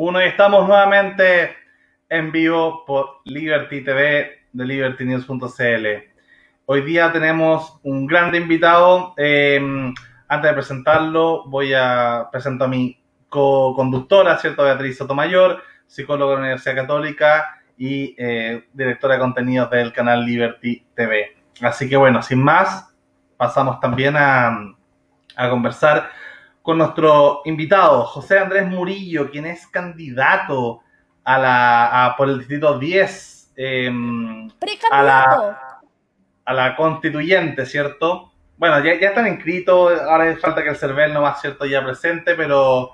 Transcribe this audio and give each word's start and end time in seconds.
Uno 0.00 0.22
y 0.22 0.26
estamos 0.26 0.68
nuevamente 0.68 1.56
en 2.08 2.30
vivo 2.30 2.84
por 2.86 3.16
Liberty 3.24 3.82
TV 3.82 4.30
de 4.52 4.64
libertynews.cl. 4.64 5.86
Hoy 6.66 6.82
día 6.82 7.10
tenemos 7.10 7.80
un 7.82 8.06
gran 8.06 8.32
invitado. 8.32 9.12
Eh, 9.16 9.60
antes 10.28 10.50
de 10.50 10.54
presentarlo, 10.54 11.46
voy 11.48 11.74
a 11.74 12.28
presentar 12.30 12.68
a 12.68 12.70
mi 12.70 12.96
co-conductora, 13.28 14.38
¿cierto? 14.38 14.62
Beatriz 14.62 14.98
Sotomayor, 14.98 15.64
psicóloga 15.88 16.30
de 16.30 16.36
la 16.36 16.42
Universidad 16.42 16.76
Católica 16.76 17.60
y 17.76 18.14
eh, 18.18 18.68
directora 18.72 19.14
de 19.14 19.20
contenidos 19.20 19.68
del 19.68 19.92
canal 19.92 20.24
Liberty 20.24 20.86
TV. 20.94 21.38
Así 21.60 21.88
que 21.88 21.96
bueno, 21.96 22.22
sin 22.22 22.40
más, 22.40 22.94
pasamos 23.36 23.80
también 23.80 24.14
a, 24.16 24.76
a 25.34 25.50
conversar 25.50 26.08
con 26.68 26.76
nuestro 26.76 27.40
invitado, 27.46 28.04
José 28.04 28.38
Andrés 28.38 28.66
Murillo, 28.66 29.30
quien 29.30 29.46
es 29.46 29.66
candidato 29.68 30.82
a 31.24 31.38
la, 31.38 32.14
por 32.14 32.28
el 32.28 32.40
distrito 32.40 32.78
10 32.78 33.52
em, 33.56 34.50
a, 34.90 35.02
la, 35.02 35.80
a 36.44 36.52
la 36.52 36.76
constituyente, 36.76 37.64
¿cierto? 37.64 38.32
Bueno, 38.58 38.84
ya, 38.84 39.00
ya 39.00 39.08
están 39.08 39.28
inscritos, 39.28 39.98
ahora 39.98 40.36
falta 40.36 40.62
que 40.62 40.68
el 40.68 40.76
CERVEL 40.76 41.14
no 41.14 41.22
va, 41.22 41.36
¿cierto? 41.36 41.64
Ya 41.64 41.82
presente, 41.82 42.34
pero, 42.34 42.90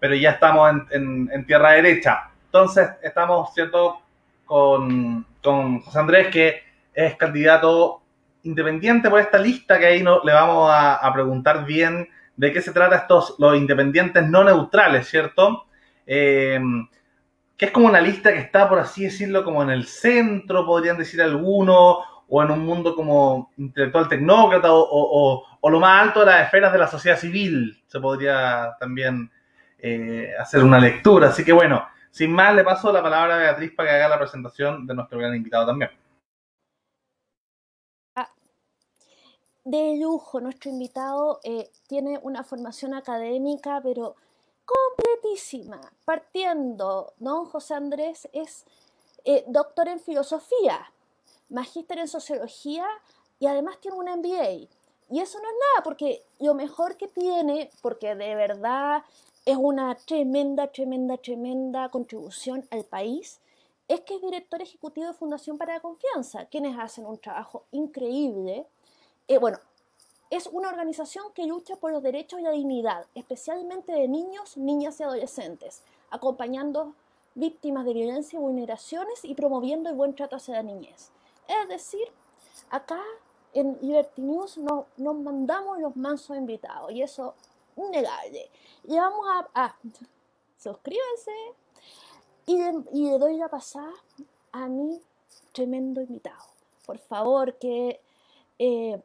pero 0.00 0.16
ya 0.16 0.30
estamos 0.30 0.68
en, 0.90 1.30
en, 1.32 1.46
tierra 1.46 1.74
derecha. 1.74 2.30
Entonces, 2.46 2.88
estamos, 3.04 3.54
¿cierto? 3.54 4.00
Con, 4.44 5.24
con 5.44 5.80
José 5.80 5.98
Andrés, 6.00 6.26
que 6.32 6.60
es 6.92 7.14
candidato 7.14 8.02
independiente 8.42 9.08
por 9.08 9.20
esta 9.20 9.38
lista, 9.38 9.78
que 9.78 9.86
ahí 9.86 10.02
no, 10.02 10.24
le 10.24 10.32
vamos 10.32 10.68
a, 10.72 10.96
a 10.96 11.12
preguntar 11.12 11.64
bien 11.64 12.08
de 12.36 12.52
qué 12.52 12.60
se 12.60 12.72
trata 12.72 12.96
estos, 12.96 13.36
los 13.38 13.56
independientes 13.56 14.26
no 14.28 14.44
neutrales, 14.44 15.08
¿cierto? 15.08 15.66
Eh, 16.06 16.60
que 17.56 17.66
es 17.66 17.70
como 17.70 17.86
una 17.86 18.00
lista 18.00 18.32
que 18.32 18.38
está, 18.38 18.68
por 18.68 18.78
así 18.78 19.04
decirlo, 19.04 19.42
como 19.42 19.62
en 19.62 19.70
el 19.70 19.86
centro, 19.86 20.66
podrían 20.66 20.98
decir 20.98 21.22
algunos, 21.22 21.98
o 22.28 22.42
en 22.42 22.50
un 22.50 22.60
mundo 22.60 22.94
como 22.94 23.52
intelectual 23.56 24.08
tecnócrata, 24.08 24.68
o, 24.70 25.44
lo 25.68 25.80
más 25.80 26.02
alto 26.02 26.20
de 26.20 26.26
las 26.26 26.44
esferas 26.44 26.72
de 26.72 26.78
la 26.78 26.86
sociedad 26.86 27.18
civil, 27.18 27.82
se 27.86 27.98
podría 27.98 28.76
también 28.78 29.30
eh, 29.78 30.32
hacer 30.38 30.62
una 30.62 30.78
lectura. 30.78 31.28
Así 31.28 31.44
que 31.44 31.52
bueno, 31.52 31.86
sin 32.10 32.32
más, 32.32 32.54
le 32.54 32.62
paso 32.62 32.92
la 32.92 33.02
palabra 33.02 33.34
a 33.34 33.38
Beatriz 33.38 33.72
para 33.74 33.90
que 33.90 33.96
haga 33.96 34.08
la 34.08 34.18
presentación 34.18 34.86
de 34.86 34.94
nuestro 34.94 35.18
gran 35.18 35.34
invitado 35.34 35.66
también. 35.66 35.90
De 39.66 39.96
lujo. 39.96 40.40
Nuestro 40.40 40.70
invitado 40.70 41.40
eh, 41.42 41.70
tiene 41.88 42.18
una 42.22 42.44
formación 42.44 42.94
académica, 42.94 43.80
pero 43.82 44.14
completísima. 44.64 45.80
Partiendo, 46.04 47.12
don 47.18 47.46
José 47.46 47.74
Andrés 47.74 48.28
es 48.32 48.64
eh, 49.24 49.44
doctor 49.48 49.88
en 49.88 49.98
filosofía, 49.98 50.92
magíster 51.48 51.98
en 51.98 52.08
sociología 52.08 52.86
y 53.40 53.46
además 53.46 53.78
tiene 53.80 53.98
un 53.98 54.06
MBA. 54.06 54.68
Y 55.10 55.20
eso 55.20 55.38
no 55.40 55.48
es 55.48 55.54
nada, 55.54 55.84
porque 55.84 56.22
lo 56.38 56.54
mejor 56.54 56.96
que 56.96 57.08
tiene, 57.08 57.70
porque 57.82 58.14
de 58.14 58.34
verdad 58.36 59.02
es 59.44 59.56
una 59.56 59.96
tremenda, 59.96 60.68
tremenda, 60.68 61.16
tremenda 61.16 61.88
contribución 61.88 62.66
al 62.70 62.84
país, 62.84 63.40
es 63.88 64.00
que 64.02 64.16
es 64.16 64.22
director 64.22 64.62
ejecutivo 64.62 65.08
de 65.08 65.14
Fundación 65.14 65.58
para 65.58 65.74
la 65.74 65.80
Confianza, 65.80 66.46
quienes 66.46 66.76
hacen 66.78 67.06
un 67.06 67.18
trabajo 67.18 67.64
increíble 67.72 68.66
eh, 69.28 69.38
bueno, 69.38 69.58
es 70.30 70.46
una 70.46 70.68
organización 70.68 71.32
que 71.34 71.46
lucha 71.46 71.76
por 71.76 71.92
los 71.92 72.02
derechos 72.02 72.40
y 72.40 72.42
la 72.42 72.50
dignidad, 72.50 73.06
especialmente 73.14 73.92
de 73.92 74.08
niños, 74.08 74.56
niñas 74.56 74.98
y 75.00 75.04
adolescentes, 75.04 75.82
acompañando 76.10 76.94
víctimas 77.34 77.84
de 77.84 77.94
violencia 77.94 78.38
y 78.38 78.42
vulneraciones 78.42 79.24
y 79.24 79.34
promoviendo 79.34 79.90
el 79.90 79.96
buen 79.96 80.14
trato 80.14 80.36
hacia 80.36 80.54
la 80.54 80.62
niñez. 80.62 81.10
Es 81.48 81.68
decir, 81.68 82.08
acá 82.70 83.00
en 83.52 83.78
Liberty 83.80 84.22
News 84.22 84.58
nos, 84.58 84.86
mandamos 84.96 85.78
los 85.78 85.96
mansos 85.96 86.36
invitados 86.36 86.90
y 86.92 87.02
eso 87.02 87.34
innegable. 87.76 88.50
Y 88.84 88.96
vamos 88.96 89.26
a, 89.54 89.76
suscríbanse 90.56 91.32
y, 92.46 92.56
y 92.92 93.10
le 93.10 93.18
doy 93.18 93.36
la 93.36 93.48
pasada 93.48 93.92
a 94.52 94.66
mi 94.66 95.00
tremendo 95.52 96.00
invitado. 96.00 96.44
Por 96.84 96.98
favor, 96.98 97.54
que 97.54 98.00
eh, 98.58 99.00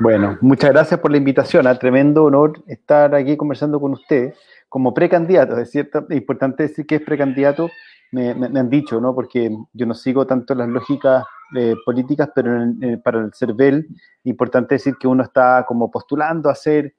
bueno, 0.00 0.38
muchas 0.40 0.70
gracias 0.70 1.00
por 1.00 1.10
la 1.10 1.16
invitación. 1.16 1.66
A 1.66 1.70
¿ah? 1.70 1.78
tremendo 1.78 2.24
honor 2.24 2.62
estar 2.66 3.14
aquí 3.14 3.36
conversando 3.36 3.80
con 3.80 3.92
usted 3.92 4.34
como 4.68 4.94
precandidato. 4.94 5.58
Es 5.58 5.70
cierto, 5.70 6.06
importante 6.10 6.64
decir 6.64 6.86
que 6.86 6.96
es 6.96 7.02
precandidato. 7.02 7.70
Me, 8.10 8.30
han 8.30 8.70
dicho, 8.70 9.00
¿no? 9.00 9.14
Porque 9.14 9.50
yo 9.72 9.86
no 9.86 9.94
sigo 9.94 10.26
tanto 10.26 10.54
las 10.54 10.68
lógicas 10.68 11.24
eh, 11.56 11.74
políticas, 11.84 12.30
pero 12.34 12.72
para 13.04 13.20
el 13.20 13.32
CERVEL, 13.34 13.86
importante 14.24 14.76
decir 14.76 14.96
que 14.98 15.06
uno 15.06 15.22
está 15.22 15.64
como 15.68 15.90
postulando 15.90 16.48
a 16.48 16.54
ser 16.54 16.94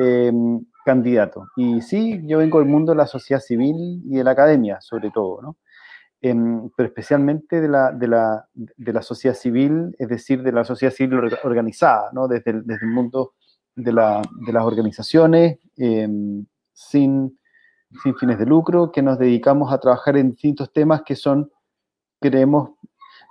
eh, 0.00 0.32
candidato. 0.84 1.46
Y 1.56 1.80
sí, 1.82 2.20
yo 2.24 2.38
vengo 2.38 2.58
del 2.58 2.68
mundo 2.68 2.92
de 2.92 2.96
la 2.96 3.06
sociedad 3.06 3.40
civil 3.40 4.02
y 4.04 4.16
de 4.16 4.24
la 4.24 4.32
academia, 4.32 4.80
sobre 4.80 5.10
todo, 5.10 5.42
¿no? 5.42 5.56
Pero 6.20 6.70
especialmente 6.78 7.60
de 7.60 7.68
la, 7.68 7.92
de, 7.92 8.08
la, 8.08 8.48
de 8.54 8.92
la, 8.92 9.02
sociedad 9.02 9.36
civil, 9.36 9.94
es 9.98 10.08
decir, 10.08 10.42
de 10.42 10.52
la 10.52 10.64
sociedad 10.64 10.92
civil 10.92 11.20
organizada, 11.44 12.10
¿no? 12.12 12.26
desde, 12.26 12.50
el, 12.50 12.66
desde 12.66 12.86
el 12.86 12.92
mundo 12.92 13.34
de, 13.76 13.92
la, 13.92 14.22
de 14.46 14.52
las 14.52 14.64
organizaciones 14.64 15.58
em, 15.76 16.44
sin, 16.72 17.38
sin 18.02 18.16
fines 18.16 18.38
de 18.38 18.46
lucro, 18.46 18.90
que 18.90 19.02
nos 19.02 19.18
dedicamos 19.18 19.72
a 19.72 19.78
trabajar 19.78 20.16
en 20.16 20.30
distintos 20.30 20.72
temas 20.72 21.02
que 21.02 21.14
son, 21.14 21.50
creemos, 22.20 22.70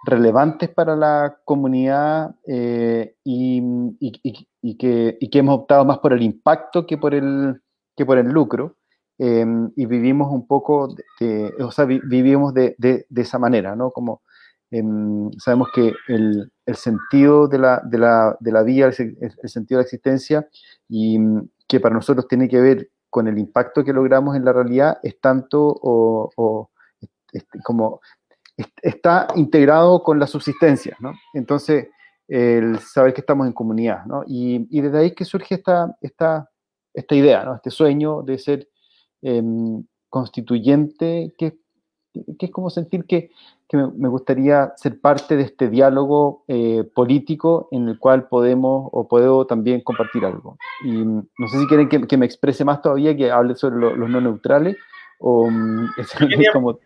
relevantes 0.05 0.69
para 0.69 0.95
la 0.95 1.39
comunidad 1.43 2.35
eh, 2.45 3.15
y, 3.23 3.61
y, 3.99 4.47
y, 4.61 4.77
que, 4.77 5.17
y 5.19 5.29
que 5.29 5.39
hemos 5.39 5.59
optado 5.59 5.83
más 5.83 5.99
por 5.99 6.13
el 6.13 6.21
impacto 6.21 6.85
que 6.85 6.97
por 6.97 7.13
el, 7.13 7.61
que 7.95 8.05
por 8.05 8.17
el 8.17 8.27
lucro. 8.27 8.77
Em, 9.19 9.71
y 9.75 9.87
vivimos 9.87 10.31
un 10.31 10.45
poco, 10.45 10.95
de, 11.19 11.53
o 11.59 11.71
sea, 11.71 11.85
vivimos 11.85 12.53
de, 12.53 12.75
de, 12.77 13.05
esa 13.15 13.39
manera, 13.39 13.75
¿no? 13.75 13.89
Como 13.89 14.21
em, 14.69 15.31
sabemos 15.39 15.69
que 15.73 15.93
el, 16.07 16.51
el 16.65 16.75
sentido 16.75 17.47
de 17.47 17.57
la, 17.57 17.81
la, 17.91 18.37
de 18.39 18.51
la 18.51 18.61
vida, 18.61 18.85
el, 18.85 18.93
sentido 18.93 19.79
de 19.79 19.83
la 19.83 19.85
existencia, 19.85 20.47
y 20.87 21.17
mm, 21.17 21.49
que 21.67 21.79
para 21.79 21.95
nosotros 21.95 22.27
tiene 22.27 22.47
que 22.47 22.61
ver 22.61 22.91
con 23.09 23.27
el 23.27 23.39
impacto 23.39 23.83
que 23.83 23.93
logramos 23.93 24.35
en 24.35 24.45
la 24.45 24.53
realidad, 24.53 24.99
es 25.01 25.19
tanto 25.19 25.65
o, 25.81 26.69
como 27.63 28.01
está 28.81 29.27
integrado 29.35 30.03
con 30.03 30.19
la 30.19 30.27
subsistencia, 30.27 30.95
¿no? 30.99 31.13
Entonces, 31.33 31.87
el 32.27 32.79
saber 32.79 33.13
que 33.13 33.21
estamos 33.21 33.47
en 33.47 33.53
comunidad, 33.53 34.05
¿no? 34.05 34.23
Y 34.27 34.79
desde 34.81 34.97
ahí 34.99 35.11
que 35.11 35.25
surge 35.25 35.55
esta, 35.55 35.95
esta, 36.01 36.49
esta 36.93 37.15
idea, 37.15 37.43
¿no? 37.43 37.55
Este 37.55 37.71
sueño 37.71 38.21
de 38.21 38.37
ser 38.37 38.67
Em, 39.21 39.83
constituyente, 40.09 41.33
que, 41.37 41.57
es 42.39 42.51
como 42.51 42.69
sentir 42.69 43.05
que, 43.05 43.29
me, 43.71 44.07
gustaría 44.07 44.73
ser 44.77 44.99
parte 44.99 45.35
de 45.35 45.43
este 45.43 45.69
diálogo 45.69 46.43
eh, 46.47 46.83
político 46.95 47.67
en 47.71 47.89
el 47.89 47.99
cual 47.99 48.27
podemos 48.27 48.89
o 48.91 49.07
puedo 49.07 49.45
también 49.45 49.81
compartir 49.81 50.25
algo. 50.25 50.57
Y 50.83 51.03
no 51.03 51.47
sé 51.51 51.59
si 51.59 51.67
quieren 51.67 51.89
que, 51.89 52.17
me 52.17 52.25
exprese 52.25 52.63
más 52.63 52.81
todavía, 52.81 53.15
que 53.15 53.31
hable 53.31 53.55
sobre 53.55 53.95
los 53.95 54.09
no 54.09 54.21
neutrales, 54.21 54.77
o 55.19 55.49
mm, 55.49 55.89
quería, 56.17 56.51
como... 56.53 56.79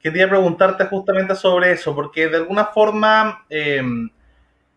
quería 0.00 0.28
preguntarte 0.28 0.86
justamente 0.86 1.34
sobre 1.34 1.72
eso, 1.72 1.94
porque 1.94 2.28
de 2.28 2.38
alguna 2.38 2.66
forma 2.66 3.44
em, 3.50 4.08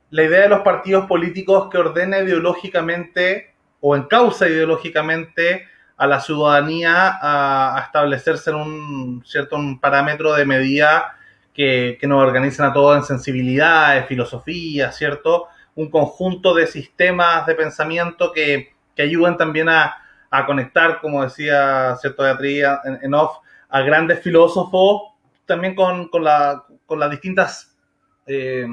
la 0.10 0.24
idea 0.24 0.42
de 0.42 0.50
los 0.50 0.62
partidos 0.62 1.06
políticos 1.06 1.70
que 1.72 1.78
ordena 1.78 2.20
ideológicamente 2.20 3.54
o 3.80 3.96
encausa 3.96 4.48
ideológicamente 4.48 5.64
a 5.98 6.06
la 6.06 6.20
ciudadanía 6.20 7.18
a, 7.22 7.82
establecerse 7.86 8.52
en 8.52 8.56
un 8.56 9.24
cierto 9.26 9.56
un 9.56 9.80
parámetro 9.80 10.34
de 10.34 10.46
medida 10.46 11.18
que, 11.54 11.98
nos 12.04 12.22
organizan 12.22 12.70
a 12.70 12.74
todos 12.74 12.96
en 12.98 13.04
sensibilidades, 13.04 14.06
filosofía, 14.06 14.92
¿cierto? 14.92 15.48
Un 15.74 15.90
conjunto 15.90 16.54
de 16.54 16.68
sistemas 16.68 17.48
de 17.48 17.56
pensamiento 17.56 18.32
que, 18.32 18.76
que 18.96 19.02
ayudan 19.02 19.38
también 19.38 19.70
a, 19.70 20.04
conectar, 20.46 21.02
como 21.02 21.24
decía 21.24 21.96
cierto 22.00 22.22
Beatriz 22.22 22.64
en, 23.02 23.14
off, 23.16 23.38
a 23.70 23.82
grandes 23.82 24.22
filósofos, 24.22 25.14
también 25.48 25.74
con, 25.74 26.10
con, 26.10 26.24
las 26.24 27.10
distintas 27.10 27.76
eh, 28.28 28.68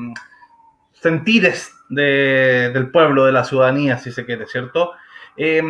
sentires 0.93 1.73
del 1.89 2.91
pueblo, 2.91 3.25
de 3.25 3.33
la 3.33 3.45
ciudadanía, 3.45 3.97
si 3.97 4.13
se 4.13 4.27
quiere, 4.27 4.47
¿cierto? 4.47 4.93
Eh, 5.39 5.63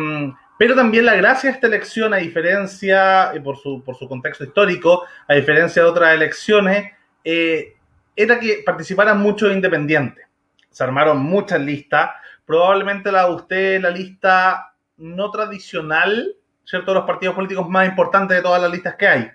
pero 0.57 0.75
también 0.75 1.05
la 1.05 1.15
gracia 1.15 1.49
de 1.49 1.55
esta 1.55 1.67
elección, 1.67 2.13
a 2.13 2.17
diferencia, 2.17 3.33
por 3.43 3.57
su, 3.57 3.83
por 3.83 3.95
su 3.95 4.07
contexto 4.07 4.45
histórico, 4.45 5.03
a 5.27 5.33
diferencia 5.33 5.83
de 5.83 5.89
otras 5.89 6.13
elecciones, 6.13 6.93
eh, 7.23 7.73
era 8.15 8.39
que 8.39 8.63
participaran 8.65 9.19
muchos 9.19 9.51
independientes. 9.51 10.25
Se 10.69 10.83
armaron 10.83 11.19
muchas 11.19 11.59
listas. 11.59 12.11
Probablemente 12.45 13.11
la 13.11 13.25
de 13.27 13.35
usted, 13.35 13.81
la 13.81 13.89
lista 13.89 14.73
no 14.97 15.29
tradicional, 15.29 16.35
¿cierto? 16.63 16.93
Los 16.93 17.05
partidos 17.05 17.35
políticos 17.35 17.67
más 17.67 17.87
importantes 17.87 18.37
de 18.37 18.43
todas 18.43 18.61
las 18.61 18.71
listas 18.71 18.95
que 18.95 19.07
hay. 19.07 19.31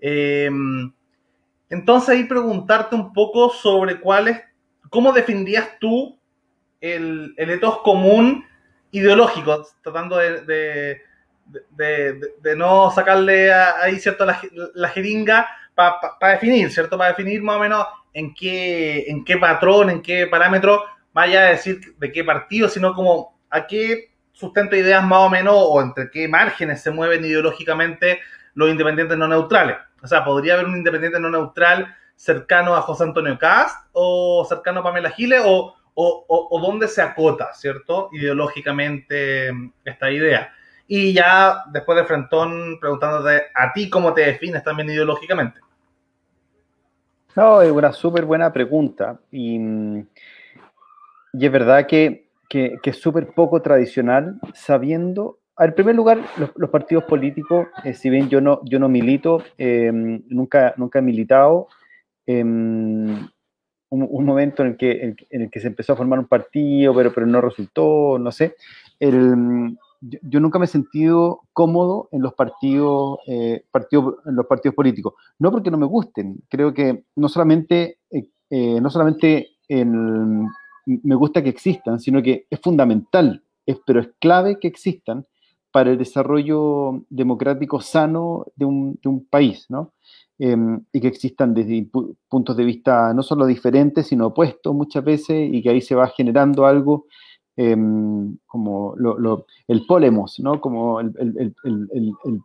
Em, 0.00 0.90
entonces, 1.68 2.08
ahí 2.10 2.24
preguntarte 2.24 2.94
un 2.94 3.12
poco 3.12 3.50
sobre 3.50 4.00
cuál 4.00 4.28
es, 4.28 4.40
cómo 4.88 5.12
definirías 5.12 5.78
tú 5.78 6.18
el, 6.80 7.34
el 7.36 7.50
etos 7.50 7.80
común 7.80 8.44
ideológico, 8.94 9.66
tratando 9.82 10.16
de, 10.16 11.02
de, 11.46 12.56
no 12.56 12.90
sacarle 12.90 13.52
ahí, 13.52 13.98
¿cierto?, 13.98 14.24
la, 14.24 14.88
jeringa 14.88 15.48
para 15.74 15.98
definir, 16.32 16.70
¿cierto? 16.70 16.96
Para 16.96 17.10
definir 17.10 17.42
más 17.42 17.56
o 17.56 17.60
menos 17.60 17.86
en 18.12 18.32
qué, 18.34 19.04
en 19.08 19.24
qué 19.24 19.36
patrón, 19.36 19.90
en 19.90 20.02
qué 20.02 20.26
parámetro, 20.28 20.84
vaya 21.12 21.40
a 21.40 21.50
decir 21.50 21.96
de 21.98 22.12
qué 22.12 22.22
partido, 22.22 22.68
sino 22.68 22.94
como 22.94 23.36
a 23.50 23.66
qué 23.66 24.12
sustento 24.32 24.76
ideas 24.76 25.04
más 25.04 25.20
o 25.20 25.30
menos 25.30 25.54
o 25.56 25.82
entre 25.82 26.10
qué 26.10 26.28
márgenes 26.28 26.80
se 26.80 26.90
mueven 26.90 27.24
ideológicamente 27.24 28.20
los 28.54 28.70
independientes 28.70 29.18
no 29.18 29.26
neutrales. 29.26 29.76
O 30.02 30.06
sea, 30.06 30.24
podría 30.24 30.54
haber 30.54 30.66
un 30.66 30.76
independiente 30.76 31.18
no 31.18 31.30
neutral 31.30 31.96
cercano 32.14 32.76
a 32.76 32.82
José 32.82 33.04
Antonio 33.04 33.36
Cast 33.38 33.88
o 33.92 34.44
cercano 34.48 34.80
a 34.80 34.82
Pamela 34.84 35.10
Giles 35.10 35.42
o, 35.44 35.74
o, 35.94 36.60
dónde 36.60 36.88
se 36.88 37.02
acota, 37.02 37.52
¿cierto? 37.54 38.08
Ideológicamente 38.12 39.50
esta 39.84 40.10
idea. 40.10 40.52
Y 40.86 41.12
ya 41.14 41.64
después 41.72 41.96
de 41.96 42.04
Frentón, 42.04 42.78
preguntándote 42.80 43.44
a 43.54 43.72
ti 43.72 43.88
cómo 43.88 44.12
te 44.12 44.22
defines 44.22 44.62
también 44.62 44.90
ideológicamente. 44.90 45.60
No, 47.36 47.62
es 47.62 47.70
una 47.70 47.92
súper 47.92 48.24
buena 48.24 48.52
pregunta. 48.52 49.18
Y, 49.30 49.56
y, 51.32 51.46
es 51.46 51.52
verdad 51.52 51.86
que, 51.86 52.28
que, 52.48 52.78
es 52.82 53.00
súper 53.00 53.28
poco 53.28 53.62
tradicional, 53.62 54.38
sabiendo. 54.52 55.38
En 55.58 55.74
primer 55.74 55.94
lugar, 55.94 56.20
los, 56.36 56.70
partidos 56.70 57.04
políticos, 57.04 57.68
eh, 57.84 57.94
si 57.94 58.10
bien 58.10 58.28
yo 58.28 58.40
no, 58.40 58.60
yo 58.64 58.78
no 58.78 58.88
milito, 58.88 59.42
eh, 59.56 59.90
nunca, 59.92 60.74
nunca 60.76 60.98
he 60.98 61.02
militado, 61.02 61.68
eh, 62.26 62.44
un, 63.90 64.06
un, 64.10 64.24
momento 64.24 64.62
en 64.62 64.70
el, 64.70 64.76
que, 64.76 64.92
en, 65.02 65.16
en, 65.30 65.42
el 65.42 65.50
que 65.50 65.60
se 65.60 65.68
empezó 65.68 65.92
a 65.92 65.96
formar 65.96 66.18
un 66.18 66.26
partido, 66.26 66.94
pero, 66.94 67.12
pero 67.12 67.26
no 67.26 67.40
resultó, 67.40 68.18
no 68.18 68.32
sé. 68.32 68.56
El, 68.98 69.76
yo, 70.00 70.40
nunca 70.40 70.58
me 70.58 70.66
he 70.66 70.68
sentido 70.68 71.42
cómodo 71.52 72.08
en 72.12 72.22
los 72.22 72.34
partidos, 72.34 73.18
eh, 73.26 73.64
partidos, 73.70 74.16
en 74.26 74.36
los 74.36 74.46
partidos 74.46 74.74
políticos. 74.74 75.14
No 75.38 75.50
porque 75.50 75.70
no 75.70 75.78
me 75.78 75.86
gusten, 75.86 76.42
creo 76.48 76.74
que 76.74 77.04
no 77.16 77.28
solamente, 77.28 77.98
eh, 78.10 78.28
eh, 78.50 78.80
no 78.80 78.90
solamente 78.90 79.56
en, 79.68 80.46
me 80.86 81.14
gusta 81.14 81.42
que 81.42 81.48
existan, 81.48 82.00
sino 82.00 82.22
que 82.22 82.46
es 82.50 82.60
fundamental, 82.60 83.42
es, 83.66 83.78
pero 83.86 84.00
es 84.00 84.08
clave 84.18 84.58
que 84.58 84.68
existan 84.68 85.26
para 85.70 85.90
el 85.90 85.98
desarrollo 85.98 87.04
democrático 87.08 87.80
sano 87.80 88.46
de 88.54 88.64
un, 88.64 88.98
de 89.02 89.08
un 89.08 89.24
país, 89.24 89.66
¿no? 89.68 89.92
Eh, 90.38 90.56
y 90.92 91.00
que 91.00 91.06
existan 91.06 91.54
desde 91.54 91.88
puntos 92.28 92.56
de 92.56 92.64
vista 92.64 93.14
no 93.14 93.22
solo 93.22 93.46
diferentes, 93.46 94.08
sino 94.08 94.26
opuestos 94.26 94.74
muchas 94.74 95.04
veces, 95.04 95.48
y 95.52 95.62
que 95.62 95.70
ahí 95.70 95.80
se 95.80 95.94
va 95.94 96.08
generando 96.08 96.66
algo 96.66 97.06
eh, 97.56 97.76
como 98.46 98.94
lo, 98.96 99.18
lo, 99.18 99.46
el 99.68 99.86
polemos, 99.86 100.40
¿no? 100.40 100.60
como 100.60 100.98
el, 101.00 101.14
el, 101.18 101.54
el, 101.62 102.42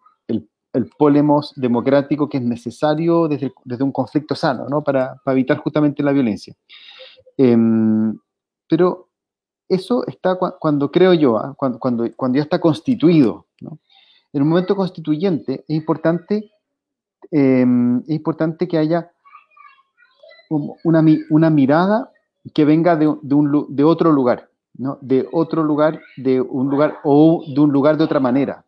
el, 0.72 0.90
polemos 1.00 1.52
democrático 1.56 2.30
que 2.30 2.38
es 2.38 2.44
necesario 2.44 3.28
desde, 3.28 3.52
desde 3.66 3.84
un 3.84 3.92
conflicto 3.92 4.36
sano, 4.36 4.68
¿no? 4.70 4.84
para, 4.84 5.16
para, 5.26 5.34
evitar 5.34 5.58
justamente 5.58 6.04
la 6.04 6.12
violencia. 6.12 6.54
Eh, 7.38 7.58
pero 8.68 9.10
eso 9.68 10.06
está 10.06 10.38
cuando 10.38 10.92
creo 10.92 11.14
yo, 11.14 11.38
¿eh? 11.38 11.54
cuando, 11.58 11.80
cuando, 11.80 12.08
cuando, 12.16 12.38
ya 12.38 12.44
está 12.44 12.60
constituido. 12.60 13.48
¿no? 13.62 13.80
En 14.32 14.44
un 14.44 14.50
momento 14.50 14.76
constituyente 14.76 15.66
es 15.68 15.76
importante, 15.76 16.52
es 17.32 18.10
importante 18.10 18.68
que 18.68 18.78
haya 18.78 19.12
una, 20.84 21.04
una 21.30 21.50
mirada 21.50 22.12
que 22.54 22.66
venga 22.66 22.96
de, 22.96 23.14
de, 23.22 23.84
otro 23.84 24.12
lugar. 24.12 24.50
¿no? 24.80 24.98
de 25.02 25.28
otro 25.32 25.64
lugar, 25.64 26.02
de 26.16 26.40
un 26.40 26.70
lugar 26.70 27.00
o 27.04 27.44
de 27.46 27.60
un 27.60 27.72
lugar 27.72 27.98
de 27.98 28.06
otra 28.06 28.20
manera. 28.20 28.66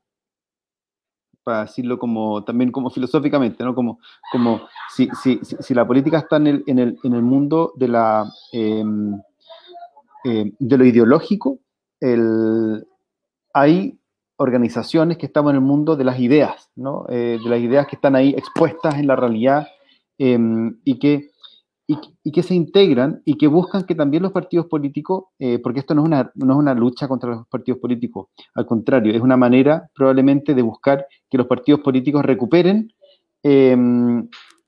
Para 1.44 1.62
decirlo 1.62 1.98
como 1.98 2.44
también 2.44 2.72
como 2.72 2.90
filosóficamente, 2.90 3.64
¿no? 3.64 3.74
Como, 3.74 4.00
como 4.32 4.62
si, 4.94 5.10
si, 5.24 5.40
si 5.42 5.74
la 5.74 5.88
política 5.88 6.20
está 6.20 6.36
en 6.36 6.48
el, 6.48 6.64
en 6.68 6.80
el, 6.80 7.00
en 7.04 7.14
el 7.14 7.22
mundo 7.24 7.74
de, 7.78 7.88
la, 7.88 8.30
eh, 8.52 8.84
eh, 10.26 10.52
de 10.60 10.78
lo 10.78 10.86
ideológico, 10.86 11.60
el, 12.00 12.86
hay 13.54 13.98
organizaciones 14.42 15.18
que 15.18 15.28
están 15.28 15.48
en 15.48 15.56
el 15.56 15.62
mundo 15.62 15.96
de 15.96 16.04
las 16.04 16.20
ideas, 16.20 16.70
¿no? 16.76 17.06
Eh, 17.10 17.40
de 17.44 17.50
las 17.50 17.60
ideas 17.60 17.88
que 17.88 17.96
están 17.96 18.16
ahí 18.16 18.30
expuestas 18.30 18.96
en 18.96 19.08
la 19.08 19.16
realidad 19.16 19.68
y 20.18 21.00
que 21.00 21.32
y, 22.24 22.32
que 22.32 22.44
se 22.44 22.56
integran 22.56 23.22
y 23.26 23.38
que 23.38 23.48
buscan 23.48 23.84
que 23.86 23.96
también 23.96 24.24
los 24.24 24.32
partidos 24.32 24.68
políticos, 24.68 25.26
eh, 25.40 25.60
porque 25.60 25.80
esto 25.80 25.94
no 25.94 26.02
es, 26.02 26.08
una, 26.08 26.32
no 26.36 26.54
es 26.54 26.60
una 26.60 26.74
lucha 26.74 27.08
contra 27.08 27.32
los 27.32 27.48
partidos 27.48 27.80
políticos, 27.80 28.28
al 28.56 28.66
contrario, 28.66 29.14
es 29.14 29.22
una 29.22 29.38
manera 29.38 29.90
probablemente 29.94 30.54
de 30.54 30.62
buscar 30.62 31.06
que 31.30 31.38
los 31.38 31.48
partidos 31.48 31.82
políticos 31.82 32.24
recuperen 32.24 32.94
eh, 33.44 33.76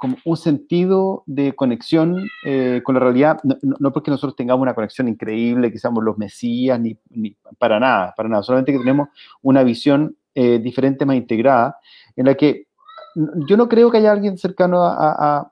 como 0.04 0.18
un 0.26 0.36
sentido 0.36 1.24
de 1.28 1.56
conexión 1.56 2.28
eh, 2.46 2.82
con 2.84 2.96
la 2.96 3.00
realidad, 3.00 3.40
no, 3.62 3.94
porque 3.94 4.12
nosotros 4.12 4.36
tengamos 4.36 4.62
una 4.62 4.76
conexión 4.76 5.08
increíble, 5.08 5.72
que 5.72 5.80
seamos 5.80 6.04
los 6.04 6.18
mesías, 6.18 6.78
ni, 6.78 6.98
ni 7.12 7.38
para 7.58 7.80
nada, 7.80 8.14
para 8.14 8.28
nada, 8.28 8.44
solamente 8.44 8.74
que 8.74 8.80
tenemos 8.80 9.08
una 9.42 9.64
visión 9.64 10.18
eh, 10.36 10.60
diferente, 10.60 11.06
más 11.06 11.16
integrada, 11.16 11.78
en 12.18 12.26
la 12.26 12.36
que 12.36 12.68
yo 13.16 13.58
no 13.58 13.70
creo 13.70 13.92
que 13.92 13.98
haya 13.98 14.12
alguien 14.12 14.38
cercano 14.38 14.84
a, 14.84 14.96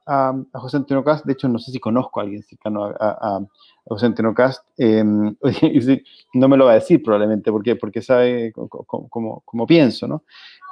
a, 0.06 0.36
a, 0.54 0.60
José 0.60 0.78
Antonio 0.78 1.04
Cast, 1.04 1.26
de 1.26 1.34
hecho 1.34 1.48
no 1.48 1.60
sé 1.60 1.72
si 1.72 1.80
conozco 1.80 2.20
a 2.20 2.24
alguien 2.24 2.44
cercano 2.44 2.86
a, 2.86 3.40
José 3.84 4.06
Antonio 4.06 4.34
Cast, 4.34 4.64
eh, 4.78 5.04
no 5.04 6.48
me 6.48 6.58
lo 6.58 6.66
va 6.66 6.72
a 6.72 6.76
decir 6.76 7.02
probablemente, 7.04 7.52
porque, 7.52 7.76
porque 7.76 8.02
sabe 8.02 8.54
cómo 8.54 9.68
pienso, 9.68 10.08
¿no? 10.08 10.24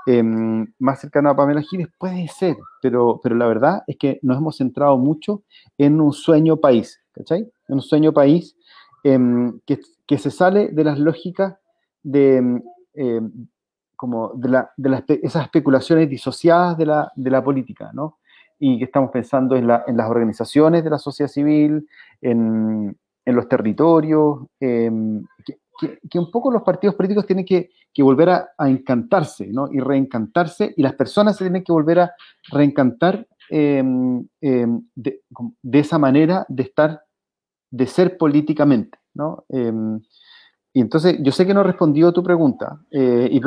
Eh, 0.07 0.23
más 0.23 1.01
cercano 1.01 1.29
a 1.29 1.35
Pamela 1.35 1.61
Giles 1.61 1.89
puede 1.97 2.27
ser, 2.27 2.55
pero, 2.81 3.19
pero 3.21 3.35
la 3.35 3.47
verdad 3.47 3.83
es 3.85 3.97
que 3.97 4.19
nos 4.21 4.37
hemos 4.37 4.57
centrado 4.57 4.97
mucho 4.97 5.43
en 5.77 5.99
un 6.01 6.13
sueño 6.13 6.57
país, 6.57 6.99
¿cachai? 7.11 7.41
En 7.67 7.75
un 7.75 7.81
sueño 7.81 8.13
país 8.13 8.55
eh, 9.03 9.19
que, 9.65 9.79
que, 10.07 10.17
se 10.17 10.31
sale 10.31 10.69
de 10.69 10.83
las 10.83 10.97
lógicas 10.97 11.55
de 12.01 12.61
como 13.99 14.31
de, 14.33 14.47
la, 14.47 14.71
de 14.77 14.89
las, 14.89 15.03
esas 15.09 15.43
especulaciones 15.43 16.09
disociadas 16.09 16.77
de 16.77 16.85
la, 16.85 17.11
de 17.17 17.29
la 17.29 17.43
política, 17.43 17.91
¿no? 17.93 18.19
Y 18.57 18.77
que 18.77 18.85
estamos 18.85 19.11
pensando 19.11 19.57
en, 19.57 19.67
la, 19.67 19.83
en 19.87 19.97
las 19.97 20.09
organizaciones 20.09 20.85
de 20.85 20.89
la 20.89 20.97
sociedad 20.97 21.29
civil, 21.29 21.85
en, 22.21 22.97
en 23.25 23.35
los 23.35 23.49
territorios, 23.49 24.45
eh, 24.61 24.89
que, 25.45 25.57
que, 25.77 25.99
que, 26.09 26.17
un 26.17 26.31
poco 26.31 26.49
los 26.49 26.61
partidos 26.61 26.95
políticos 26.95 27.25
tienen 27.25 27.43
que, 27.43 27.71
que 27.93 28.01
volver 28.01 28.29
a, 28.29 28.49
a, 28.57 28.69
encantarse, 28.69 29.47
¿no? 29.47 29.67
Y 29.69 29.81
reencantarse, 29.81 30.73
y 30.77 30.81
las 30.81 30.93
personas 30.93 31.35
se 31.35 31.43
tienen 31.43 31.65
que 31.65 31.73
volver 31.73 31.99
a 31.99 32.13
reencantar 32.53 33.27
eh, 33.49 33.83
eh, 34.39 34.67
de, 34.95 35.21
de, 35.61 35.79
esa 35.79 35.97
manera 35.97 36.45
de 36.47 36.63
estar, 36.63 37.01
de 37.69 37.85
ser 37.85 38.17
políticamente, 38.17 38.97
¿no? 39.13 39.43
Y 40.73 40.81
entonces, 40.81 41.17
yo 41.19 41.31
sé 41.31 41.45
que 41.45 41.53
no 41.53 41.63
respondió 41.63 42.11
tu 42.11 42.23
pregunta. 42.23 42.79
Eh, 42.91 43.27
y, 43.31 43.41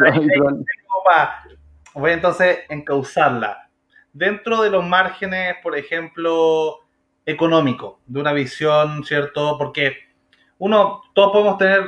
Voy 1.94 2.12
entonces 2.12 2.58
a 2.68 2.74
encauzarla. 2.74 3.68
Dentro 4.12 4.62
de 4.62 4.70
los 4.70 4.84
márgenes, 4.84 5.56
por 5.62 5.76
ejemplo, 5.76 6.78
económicos, 7.24 7.96
de 8.06 8.20
una 8.20 8.32
visión, 8.32 9.04
¿cierto? 9.04 9.56
Porque 9.58 9.96
uno, 10.58 11.02
todos 11.14 11.32
podemos 11.32 11.58
tener, 11.58 11.82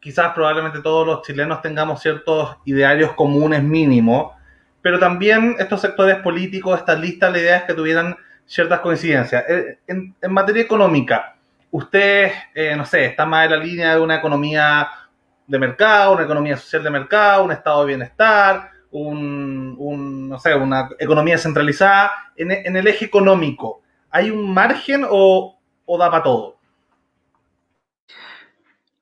quizás 0.00 0.32
probablemente 0.34 0.80
todos 0.80 1.06
los 1.06 1.22
chilenos 1.22 1.62
tengamos 1.62 2.00
ciertos 2.00 2.56
idearios 2.64 3.12
comunes 3.12 3.62
mínimos, 3.62 4.32
pero 4.82 4.98
también 4.98 5.56
estos 5.58 5.80
sectores 5.80 6.16
políticos, 6.16 6.78
estas 6.78 7.00
listas, 7.00 7.32
la 7.32 7.38
idea 7.38 7.56
es 7.58 7.64
que 7.64 7.74
tuvieran 7.74 8.16
ciertas 8.46 8.80
coincidencias. 8.80 9.44
Eh, 9.48 9.78
en, 9.86 10.14
en 10.20 10.32
materia 10.32 10.62
económica, 10.62 11.37
usted, 11.70 12.32
eh, 12.54 12.74
no 12.76 12.84
sé, 12.84 13.06
está 13.06 13.26
más 13.26 13.46
en 13.46 13.50
la 13.52 13.56
línea 13.58 13.94
de 13.94 14.00
una 14.00 14.16
economía 14.16 14.88
de 15.46 15.58
mercado, 15.58 16.14
una 16.14 16.24
economía 16.24 16.56
social 16.56 16.82
de 16.82 16.90
mercado, 16.90 17.44
un 17.44 17.52
estado 17.52 17.80
de 17.80 17.88
bienestar, 17.88 18.70
un, 18.90 20.28
no 20.28 20.38
sé, 20.38 20.54
una 20.54 20.88
economía 20.98 21.38
centralizada, 21.38 22.10
en, 22.36 22.76
el 22.76 22.86
eje 22.86 23.04
económico, 23.04 23.82
¿hay 24.10 24.30
un 24.30 24.52
margen 24.52 25.04
o, 25.08 25.58
o 25.84 25.98
da 25.98 26.10
para 26.10 26.22
todo? 26.22 26.56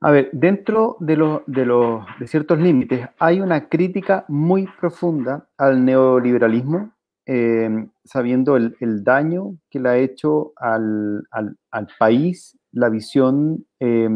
A 0.00 0.10
ver, 0.10 0.28
dentro 0.32 0.96
de, 1.00 1.16
de, 1.46 2.00
de 2.18 2.26
ciertos 2.26 2.58
límites 2.58 3.08
hay 3.18 3.40
una 3.40 3.68
crítica 3.68 4.24
muy 4.28 4.66
profunda 4.78 5.46
al 5.56 5.84
neoliberalismo, 5.84 6.92
eh, 7.26 7.88
sabiendo 8.04 8.56
el, 8.56 8.76
el, 8.80 9.02
daño 9.02 9.58
que 9.68 9.80
le 9.80 9.88
ha 9.88 9.98
hecho 9.98 10.52
al, 10.56 11.26
al, 11.32 11.88
país 11.98 12.56
la 12.70 12.88
visión 12.88 13.66
eh, 13.80 14.08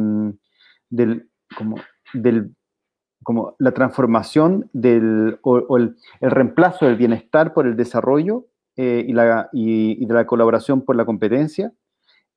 del, 0.90 1.28
como 1.56 1.76
del, 2.14 2.54
como 3.22 3.56
la 3.58 3.72
transformación 3.72 4.70
del, 4.72 5.38
o, 5.42 5.76
el, 5.76 5.96
reemplazo 6.20 6.86
del 6.86 6.96
bienestar 6.96 7.52
por 7.52 7.66
el 7.66 7.76
desarrollo 7.76 8.46
eh, 8.76 9.04
y, 9.06 9.12
la, 9.12 9.48
y, 9.52 10.04
de 10.06 10.14
la 10.14 10.26
colaboración 10.26 10.82
por 10.82 10.94
la 10.96 11.04
competencia. 11.04 11.72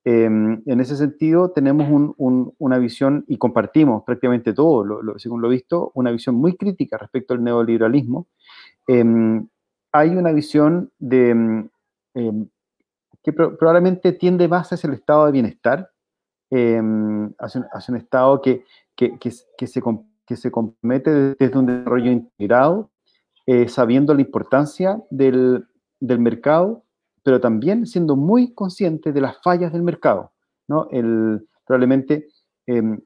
Em, 0.06 0.62
en 0.66 0.82
ese 0.82 0.98
sentido, 0.98 1.52
tenemos 1.52 2.14
una 2.18 2.78
visión, 2.78 3.24
y 3.28 3.38
compartimos 3.38 4.04
prácticamente 4.04 4.54
todo, 4.54 4.86
según 5.18 5.42
lo 5.42 5.48
visto, 5.48 5.92
una 5.94 6.12
visión 6.12 6.36
muy 6.36 6.58
crítica 6.58 6.98
respecto 6.98 7.34
al 7.34 7.44
neoliberalismo. 7.44 8.28
Em, 8.88 9.48
hay 9.94 10.10
una 10.10 10.32
visión 10.32 10.92
de, 11.00 11.30
em, 12.16 12.50
que 13.24 13.32
probablemente 13.32 14.12
tiende 14.12 14.48
más 14.48 14.74
hacia 14.74 14.88
el 14.88 14.96
estado 14.96 15.26
de 15.28 15.32
bienestar, 15.32 15.90
hacia, 16.50 17.62
un 17.90 17.98
estado 17.98 18.42
que, 18.42 18.66
que, 18.96 19.18
que, 19.18 19.32
se, 19.32 19.82
que 20.26 20.36
se 20.36 20.52
compromete 20.52 21.36
desde 21.40 21.58
un 21.58 21.66
desarrollo 21.66 22.12
integrado, 22.12 22.92
eh, 23.46 23.68
sabiendo 23.68 24.14
la 24.14 24.22
importancia 24.22 25.02
del, 25.10 25.66
del, 26.00 26.20
mercado, 26.20 26.84
pero 27.24 27.40
también 27.42 27.88
siendo 27.88 28.16
muy 28.16 28.54
consciente 28.54 29.12
de 29.12 29.22
las 29.22 29.42
fallas 29.42 29.74
del 29.74 29.84
mercado. 29.84 30.32
¿no? 30.68 30.88
El, 30.92 31.48
probablemente 31.66 32.28
em, 32.68 33.02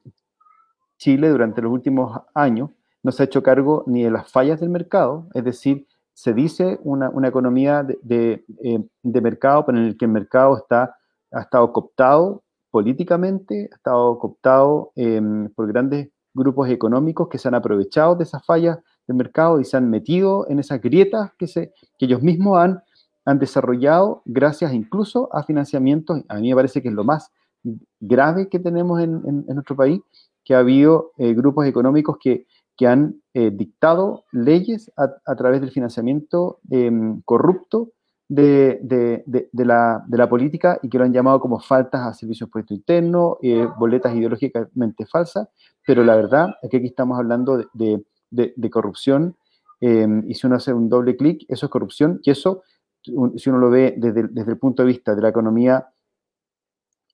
Chile 0.98 1.28
durante 1.28 1.62
los 1.62 1.72
últimos 1.72 2.20
años 2.34 2.70
no 3.02 3.12
se 3.12 3.22
ha 3.22 3.26
hecho 3.26 3.42
cargo 3.42 3.84
ni 3.86 4.02
de 4.02 4.10
las 4.10 4.30
fallas 4.30 4.60
del 4.60 4.70
mercado, 4.70 5.28
es 5.34 5.44
decir, 5.44 5.86
se 6.18 6.34
dice 6.34 6.80
una, 6.82 7.10
una 7.10 7.28
economía 7.28 7.84
de, 7.84 8.44
eh, 8.64 8.84
de, 9.04 9.20
mercado, 9.20 9.64
pero 9.64 9.78
en 9.78 9.84
el 9.84 9.96
que 9.96 10.06
el 10.06 10.10
mercado 10.10 10.56
está, 10.56 10.96
ha 11.30 11.42
estado 11.42 11.72
cooptado 11.72 12.42
políticamente, 12.72 13.68
ha 13.70 13.76
estado 13.76 14.18
cooptado 14.18 14.90
em, 14.96 15.48
por 15.54 15.68
grandes 15.68 16.08
grupos 16.34 16.70
económicos 16.70 17.28
que 17.28 17.38
se 17.38 17.46
han 17.46 17.54
aprovechado 17.54 18.16
de 18.16 18.24
esas 18.24 18.44
fallas 18.44 18.80
del 19.06 19.16
mercado 19.16 19.60
y 19.60 19.64
se 19.64 19.76
han 19.76 19.88
metido 19.88 20.44
en 20.48 20.58
esas 20.58 20.80
grietas 20.80 21.30
que, 21.38 21.46
se, 21.46 21.72
que 21.96 22.06
ellos 22.06 22.20
mismos 22.20 22.58
han, 22.58 22.82
han 23.24 23.38
desarrollado 23.38 24.22
gracias 24.24 24.72
incluso 24.72 25.28
a 25.32 25.44
financiamientos. 25.44 26.24
A 26.28 26.40
mí 26.40 26.48
me 26.48 26.56
parece 26.56 26.82
que 26.82 26.88
es 26.88 26.94
lo 26.94 27.04
más 27.04 27.30
grave 28.00 28.48
que 28.48 28.58
tenemos 28.58 29.00
en, 29.00 29.22
en, 29.24 29.54
nuestro 29.54 29.76
país, 29.76 30.00
que 30.44 30.56
ha 30.56 30.58
habido 30.58 31.12
eh, 31.16 31.32
grupos 31.32 31.64
económicos 31.64 32.16
que, 32.20 32.44
que 32.78 32.86
han 32.86 33.20
eh, 33.34 33.50
dictado 33.52 34.24
leyes 34.30 34.90
a, 34.96 35.34
través 35.34 35.60
del 35.60 35.72
financiamiento 35.72 36.60
em, 36.70 37.20
corrupto 37.22 37.90
de, 38.28 38.78
la, 39.52 40.28
política 40.30 40.78
y 40.80 40.88
que 40.88 40.96
lo 40.96 41.04
han 41.04 41.12
llamado 41.12 41.40
como 41.40 41.58
faltas 41.58 42.02
a 42.02 42.14
servicios 42.14 42.48
puestos 42.48 42.76
internos, 42.76 43.38
eh, 43.42 43.66
boletas 43.78 44.14
ideológicamente 44.14 45.06
falsas, 45.06 45.48
pero 45.84 46.04
la 46.04 46.14
verdad 46.14 46.54
es 46.62 46.70
que 46.70 46.76
aquí 46.76 46.86
estamos 46.86 47.18
hablando 47.18 47.60
de, 47.74 48.70
corrupción 48.70 49.36
em, 49.80 50.22
y 50.28 50.34
si 50.34 50.46
uno 50.46 50.56
hace 50.56 50.72
un 50.72 50.88
doble 50.88 51.16
clic, 51.16 51.44
eso 51.48 51.66
es 51.66 51.72
corrupción 51.72 52.20
y 52.22 52.30
eso, 52.30 52.62
si 53.02 53.12
uno 53.50 53.58
lo 53.58 53.70
ve 53.70 53.94
desde, 53.96 54.20
el 54.20 54.58
punto 54.58 54.82
de 54.82 54.88
vista 54.88 55.16
de 55.16 55.22
la 55.22 55.30
economía 55.30 55.88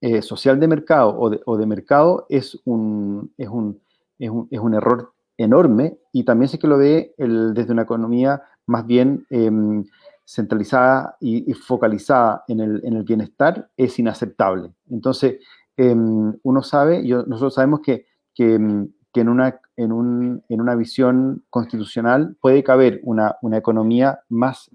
eh, 0.02 0.20
social 0.20 0.60
de 0.60 0.68
mercado 0.68 1.16
o 1.18 1.56
de, 1.56 1.66
mercado, 1.66 2.26
es, 2.28 2.60
un, 2.66 3.32
es, 3.38 3.48
un, 3.48 3.80
es 4.18 4.60
un 4.60 4.74
error 4.74 5.14
enorme 5.36 5.98
y 6.12 6.24
también 6.24 6.48
sé 6.48 6.58
que 6.58 6.68
lo 6.68 6.78
ve 6.78 7.14
el, 7.18 7.54
desde 7.54 7.72
una 7.72 7.82
economía 7.82 8.42
más 8.66 8.86
bien 8.86 9.26
em, 9.30 9.84
centralizada 10.24 11.16
y, 11.20 11.52
focalizada 11.54 12.44
en 12.48 12.60
el, 12.60 12.80
en 12.84 12.94
el, 12.94 13.02
bienestar 13.02 13.68
es 13.76 13.98
inaceptable. 13.98 14.72
Entonces, 14.90 15.36
em, 15.76 16.34
uno 16.42 16.62
sabe, 16.62 17.06
yo, 17.06 17.24
nosotros 17.26 17.54
sabemos 17.54 17.80
que, 17.80 18.06
que, 18.34 18.54
em, 18.54 18.88
que 19.12 19.20
en, 19.20 19.28
una, 19.28 19.60
en, 19.76 19.92
un, 19.92 20.42
en, 20.48 20.60
una, 20.60 20.74
visión 20.74 21.44
constitucional 21.50 22.36
puede 22.40 22.64
caber 22.64 23.00
una, 23.02 23.36
una 23.42 23.58
economía 23.58 24.20
más 24.28 24.70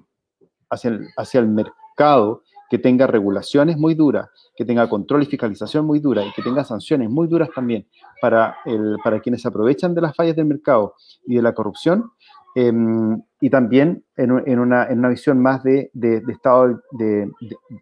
hacia 0.70 0.92
el, 0.92 1.08
hacia 1.18 1.40
el 1.40 1.48
mercado, 1.48 2.44
que 2.70 2.78
tenga 2.78 3.08
regulaciones 3.08 3.78
muy 3.78 3.96
duras, 3.96 4.30
que 4.56 4.66
tenga 4.66 4.88
control 4.90 5.24
y 5.24 5.26
fiscalización 5.26 5.86
muy 5.86 6.00
dura 6.00 6.24
y 6.24 6.32
que 6.34 6.42
tenga 6.42 6.64
sanciones 6.64 7.10
muy 7.10 7.28
duras 7.28 7.50
también 7.54 7.88
para, 8.22 8.58
el, 8.66 8.98
para 9.04 9.20
quienes 9.20 9.42
se 9.42 9.48
aprovechan 9.48 9.96
de 9.96 10.02
las 10.02 10.16
fallas 10.16 10.36
del 10.36 10.46
mercado 10.46 10.94
y 11.26 11.36
de 11.36 11.42
la 11.42 11.54
corrupción, 11.54 12.12
Em, 12.56 13.22
y 13.42 13.50
también 13.50 14.04
en, 14.18 14.32
en, 14.46 14.60
una, 14.60 14.86
en, 14.86 15.00
una, 15.00 15.10
visión 15.10 15.40
más 15.40 15.64
de, 15.64 15.92
de, 15.94 16.24
Estado 16.30 16.82
de, 16.92 17.32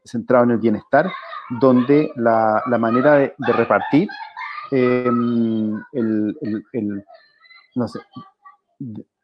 centrado 0.04 0.44
en 0.44 0.52
el 0.52 0.58
bienestar, 0.58 1.10
donde 1.62 2.12
la, 2.16 2.62
la 2.68 2.78
manera 2.78 3.16
de, 3.16 3.34
repartir 3.40 4.10
em, 4.72 5.74
el, 5.94 6.38
el, 6.74 7.06
no 7.76 7.88
sé, 7.88 8.00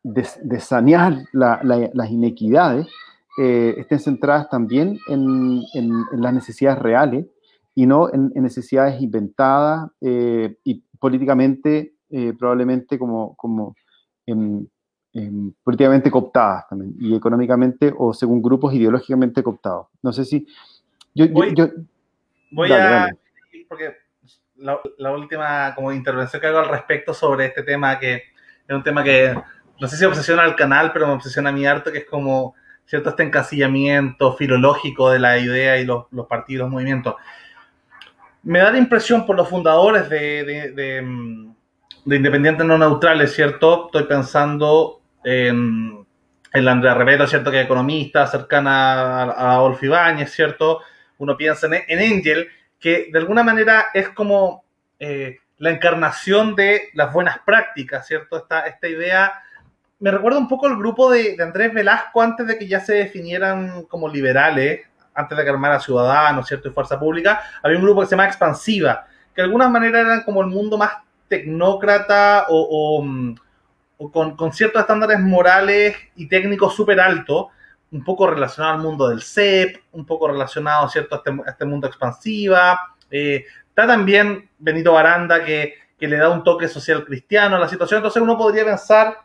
de, 0.04 0.60
sanear 0.60 1.18
la, 1.34 1.60
las 1.62 2.10
inequidades 2.10 2.88
eh, 3.38 3.76
estén 3.78 4.00
centradas 4.00 4.48
también 4.50 5.00
en, 5.08 5.64
las 6.12 6.34
necesidades 6.34 6.80
reales 6.80 7.26
y 7.74 7.88
no 7.88 8.14
en, 8.14 8.32
necesidades 8.36 9.02
inventadas 9.02 9.90
eh, 10.02 10.56
y 10.64 10.84
políticamente 11.00 11.96
eh, 12.12 12.34
probablemente 12.38 13.00
como, 13.00 13.36
como 13.36 13.76
políticamente 15.64 16.12
cooptadas 16.12 16.68
también, 16.70 16.94
y 17.00 17.16
económicamente 17.16 17.94
o 17.98 18.14
según 18.14 18.42
grupos 18.42 18.74
ideológicamente 18.74 19.42
cooptados. 19.42 19.88
No 20.02 20.14
sé 20.14 20.26
si... 20.26 20.46
Yo, 21.16 21.28
voy, 21.30 21.54
yo, 21.56 21.70
voy 22.52 22.72
a... 22.72 23.10
Porque 23.68 23.96
la, 24.58 24.80
la, 24.98 25.12
última 25.12 25.74
como 25.74 25.92
intervención 25.92 26.40
que 26.40 26.48
hago 26.48 26.60
al 26.60 26.70
respecto 26.70 27.14
sobre 27.14 27.48
este 27.48 27.64
tema, 27.64 27.98
que 28.00 28.16
es 28.68 28.76
un 28.76 28.84
tema 28.84 29.04
que 29.04 29.36
no 29.80 29.88
sé 29.88 29.98
si 29.98 30.06
obsesiona 30.06 30.44
al 30.44 30.56
canal, 30.56 30.92
pero 30.94 31.08
me 31.08 31.14
obsesiona 31.14 31.50
a 31.50 31.54
mí 31.54 31.66
harto, 31.66 31.92
que 31.92 32.00
es 32.00 32.06
como 32.06 32.56
cierto 32.86 33.10
este 33.10 33.24
encasillamiento 33.24 34.36
filológico 34.36 35.10
de 35.12 35.20
la 35.20 35.38
idea 35.38 35.78
y 35.78 35.86
los, 35.86 36.06
los 36.12 36.28
partidos, 36.28 36.70
movimientos. 36.70 37.16
Me 38.44 38.60
da 38.60 38.72
la 38.72 38.78
impresión 38.78 39.26
por 39.26 39.36
los 39.38 39.50
fundadores 39.50 40.10
de, 40.10 40.44
de, 40.44 40.72
de, 40.72 41.02
mm, 41.02 41.56
de 42.06 42.16
Independientes 42.16 42.66
No 42.66 42.78
Neutrales, 42.78 43.34
¿cierto? 43.34 43.86
Estoy 43.86 44.04
pensando 44.04 45.02
en, 45.24 46.06
la 46.52 46.72
Andrea 46.72 46.94
Rebeto, 46.94 47.26
¿cierto? 47.26 47.50
Que 47.50 47.62
es 47.62 47.66
economista, 47.66 48.28
cercana 48.28 49.24
a, 49.24 49.58
a 49.58 49.78
Ibáñez, 49.82 50.32
¿cierto? 50.32 50.82
Uno 51.18 51.38
piensa 51.38 51.68
en, 51.68 51.84
en, 51.88 52.00
Angel, 52.00 52.48
que 52.80 53.10
de 53.12 53.20
alguna 53.20 53.44
manera 53.44 53.86
es 53.94 54.10
como 54.10 54.66
eh, 55.00 55.38
la 55.58 55.72
encarnación 55.72 56.56
de 56.56 56.90
las 56.94 57.14
buenas 57.14 57.40
prácticas, 57.40 58.06
¿cierto? 58.06 58.38
Esta, 58.38 58.68
esta 58.68 58.88
idea 58.88 59.42
me 60.00 60.12
recuerda 60.12 60.38
un 60.38 60.48
poco 60.48 60.68
el 60.68 60.78
grupo 60.78 61.10
de, 61.12 61.38
Andrés 61.40 61.74
Velasco 61.74 62.22
antes 62.22 62.46
de 62.48 62.58
que 62.58 62.68
ya 62.68 62.80
se 62.80 62.94
definieran 62.94 63.84
como 63.84 64.10
liberales, 64.10 64.82
antes 65.14 65.38
de 65.38 65.44
que 65.44 65.50
armara 65.50 65.80
Ciudadanos, 65.80 66.48
¿cierto? 66.48 66.68
Y 66.68 66.72
Fuerza 66.72 67.00
Pública, 67.00 67.42
había 67.62 67.78
un 67.78 67.84
grupo 67.84 68.02
que 68.02 68.08
se 68.08 68.12
llama 68.12 68.28
Expansiva, 68.28 69.06
que 69.34 69.42
de 69.42 69.46
alguna 69.46 69.70
manera 69.70 70.02
eran 70.02 70.24
como 70.24 70.42
el 70.42 70.48
mundo 70.48 70.78
más 70.78 70.92
tecnócrata 71.28 72.48
o, 72.50 73.02
mm, 73.04 73.36
con, 74.12 74.52
ciertos 74.52 74.82
estándares 74.82 75.20
morales 75.20 75.96
y 76.16 76.28
técnicos 76.28 76.76
súper 76.76 77.00
altos, 77.00 77.48
un 77.92 78.04
poco 78.04 78.28
relacionado 78.28 78.76
al 78.76 78.82
mundo 78.82 79.08
del 79.10 79.22
CEP, 79.22 79.84
un 79.92 80.06
poco 80.06 80.28
relacionado 80.28 80.90
¿cierto? 80.90 81.16
a, 81.16 81.18
este, 81.20 81.32
este 81.48 81.66
mundo 81.66 81.88
expansiva. 81.88 82.96
Eh, 83.10 83.46
está 83.70 83.88
también 83.88 84.50
Benito 84.58 84.94
Baranda 84.94 85.44
que, 85.44 85.76
que, 85.98 86.08
le 86.08 86.18
da 86.18 86.30
un 86.30 86.44
toque 86.44 86.68
social 86.68 87.06
cristiano 87.06 87.56
a 87.56 87.60
la 87.60 87.70
situación. 87.70 88.00
Entonces 88.00 88.22
uno 88.22 88.38
podría 88.38 88.66
pensar, 88.66 89.18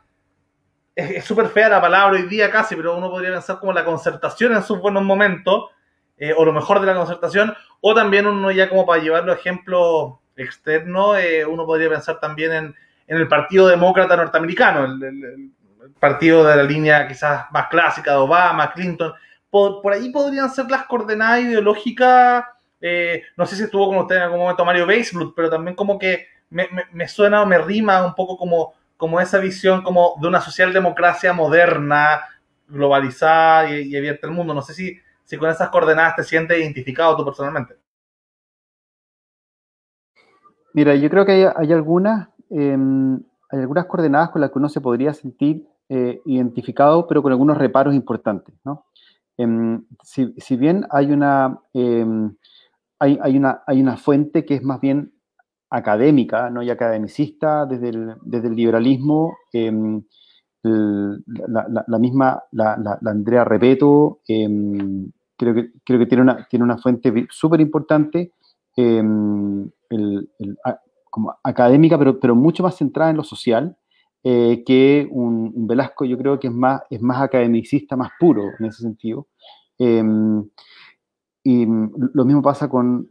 es 0.99 1.25
súper 1.25 1.49
fea 1.49 1.69
la 1.69 1.81
palabra 1.81 2.19
hoy 2.19 2.29
día 2.29 2.51
casi, 2.51 2.77
pero 2.77 2.97
uno 2.97 3.11
podría 3.11 3.33
pensar 3.33 3.59
como 3.59 3.73
la 3.73 3.85
concertación 3.85 4.53
en 4.53 4.63
sus 4.63 4.79
buenos 4.81 5.03
momentos, 5.03 5.71
eh, 6.17 6.35
o 6.37 6.45
lo 6.45 6.53
mejor 6.53 6.81
de 6.81 6.87
la 6.87 6.95
concertación, 6.95 7.55
o 7.81 7.95
también 7.95 8.27
uno 8.27 8.51
ya 8.51 8.69
como 8.69 8.85
para 8.85 9.03
llevarlo 9.03 9.33
a 9.33 9.37
ejemplo 9.37 10.21
externo, 10.37 11.17
eh, 11.17 11.45
uno 11.45 11.67
podría 11.67 11.89
pensar 11.89 12.21
también 12.21 12.53
en 12.53 12.75
en 13.09 13.17
el 13.17 13.27
Partido 13.27 13.67
Demócrata 13.67 14.17
Norteamericano, 14.17 14.85
el, 14.85 15.53
partido 15.99 16.45
de 16.45 16.55
la 16.55 16.63
línea 16.63 17.09
quizás 17.09 17.47
más 17.51 17.67
clásica 17.67 18.13
de 18.13 18.19
Obama, 18.19 18.71
Clinton. 18.73 19.13
Por, 19.51 19.83
por 19.83 19.93
ahí 19.93 20.11
podrían 20.11 20.49
ser 20.49 20.71
las 20.71 20.85
coordenadas 20.85 21.41
ideológicas. 21.41 22.45
Eh, 22.81 23.25
no 23.37 23.47
sé 23.47 23.57
si 23.57 23.65
estuvo 23.65 23.89
con 23.89 23.97
usted 23.97 24.17
en 24.17 24.23
algún 24.23 24.39
momento 24.39 24.65
Mario 24.65 24.87
Baseblood, 24.87 25.33
pero 25.35 25.51
también 25.51 25.75
como 25.75 25.99
que 25.99 26.29
me, 26.51 26.69
me, 26.93 27.09
suena 27.09 27.43
o 27.43 27.47
me 27.47 27.59
rima 27.59 28.05
un 28.05 28.15
poco 28.15 28.37
como, 28.37 28.75
como 28.99 29.19
esa 29.21 29.39
visión 29.39 29.83
como 29.83 30.17
de 30.21 30.29
una 30.29 30.43
socialdemocracia 30.43 31.33
moderna, 31.33 32.21
globalizada 32.67 33.71
y, 33.71 33.97
abierta 33.97 34.27
al 34.27 34.35
mundo. 34.35 34.53
No 34.53 34.61
sé 34.61 34.75
si, 34.75 34.99
si 35.25 35.39
con 35.39 35.49
esas 35.49 35.71
coordenadas 35.71 36.17
te 36.17 36.25
sientes 36.25 36.59
identificado 36.59 37.17
tú 37.17 37.25
personalmente. 37.25 37.77
Mira, 40.75 40.95
yo 40.95 41.09
creo 41.09 41.25
que 41.25 41.33
hay, 41.33 41.45
hay 41.57 41.73
algunas 41.73 42.29
Em, 42.51 43.17
hay 43.51 43.61
algunas 43.61 43.87
coordenadas 43.87 44.31
con 44.31 44.41
las 44.41 44.51
que 44.51 44.59
uno 44.59 44.69
se 44.69 44.81
podría 44.81 45.13
sentir 45.15 45.67
eh, 45.89 46.21
identificado, 46.27 47.07
pero 47.07 47.23
con 47.23 47.33
algunos 47.33 47.59
reparos 47.59 47.95
importantes. 47.95 48.55
¿no? 48.65 48.87
Em, 49.37 49.85
si, 50.03 50.57
bien 50.57 50.87
hay 50.91 51.13
una, 51.13 51.61
em, 51.73 52.35
hay, 52.99 53.19
hay, 53.23 53.37
una, 53.37 53.63
hay 53.67 53.81
una 53.81 53.97
fuente 53.97 54.45
que 54.45 54.55
es 54.55 54.63
más 54.63 54.81
bien 54.81 55.13
académica 55.71 56.51
¿no? 56.51 56.63
y 56.63 56.71
academicista 56.71 57.67
desde 57.67 57.91
el, 57.91 58.15
desde 58.23 58.49
el 58.49 58.57
liberalismo. 58.57 59.37
Em, 59.53 60.03
la, 60.63 61.99
misma, 61.99 62.43
la, 62.53 62.99
Andrea 63.07 63.45
Repeto, 63.45 64.21
em, 64.27 65.11
creo, 65.37 65.55
que, 65.55 65.71
creo 65.85 65.99
que 65.99 66.07
tiene 66.07 66.23
una, 66.23 66.47
tiene 66.49 66.65
una 66.65 66.79
fuente 66.79 67.27
súper 67.31 67.61
importante, 67.61 68.33
em, 68.77 69.71
como 71.11 71.35
académica, 71.43 71.99
pero, 71.99 72.19
pero 72.21 72.35
mucho 72.35 72.63
más 72.63 72.77
centrada 72.77 73.11
en 73.11 73.17
lo 73.17 73.25
social, 73.25 73.77
eh, 74.25 74.63
que 74.67 75.09
un, 75.11 75.67
Velasco 75.67 76.05
yo 76.05 76.19
creo 76.19 76.39
que 76.39 76.49
es 76.49 76.53
más, 76.53 76.83
es 76.91 77.01
más 77.01 77.23
academicista, 77.23 77.97
más 77.97 78.11
puro 78.19 78.43
en 78.59 78.67
ese 78.67 78.83
sentido. 78.83 79.29
y 81.45 81.65
lo 81.65 82.25
mismo 82.25 82.43
pasa 82.43 82.69
con, 82.69 83.09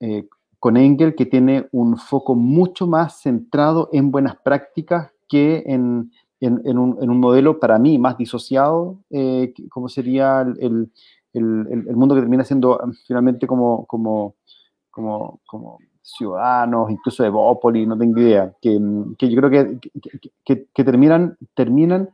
eh, 0.00 0.28
con 0.58 0.76
Engel, 0.76 1.14
que 1.14 1.26
tiene 1.26 1.68
un 1.72 1.96
foco 1.96 2.34
mucho 2.34 2.86
más 2.86 3.20
centrado 3.20 3.88
en 3.92 4.10
buenas 4.10 4.36
prácticas 4.36 5.12
que 5.28 5.62
en, 5.66 6.10
en, 6.40 6.78
un, 6.78 6.98
en 7.00 7.10
un, 7.10 7.20
modelo 7.20 7.60
para 7.60 7.78
mí 7.78 7.98
más 7.98 8.16
disociado, 8.16 8.98
eh, 9.10 9.52
como 9.70 9.88
sería 9.88 10.40
el, 10.40 10.90
el, 11.32 11.84
el, 11.88 11.96
mundo 11.96 12.14
que 12.14 12.22
termina 12.22 12.44
siendo 12.44 12.78
um, 12.78 12.92
finalmente 13.06 13.46
como, 13.46 13.86
como, 13.86 14.34
como, 14.90 15.40
como 15.46 15.78
ciudadanos, 16.02 16.90
incluso 16.90 17.22
de 17.22 17.28
Bópoli, 17.28 17.86
no 17.86 17.98
tengo 17.98 18.18
idea, 18.18 18.52
que, 18.60 18.80
que 19.18 19.30
yo 19.30 19.40
creo 19.40 19.50
que, 19.50 19.78
que, 20.44 20.66
que, 20.72 20.84
terminan, 20.84 21.36
terminan 21.54 22.10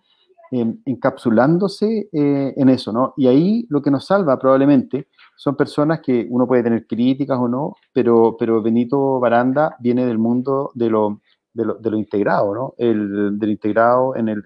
encapsulándose 0.61 2.08
eh, 2.12 2.54
en 2.56 2.68
eso, 2.68 2.92
¿no? 2.92 3.14
Y 3.16 3.26
ahí 3.26 3.66
lo 3.68 3.82
que 3.82 3.90
nos 3.90 4.06
salva 4.06 4.38
probablemente 4.38 5.08
son 5.37 5.56
personas 5.56 6.00
que 6.00 6.26
uno 6.30 6.46
puede 6.46 6.62
tener 6.62 6.87
críticas 6.87 7.38
o 7.38 7.49
no, 7.49 7.76
pero, 7.92 8.37
pero 8.38 8.62
Benito 8.62 9.18
Baranda 9.18 9.76
viene 9.80 10.06
del 10.06 10.18
mundo 10.18 10.70
de 10.75 10.90
lo, 10.90 11.20
de 11.52 11.90
lo, 11.90 11.96
integrado, 11.96 12.54
¿no? 12.54 12.75
El, 12.78 13.38
del 13.38 13.50
integrado 13.50 14.16
en 14.16 14.28
el, 14.28 14.44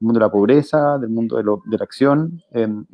mundo 0.00 0.20
de 0.20 0.26
la 0.26 0.30
pobreza, 0.30 0.98
del 0.98 1.10
mundo 1.10 1.36
de, 1.36 1.42
lo, 1.42 1.62
de 1.64 1.76
la 1.76 1.84
acción. 1.84 2.42
Em, 2.52 2.84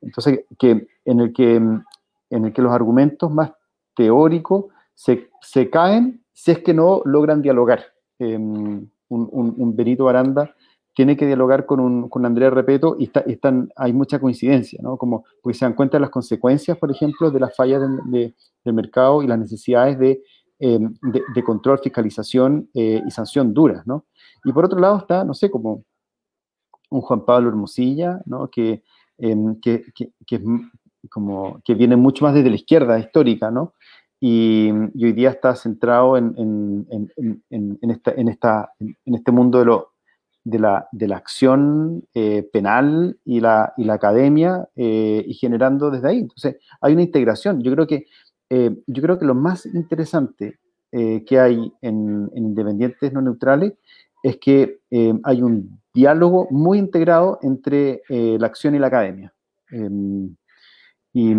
entonces, 0.00 0.40
que, 0.58 0.86
en, 1.04 1.20
el 1.20 1.32
que, 1.32 1.56
en 1.56 2.44
el 2.44 2.52
que 2.52 2.62
los 2.62 2.72
argumentos 2.72 3.30
más 3.30 3.52
teóricos 3.94 4.66
se, 4.94 5.70
caen 5.70 6.22
si 6.32 6.50
es 6.50 6.58
que 6.58 6.74
no 6.74 7.02
logran 7.04 7.42
dialogar. 7.42 7.82
Em, 8.18 8.88
un, 9.08 9.76
Benito 9.76 10.04
Baranda 10.04 10.54
tiene 10.98 11.16
que 11.16 11.26
dialogar 11.28 11.64
con, 11.64 11.78
un, 11.78 12.08
con 12.08 12.26
Andrea 12.26 12.50
Repeto 12.50 12.96
y 12.98 13.04
está, 13.04 13.20
están, 13.20 13.70
hay 13.76 13.92
mucha 13.92 14.18
coincidencia, 14.18 14.80
¿no? 14.82 14.96
Como, 14.96 15.24
porque 15.40 15.56
se 15.56 15.64
dan 15.64 15.74
cuenta 15.74 15.96
de 15.96 16.00
las 16.00 16.10
consecuencias, 16.10 16.76
por 16.76 16.90
ejemplo, 16.90 17.30
de 17.30 17.38
las 17.38 17.54
fallas 17.54 17.82
de, 18.06 18.34
del 18.64 18.74
mercado 18.74 19.22
y 19.22 19.28
las 19.28 19.38
necesidades 19.38 19.96
de, 19.96 20.24
em, 20.58 20.92
de, 21.36 21.44
control, 21.44 21.78
fiscalización 21.78 22.68
eh, 22.74 23.00
y 23.06 23.10
sanción 23.12 23.54
duras, 23.54 23.86
¿no? 23.86 24.06
Y 24.44 24.52
por 24.52 24.64
otro 24.64 24.80
lado 24.80 24.98
está, 24.98 25.22
no 25.22 25.34
sé, 25.34 25.52
como 25.52 25.84
un 26.90 27.00
Juan 27.00 27.24
Pablo 27.24 27.50
Hermosilla, 27.50 28.20
¿no? 28.26 28.50
Que, 28.50 28.82
em, 29.18 29.60
que, 29.60 29.84
que, 29.94 30.42
como, 31.08 31.60
que 31.64 31.74
viene 31.74 31.94
mucho 31.94 32.24
más 32.24 32.34
desde 32.34 32.50
la 32.50 32.56
izquierda 32.56 32.98
histórica, 32.98 33.52
¿no? 33.52 33.74
Y, 34.18 34.72
hoy 34.72 35.12
día 35.12 35.30
está 35.30 35.54
centrado 35.54 36.16
en, 36.16 36.34
en, 36.36 37.12
en, 37.50 37.78
en 37.80 37.90
esta, 37.92 38.10
esta, 38.10 38.72
este 39.04 39.30
mundo 39.30 39.60
de 39.60 39.64
lo, 39.66 39.92
de 40.48 40.58
la, 40.58 40.88
de 40.92 41.08
la 41.08 41.16
acción 41.18 42.04
eh, 42.14 42.42
penal 42.50 43.18
y 43.24 43.40
la, 43.40 43.74
y 43.76 43.84
la 43.84 43.94
academia 43.94 44.66
eh, 44.76 45.22
y 45.26 45.34
generando 45.34 45.90
desde 45.90 46.08
ahí. 46.08 46.18
Entonces, 46.20 46.56
hay 46.80 46.94
una 46.94 47.02
integración. 47.02 47.62
Yo 47.62 47.70
creo 47.72 47.86
que, 47.86 48.06
eh, 48.48 48.74
yo 48.86 49.02
creo 49.02 49.18
que 49.18 49.26
lo 49.26 49.34
más 49.34 49.66
interesante 49.66 50.58
que 50.90 51.38
hay 51.38 51.70
en, 51.82 52.30
Independientes 52.34 53.12
No 53.12 53.20
Neutrales 53.20 53.74
es 54.22 54.38
que 54.38 54.78
hay 55.22 55.42
un 55.42 55.78
diálogo 55.92 56.48
muy 56.50 56.78
integrado 56.78 57.38
entre 57.42 58.00
la 58.08 58.46
acción 58.46 58.74
y 58.74 58.78
la 58.78 58.86
academia. 58.86 59.34
Em, 59.70 60.34
y, 61.12 61.34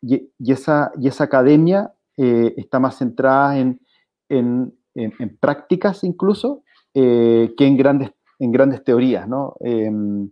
y, 0.00 0.50
esa, 0.50 0.92
y 0.98 1.08
esa 1.08 1.24
academia 1.24 1.92
está 2.16 2.80
más 2.80 2.96
centrada 2.96 3.58
en, 3.58 3.82
en, 4.30 4.72
en 4.94 5.36
prácticas 5.36 6.02
incluso 6.02 6.63
eh, 6.94 7.52
que 7.56 7.66
en 7.66 7.76
grandes, 7.76 8.12
en 8.38 8.52
grandes 8.52 8.84
teorías, 8.84 9.28
¿no? 9.28 9.54
Em, 9.60 10.30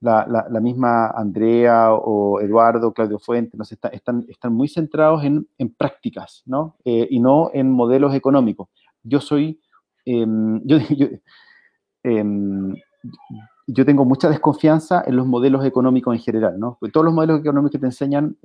la, 0.00 0.26
la, 0.26 0.60
misma 0.60 1.08
Andrea 1.08 1.92
o 1.92 2.40
Eduardo, 2.40 2.92
Claudio 2.94 3.18
Fuentes, 3.18 3.58
¿no? 3.58 3.64
están, 3.64 3.92
están, 3.92 4.24
están, 4.28 4.52
muy 4.54 4.66
centrados 4.66 5.22
en, 5.24 5.46
en 5.58 5.74
prácticas, 5.74 6.42
¿no? 6.46 6.76
Eh, 6.86 7.06
y 7.10 7.20
no 7.20 7.50
en 7.52 7.70
modelos 7.70 8.14
económicos. 8.14 8.68
Yo 9.02 9.20
soy, 9.20 9.60
em, 10.06 10.62
yo, 10.64 10.78
yo, 10.96 11.06
em, 12.02 12.74
yo, 13.66 13.84
tengo 13.84 14.06
mucha 14.06 14.30
desconfianza 14.30 15.04
en 15.06 15.16
los 15.16 15.26
modelos 15.26 15.66
económicos 15.66 16.14
en 16.14 16.22
general, 16.22 16.58
¿no? 16.58 16.78
Todos 16.92 17.04
los 17.04 17.14
modelos 17.14 17.40
económicos 17.40 17.72
que 17.72 17.78
te 17.78 17.86
enseñan 17.86 18.38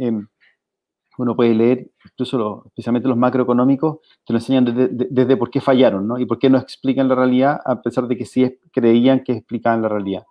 uno 1.17 1.35
puede 1.35 1.53
leer, 1.53 1.91
incluso 2.03 2.63
especialmente 2.67 3.07
los 3.07 3.17
macroeconómicos, 3.17 3.99
te 4.25 4.33
lo 4.33 4.39
enseñan 4.39 4.65
desde, 4.65 5.37
por 5.37 5.49
qué 5.49 5.61
fallaron, 5.61 6.07
¿no? 6.07 6.19
Y 6.19 6.25
por 6.25 6.39
qué 6.39 6.49
no 6.49 6.57
explican 6.57 7.07
la 7.07 7.15
realidad, 7.15 7.59
a 7.65 7.81
pesar 7.81 8.07
de 8.07 8.17
que 8.17 8.25
sí 8.25 8.59
creían 8.71 9.23
que 9.23 9.33
explicaban 9.33 9.81
la 9.81 9.89
realidad. 9.89 10.23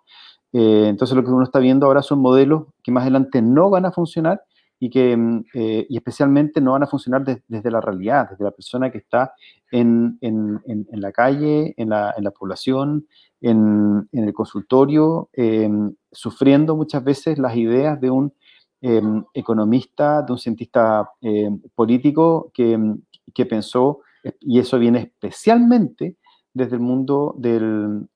Eh, 0.53 0.87
entonces 0.87 1.15
lo 1.15 1.23
que 1.23 1.31
uno 1.31 1.43
está 1.43 1.59
viendo 1.59 1.85
ahora 1.85 2.01
son 2.01 2.19
modelos 2.19 2.67
que 2.81 2.91
más 2.91 3.01
adelante 3.01 3.41
no 3.41 3.69
van 3.69 3.85
a 3.85 3.91
funcionar 3.91 4.41
y 4.79 4.89
que 4.89 5.15
mm, 5.17 5.43
eh, 5.53 5.85
y 5.89 5.97
especialmente 5.97 6.61
no 6.61 6.73
van 6.73 6.83
a 6.83 6.87
funcionar 6.87 7.23
desde 7.23 7.71
la 7.71 7.81
realidad, 7.81 8.29
desde 8.29 8.43
la 8.43 8.51
persona 8.51 8.91
que 8.91 8.99
está 8.99 9.33
en, 9.71 10.17
en, 10.21 10.61
la 10.91 11.11
calle, 11.11 11.73
en 11.77 11.89
la, 11.89 12.13
la 12.19 12.31
población, 12.31 13.05
en, 13.41 14.07
el 14.11 14.33
consultorio, 14.33 15.29
eh, 15.33 15.69
sufriendo 16.11 16.75
muchas 16.75 17.03
veces 17.03 17.37
las 17.37 17.55
ideas 17.55 17.99
de 17.99 18.09
un 18.09 18.33
Em, 18.87 19.23
economista, 19.33 20.21
de 20.21 20.31
un 20.31 20.37
cientista 20.37 21.09
em, 21.19 21.59
político 21.73 22.51
que, 22.53 22.73
em, 22.73 23.01
que, 23.33 23.47
pensó, 23.47 24.01
y 24.41 24.59
eso 24.59 24.77
viene 24.77 24.99
especialmente 24.99 26.17
desde 26.53 26.75
el 26.75 26.81
mundo 26.81 27.33
del, 27.35 28.07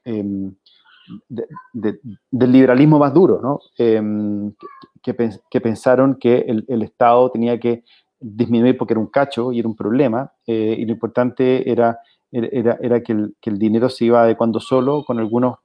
del 2.31 2.51
liberalismo 2.51 2.99
más 2.99 3.11
duro, 3.11 3.61
que, 3.75 5.59
pensaron 5.59 6.19
que 6.19 6.45
el, 6.67 6.83
Estado 6.83 7.31
tenía 7.31 7.59
que 7.59 7.83
disminuir 8.19 8.77
porque 8.77 8.93
era 8.93 9.01
un 9.01 9.07
cacho 9.07 9.51
y 9.51 9.57
era 9.57 9.67
un 9.67 9.75
problema, 9.75 10.31
eh, 10.45 10.75
y 10.77 10.85
lo 10.85 10.91
importante 10.91 11.67
era, 11.67 11.97
era, 12.31 12.77
era 12.79 13.01
que, 13.01 13.13
el, 13.13 13.35
que, 13.41 13.49
el, 13.49 13.57
dinero 13.57 13.89
se 13.89 14.05
iba 14.05 14.21
adecuando 14.21 14.59
solo 14.59 15.03
con 15.03 15.17
algunos 15.17 15.55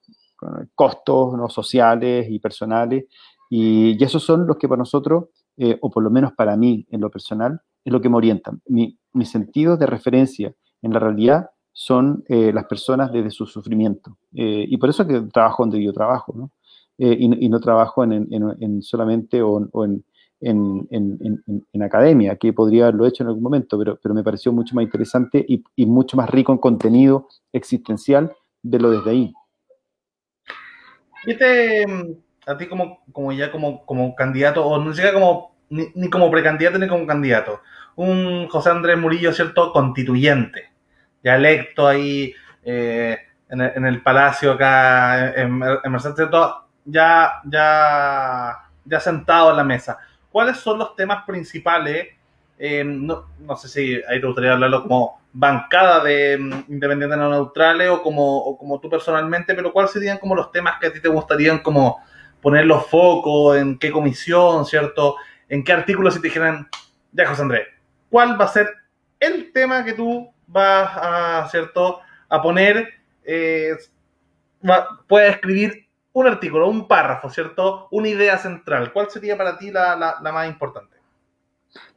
costos 0.75 1.35
¿no? 1.35 1.49
sociales 1.49 2.27
y 2.31 2.39
personales 2.39 3.05
y, 3.51 4.03
esos 4.03 4.23
son 4.23 4.47
los 4.47 4.57
que 4.57 4.69
para 4.69 4.79
nosotros, 4.79 5.27
eh, 5.57 5.79
o 5.81 5.91
por 5.91 6.03
lo 6.03 6.11
menos 6.11 6.33
para 6.33 6.57
mí 6.57 6.87
en 6.91 7.01
lo 7.01 7.11
personal, 7.11 7.61
es 7.85 7.93
lo 7.93 8.01
que 8.01 8.09
me 8.09 8.17
orientan. 8.17 8.61
Mi, 8.67 8.99
mi 9.13 9.25
sentido 9.25 9.77
de 9.77 9.87
referencia 9.87 10.55
en 10.83 10.93
la 10.93 10.99
realidad 10.99 11.51
son 11.73 12.25
eh, 12.29 12.53
las 12.53 12.67
personas 12.67 13.13
desde 13.13 13.31
su 13.31 13.47
sufrimiento. 13.47 14.19
Eh, 14.35 14.65
y 14.69 14.77
por 14.77 14.91
eso 14.91 15.07
que 15.07 15.21
trabajo 15.33 15.63
donde 15.63 15.83
yo 15.83 15.93
trabajo, 15.93 16.33
¿no? 16.37 16.51
Y, 16.97 17.45
y, 17.45 17.49
no 17.49 17.59
trabajo 17.59 18.05
en, 18.05 18.13
en, 18.13 18.57
en 18.61 18.81
solamente 18.81 19.43
o, 19.43 19.69
o 19.73 19.85
en, 19.85 20.05
en, 20.41 21.83
academia, 21.83 22.37
que 22.37 22.53
podría 22.53 22.85
haberlo 22.85 23.05
hecho 23.07 23.25
en 23.25 23.29
algún 23.29 23.43
momento, 23.43 23.77
pero, 23.77 23.99
pero 24.01 24.15
me 24.15 24.23
pareció 24.23 24.53
mucho 24.53 24.77
más 24.77 24.85
interesante 24.85 25.45
y, 25.49 25.65
y 25.75 25.87
mucho 25.87 26.17
más 26.17 26.31
rico 26.31 26.53
en 26.53 26.59
contenido 26.59 27.27
existencial 27.53 28.33
verlo 28.63 28.91
desde 28.91 29.11
ahí. 29.11 29.35
Este, 31.27 31.85
a 32.47 32.57
ti 32.57 32.67
como, 32.67 33.03
como 33.13 33.33
ya 33.33 33.51
como, 33.51 33.85
como 33.87 34.15
candidato, 34.15 34.67
o 34.67 34.79
no 34.79 34.93
siquiera 34.93 35.15
como, 35.15 35.55
ni, 35.71 35.87
ni, 35.95 36.11
como 36.11 36.31
precandidato 36.31 36.79
ni 36.79 36.89
como 36.89 37.07
candidato, 37.07 37.63
un 37.97 38.49
José 38.49 38.71
Andrés 38.71 38.99
Murillo, 38.99 39.33
¿cierto? 39.33 39.73
Constituyente, 39.73 40.71
ya 41.23 41.37
electo 41.37 41.87
ahí 41.87 42.35
eh, 42.65 43.19
en, 43.49 43.87
el, 43.87 44.03
palacio 44.03 44.53
acá 44.53 45.33
en, 45.35 45.63
en 45.63 45.93
Mercedes. 45.93 46.29
Ya, 46.87 47.41
ya, 47.45 48.59
ya 48.85 49.01
sentado 49.01 49.51
en 49.51 49.57
la 49.57 49.65
mesa. 49.65 49.99
¿Cuáles 50.31 50.59
son 50.59 50.79
los 50.79 50.95
temas 50.97 51.25
principales? 51.25 52.09
Eh, 52.59 52.85
no, 52.85 53.27
no, 53.39 53.57
sé 53.57 53.69
si 53.69 54.03
ahí 54.09 54.21
te 54.21 54.27
gustaría 54.27 54.53
hablarlo 54.53 54.83
como 54.83 55.21
bancada 55.33 56.05
de 56.05 56.39
mm, 56.39 56.73
independientes 56.73 57.19
no 57.19 57.31
neutrales 57.31 57.91
o 57.91 58.03
como, 58.03 58.39
o 58.39 58.57
como 58.59 58.81
tú 58.81 58.89
personalmente, 58.89 59.55
pero 59.55 59.73
¿cuáles 59.73 59.93
serían 59.93 60.19
como 60.19 60.35
los 60.35 60.53
temas 60.53 60.79
que 60.81 60.87
a 60.89 60.93
ti 60.93 61.01
te 61.01 61.09
gustarían 61.09 61.59
como 61.59 62.01
poner 62.45 62.67
los 62.67 62.87
focos, 62.89 63.57
en 63.57 63.79
qué 63.79 63.91
comisión, 63.91 64.67
¿cierto? 64.67 65.17
En 65.49 65.65
qué 65.65 65.73
artículos 65.73 66.13
si 66.13 66.21
te 66.21 66.29
dijeran, 66.29 66.69
ya 67.11 67.27
José 67.27 67.41
Andrés, 67.41 67.69
¿cuál 68.11 68.39
va 68.39 68.45
a 68.45 68.49
ser 68.49 68.69
el 69.19 69.51
tema 69.51 69.83
que 69.83 69.95
tú 69.95 70.31
vas 70.47 70.91
a, 70.95 71.49
¿cierto? 71.51 72.01
A 72.29 72.43
poner, 72.43 72.87
eh, 73.25 73.71
puedes 75.09 75.37
escribir 75.37 75.89
un 76.13 76.27
artículo, 76.27 76.69
un 76.69 76.87
párrafo, 76.87 77.31
¿cierto? 77.31 77.89
Una 77.91 78.09
idea 78.09 78.37
central. 78.37 78.93
¿Cuál 78.93 79.09
sería 79.09 79.39
para 79.39 79.57
ti 79.57 79.71
la, 79.71 79.97
la, 79.97 80.31
más 80.33 80.47
importante? 80.47 80.99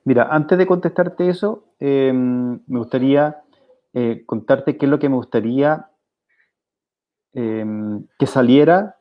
Mira, 0.05 0.29
antes 0.31 0.57
de 0.57 0.65
contestarte 0.65 1.27
eso, 1.27 1.65
em, 1.77 2.53
me 2.67 2.79
gustaría 2.79 3.43
eh, 3.93 4.23
contarte 4.25 4.77
qué 4.77 4.85
es 4.85 4.89
lo 4.89 4.97
que 4.97 5.09
me 5.09 5.15
gustaría 5.15 5.89
em, 7.33 8.07
que 8.17 8.27
saliera 8.27 8.96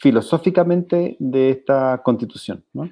filosóficamente 0.00 1.16
de 1.18 1.50
esta 1.50 2.02
constitución, 2.02 2.64
¿no? 2.72 2.90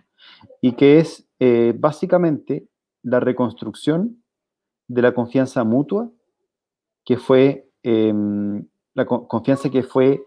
Y 0.60 0.72
que 0.72 0.98
es 0.98 1.26
eh, 1.38 1.74
básicamente 1.76 2.68
la 3.02 3.20
reconstrucción 3.20 4.22
de 4.88 5.02
la 5.02 5.12
confianza 5.12 5.64
mutua, 5.64 6.10
que 7.04 7.16
fue 7.16 7.70
em, 7.82 8.66
la 8.94 9.04
confianza 9.06 9.70
que 9.70 9.82
fue 9.82 10.24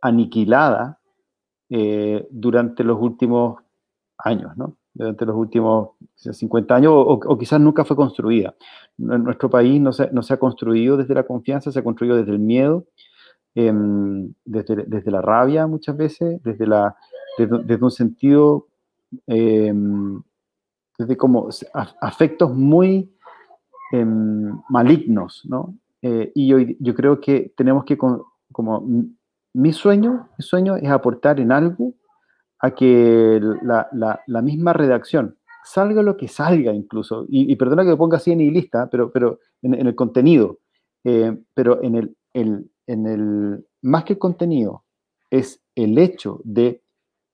aniquilada 0.00 1.00
eh, 1.70 2.26
durante 2.30 2.84
los 2.84 3.00
últimos 3.00 3.62
años, 4.18 4.56
¿no? 4.56 4.76
durante 4.96 5.26
los 5.26 5.36
últimos 5.36 5.90
50 6.14 6.74
años, 6.74 6.92
o, 6.94 7.38
quizás 7.38 7.60
nunca 7.60 7.84
fue 7.84 7.96
construida. 7.96 8.54
nuestro 8.96 9.50
país 9.50 9.78
no 9.80 9.92
se, 9.92 10.10
no 10.10 10.22
se, 10.22 10.32
ha 10.32 10.38
construido 10.38 10.96
desde 10.96 11.14
la 11.14 11.24
confianza, 11.24 11.70
se 11.70 11.78
ha 11.78 11.84
construido 11.84 12.16
desde 12.16 12.32
el 12.32 12.38
miedo, 12.38 12.86
em, 13.56 14.34
desde, 14.44 15.10
la 15.10 15.22
rabia 15.22 15.66
muchas 15.66 15.96
veces, 15.96 16.40
desde, 16.42 16.66
la, 16.66 16.94
desde, 17.38 17.82
un 17.82 17.90
sentido, 17.90 18.66
em, 19.26 20.22
desde 20.98 21.16
como 21.16 21.48
afectos 22.02 22.54
muy 22.54 23.10
em, 23.92 24.52
malignos, 24.68 25.42
¿no? 25.48 25.74
Eh, 26.02 26.32
y 26.34 26.48
yo, 26.48 26.58
yo, 26.78 26.94
creo 26.94 27.18
que 27.18 27.54
tenemos 27.56 27.86
que, 27.86 27.96
como 27.96 28.86
mi 29.54 29.72
sueño, 29.72 30.28
mi 30.38 30.44
sueño 30.44 30.76
es 30.76 30.90
aportar 30.90 31.40
en 31.40 31.50
algo 31.50 31.94
a 32.58 32.72
que 32.72 33.40
la, 33.62 34.42
misma 34.42 34.74
redacción 34.74 35.38
salga 35.64 36.02
lo 36.02 36.18
que 36.18 36.28
salga 36.28 36.74
incluso, 36.74 37.24
y, 37.28 37.56
perdona 37.56 37.84
que 37.84 37.90
me 37.90 37.96
ponga 37.96 38.18
así 38.18 38.32
en 38.32 38.38
lista, 38.38 38.90
pero, 38.90 39.10
pero 39.10 39.40
en, 39.62 39.74
el 39.74 39.94
contenido, 39.94 40.58
eh, 41.04 41.38
pero 41.54 41.82
en 41.82 42.14
el, 42.34 42.70
en 42.86 43.06
el, 43.06 43.66
más 43.82 44.04
que 44.04 44.14
el 44.14 44.18
contenido, 44.18 44.84
es 45.30 45.60
el 45.74 45.98
hecho 45.98 46.40
de 46.44 46.82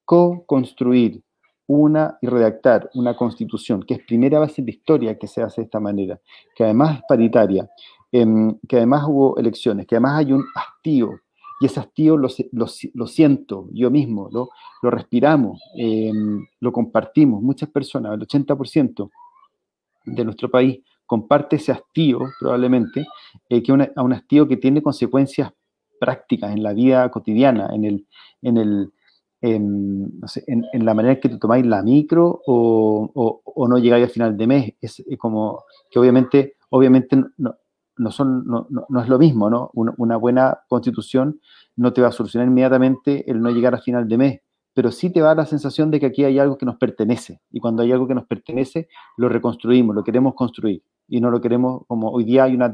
co-construir 0.04 1.22
una 1.66 2.18
y 2.20 2.26
redactar 2.26 2.90
una 2.94 3.16
constitución, 3.16 3.82
que 3.82 3.94
es 3.94 4.00
primera 4.04 4.38
en 4.38 4.64
la 4.64 4.70
historia 4.70 5.18
que 5.18 5.26
se 5.26 5.42
hace 5.42 5.60
de 5.60 5.66
esta 5.66 5.80
manera, 5.80 6.20
que 6.54 6.64
además 6.64 6.98
es 6.98 7.02
paritaria, 7.08 7.68
em, 8.10 8.58
que 8.68 8.76
además 8.76 9.04
hubo 9.08 9.36
elecciones, 9.38 9.86
que 9.86 9.94
además 9.96 10.18
hay 10.18 10.32
un 10.32 10.44
hastío 10.54 11.20
y 11.60 11.66
ese 11.66 11.78
hastío 11.78 12.16
lo, 12.16 13.06
siento 13.06 13.68
yo 13.72 13.88
mismo, 13.88 14.28
lo, 14.32 14.48
lo 14.82 14.90
respiramos, 14.90 15.62
em, 15.76 16.44
lo 16.58 16.72
compartimos. 16.72 17.40
Muchas 17.40 17.68
personas, 17.70 18.14
el 18.14 18.20
80% 18.20 19.10
de 20.04 20.24
nuestro 20.24 20.50
país 20.50 20.80
comparte 21.12 21.56
ese 21.56 21.72
hastío 21.72 22.20
probablemente, 22.40 23.06
eh, 23.50 23.62
que 23.62 23.70
a 23.70 24.02
un 24.02 24.12
hastío 24.14 24.48
que 24.48 24.56
tiene 24.56 24.80
consecuencias 24.80 25.52
prácticas 26.00 26.52
en 26.52 26.62
la 26.62 26.72
vida 26.72 27.10
cotidiana, 27.10 27.68
en, 27.70 27.84
el, 27.84 28.06
en, 28.40 28.56
el, 28.56 28.92
en, 29.42 30.20
la 30.72 30.94
manera 30.94 31.12
en 31.12 31.20
que 31.20 31.28
tú 31.28 31.38
tomáis 31.38 31.66
la 31.66 31.82
micro 31.82 32.40
o, 32.46 33.42
o, 33.44 33.68
no 33.68 33.76
llegáis 33.76 34.04
al 34.04 34.10
final 34.10 34.36
de 34.38 34.46
mes. 34.46 34.72
Es, 34.80 35.04
como 35.18 35.64
que 35.90 35.98
obviamente, 35.98 36.54
obviamente 36.70 37.14
no, 37.36 37.56
no, 37.98 38.10
son, 38.10 38.46
no, 38.46 38.66
no, 38.70 39.02
es 39.02 39.08
lo 39.10 39.18
mismo, 39.18 39.50
¿no? 39.50 39.70
Una, 39.74 40.16
buena 40.16 40.60
constitución 40.66 41.42
no 41.76 41.92
te 41.92 42.00
va 42.00 42.08
a 42.08 42.12
solucionar 42.12 42.48
inmediatamente 42.48 43.30
el 43.30 43.42
no 43.42 43.50
llegar 43.50 43.74
a 43.74 43.82
final 43.82 44.08
de 44.08 44.16
mes, 44.16 44.40
pero 44.74 44.90
sí 44.90 45.10
te 45.10 45.20
va 45.20 45.28
a 45.28 45.30
dar 45.30 45.38
la 45.38 45.46
sensación 45.46 45.90
de 45.90 46.00
que 46.00 46.06
aquí 46.06 46.24
hay 46.24 46.38
algo 46.38 46.56
que 46.56 46.66
nos 46.66 46.76
pertenece. 46.76 47.40
Y 47.50 47.60
cuando 47.60 47.82
hay 47.82 47.92
algo 47.92 48.06
que 48.06 48.14
nos 48.14 48.26
pertenece, 48.26 48.88
lo 49.16 49.28
reconstruimos, 49.28 49.94
lo 49.94 50.02
queremos 50.02 50.34
construir. 50.34 50.82
Y 51.08 51.20
no 51.20 51.30
lo 51.30 51.40
queremos, 51.40 51.82
como 51.86 52.10
hoy 52.10 52.24
día 52.24 52.44
hay 52.44 52.54
una 52.54 52.72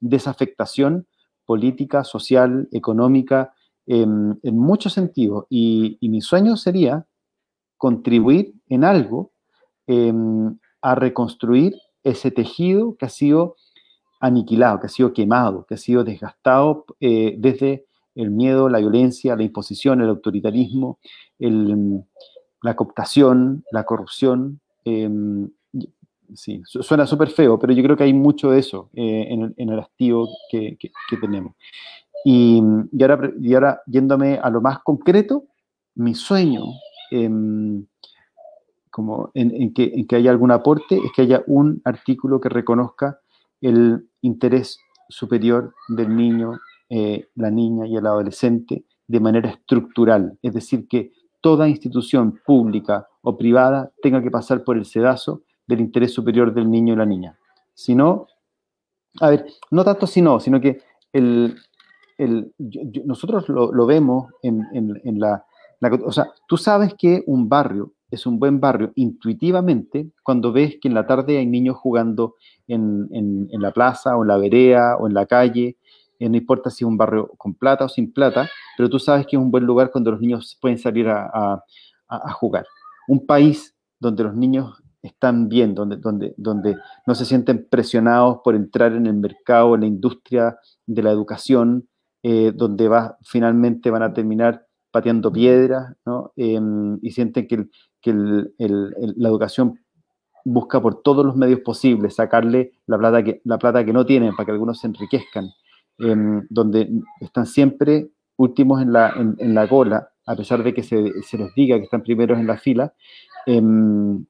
desafectación 0.00 1.06
política, 1.46 2.04
social, 2.04 2.68
económica, 2.70 3.54
em, 3.86 4.36
en 4.42 4.58
muchos 4.58 4.92
sentidos. 4.92 5.46
Y, 5.48 5.98
mi 6.02 6.20
sueño 6.20 6.56
sería 6.56 7.06
contribuir 7.78 8.54
en 8.68 8.84
algo 8.84 9.32
em, 9.86 10.58
a 10.80 10.94
reconstruir 10.94 11.74
ese 12.04 12.30
tejido 12.30 12.96
que 12.96 13.06
ha 13.06 13.08
sido 13.08 13.56
aniquilado, 14.20 14.80
que 14.80 14.86
ha 14.86 14.90
sido 14.90 15.12
quemado, 15.12 15.66
que 15.66 15.74
ha 15.74 15.78
sido 15.78 16.04
desgastado 16.04 16.84
eh, 17.00 17.34
desde 17.38 17.86
el 18.14 18.30
miedo, 18.30 18.68
la 18.68 18.78
violencia, 18.78 19.36
la 19.36 19.42
imposición, 19.42 20.00
el 20.00 20.08
autoritarismo, 20.08 20.98
la 21.38 22.76
cooptación, 22.76 23.64
la 23.70 23.84
corrupción. 23.84 24.60
Em, 24.84 25.50
sí, 26.34 26.62
suena 26.64 27.06
súper 27.06 27.28
feo, 27.28 27.58
pero 27.58 27.72
yo 27.72 27.82
creo 27.82 27.96
que 27.96 28.04
hay 28.04 28.12
mucho 28.12 28.50
de 28.50 28.60
eso 28.60 28.90
eh, 28.94 29.28
en, 29.30 29.70
el, 29.70 29.78
activo 29.78 30.28
que, 30.50 30.78
tenemos. 31.20 31.54
Y, 32.24 32.62
ahora, 33.00 33.30
y, 33.40 33.54
ahora, 33.54 33.82
yéndome 33.86 34.38
a 34.42 34.50
lo 34.50 34.60
más 34.60 34.80
concreto, 34.80 35.44
mi 35.94 36.14
sueño, 36.14 36.62
em, 37.10 37.84
como 38.90 39.30
en, 39.34 39.72
que, 39.72 39.92
en 39.94 40.06
que 40.06 40.16
haya 40.16 40.30
algún 40.30 40.52
aporte, 40.52 40.96
es 40.96 41.12
que 41.16 41.22
haya 41.22 41.42
un 41.46 41.80
artículo 41.84 42.40
que 42.40 42.48
reconozca 42.48 43.18
el 43.60 44.08
interés 44.20 44.78
superior 45.08 45.74
del 45.88 46.14
niño, 46.14 46.58
eh, 46.94 47.30
la 47.36 47.50
niña 47.50 47.86
y 47.86 47.96
el 47.96 48.06
adolescente 48.06 48.84
de 49.06 49.18
manera 49.18 49.48
estructural, 49.48 50.38
es 50.42 50.52
decir, 50.52 50.86
que 50.88 51.10
toda 51.40 51.66
institución 51.66 52.38
pública 52.44 53.08
o 53.22 53.38
privada 53.38 53.90
tenga 54.02 54.22
que 54.22 54.30
pasar 54.30 54.62
por 54.62 54.76
el 54.76 54.84
sedazo 54.84 55.40
del 55.66 55.80
interés 55.80 56.12
superior 56.12 56.52
del 56.52 56.70
niño 56.70 56.92
y 56.92 56.96
la 56.98 57.06
niña. 57.06 57.38
Si 57.72 57.94
no, 57.94 58.26
a 59.22 59.30
ver, 59.30 59.46
no 59.70 59.84
tanto 59.84 60.06
si 60.06 60.20
no, 60.20 60.38
sino 60.38 60.60
que 60.60 60.82
nosotros 63.06 63.48
lo, 63.48 63.86
vemos 63.86 64.30
en, 64.42 65.18
la, 65.18 65.46
O 66.04 66.12
sea, 66.12 66.26
tú 66.46 66.58
sabes 66.58 66.92
que 66.92 67.22
un 67.26 67.48
barrio 67.48 67.94
es 68.10 68.26
un 68.26 68.38
buen 68.38 68.60
barrio 68.60 68.92
intuitivamente 68.96 70.10
cuando 70.22 70.52
ves 70.52 70.76
que 70.78 70.88
en 70.88 70.94
la 70.94 71.06
tarde 71.06 71.38
hay 71.38 71.46
niños 71.46 71.76
jugando 71.76 72.34
en, 72.68 73.48
la 73.50 73.70
plaza 73.72 74.14
o 74.14 74.24
en 74.24 74.28
la 74.28 74.36
vereda 74.36 74.98
o 74.98 75.08
en 75.08 75.14
la 75.14 75.24
calle, 75.24 75.78
eh, 76.22 76.28
no 76.28 76.36
importa 76.36 76.70
si 76.70 76.84
es 76.84 76.88
un 76.88 76.96
barrio 76.96 77.28
con 77.36 77.54
plata 77.54 77.84
o 77.84 77.88
sin 77.88 78.12
plata, 78.12 78.48
pero 78.76 78.88
tú 78.88 78.98
sabes 78.98 79.26
que 79.26 79.36
es 79.36 79.42
un 79.42 79.50
buen 79.50 79.64
lugar 79.64 79.90
cuando 79.90 80.12
los 80.12 80.20
niños 80.20 80.56
pueden 80.60 80.78
salir 80.78 81.08
a, 81.08 81.64
jugar. 82.34 82.66
Un 83.08 83.26
país 83.26 83.74
donde 83.98 84.24
los 84.24 84.34
niños 84.34 84.82
están 85.00 85.48
bien, 85.48 85.74
donde, 85.74 85.96
donde, 85.96 86.34
donde 86.36 86.76
no 87.06 87.14
se 87.14 87.24
sienten 87.24 87.66
presionados 87.68 88.40
por 88.44 88.54
entrar 88.54 88.92
en 88.92 89.06
el 89.06 89.14
mercado, 89.14 89.74
en 89.74 89.80
la 89.80 89.86
industria 89.86 90.58
de 90.86 91.02
la 91.02 91.10
educación, 91.10 91.88
eh, 92.22 92.52
donde 92.54 92.86
va, 92.88 93.16
finalmente 93.22 93.90
van 93.90 94.02
a 94.02 94.12
terminar 94.12 94.66
pateando 94.90 95.32
piedras, 95.32 95.94
¿no? 96.04 96.32
Em, 96.36 96.98
y 97.02 97.10
sienten 97.10 97.48
que, 97.48 97.66
que 98.00 98.12
la 98.12 99.28
educación 99.28 99.80
busca 100.44 100.80
por 100.80 101.02
todos 101.02 101.24
los 101.24 101.34
medios 101.36 101.60
posibles 101.60 102.14
sacarle 102.16 102.72
la 102.86 102.98
plata 102.98 103.22
que, 103.22 103.40
la 103.44 103.58
plata 103.58 103.84
que 103.84 103.92
no 103.92 104.04
tienen 104.04 104.36
para 104.36 104.46
que 104.46 104.52
algunos 104.52 104.80
se 104.80 104.86
enriquezcan, 104.88 105.48
em, 106.02 106.46
donde 106.50 106.90
están 107.20 107.46
siempre 107.46 108.10
últimos 108.36 108.82
en 108.82 108.92
la, 108.92 109.14
en, 109.16 109.54
la 109.54 109.68
cola, 109.68 110.10
a 110.26 110.36
pesar 110.36 110.62
de 110.62 110.74
que 110.74 110.82
se, 110.82 111.22
se, 111.22 111.38
les 111.38 111.54
diga 111.54 111.78
que 111.78 111.84
están 111.84 112.02
primeros 112.02 112.38
en 112.38 112.46
la 112.46 112.58
fila. 112.58 112.92
Em, 113.46 114.24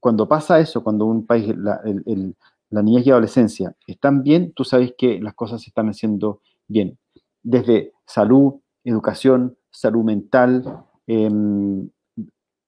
cuando 0.00 0.28
pasa 0.28 0.58
eso, 0.60 0.82
cuando 0.82 1.06
un 1.06 1.26
país, 1.26 1.54
la, 1.56 1.80
la 2.70 2.82
niñez 2.82 3.06
y 3.06 3.10
adolescencia 3.10 3.74
están 3.86 4.22
bien, 4.22 4.52
tú 4.52 4.64
sabes 4.64 4.94
que 4.96 5.20
las 5.20 5.34
cosas 5.34 5.62
se 5.62 5.70
están 5.70 5.88
haciendo 5.88 6.40
bien. 6.66 6.98
Desde 7.42 7.92
salud, 8.06 8.54
educación, 8.84 9.56
salud 9.70 10.04
mental, 10.04 10.86
Em, 11.10 11.88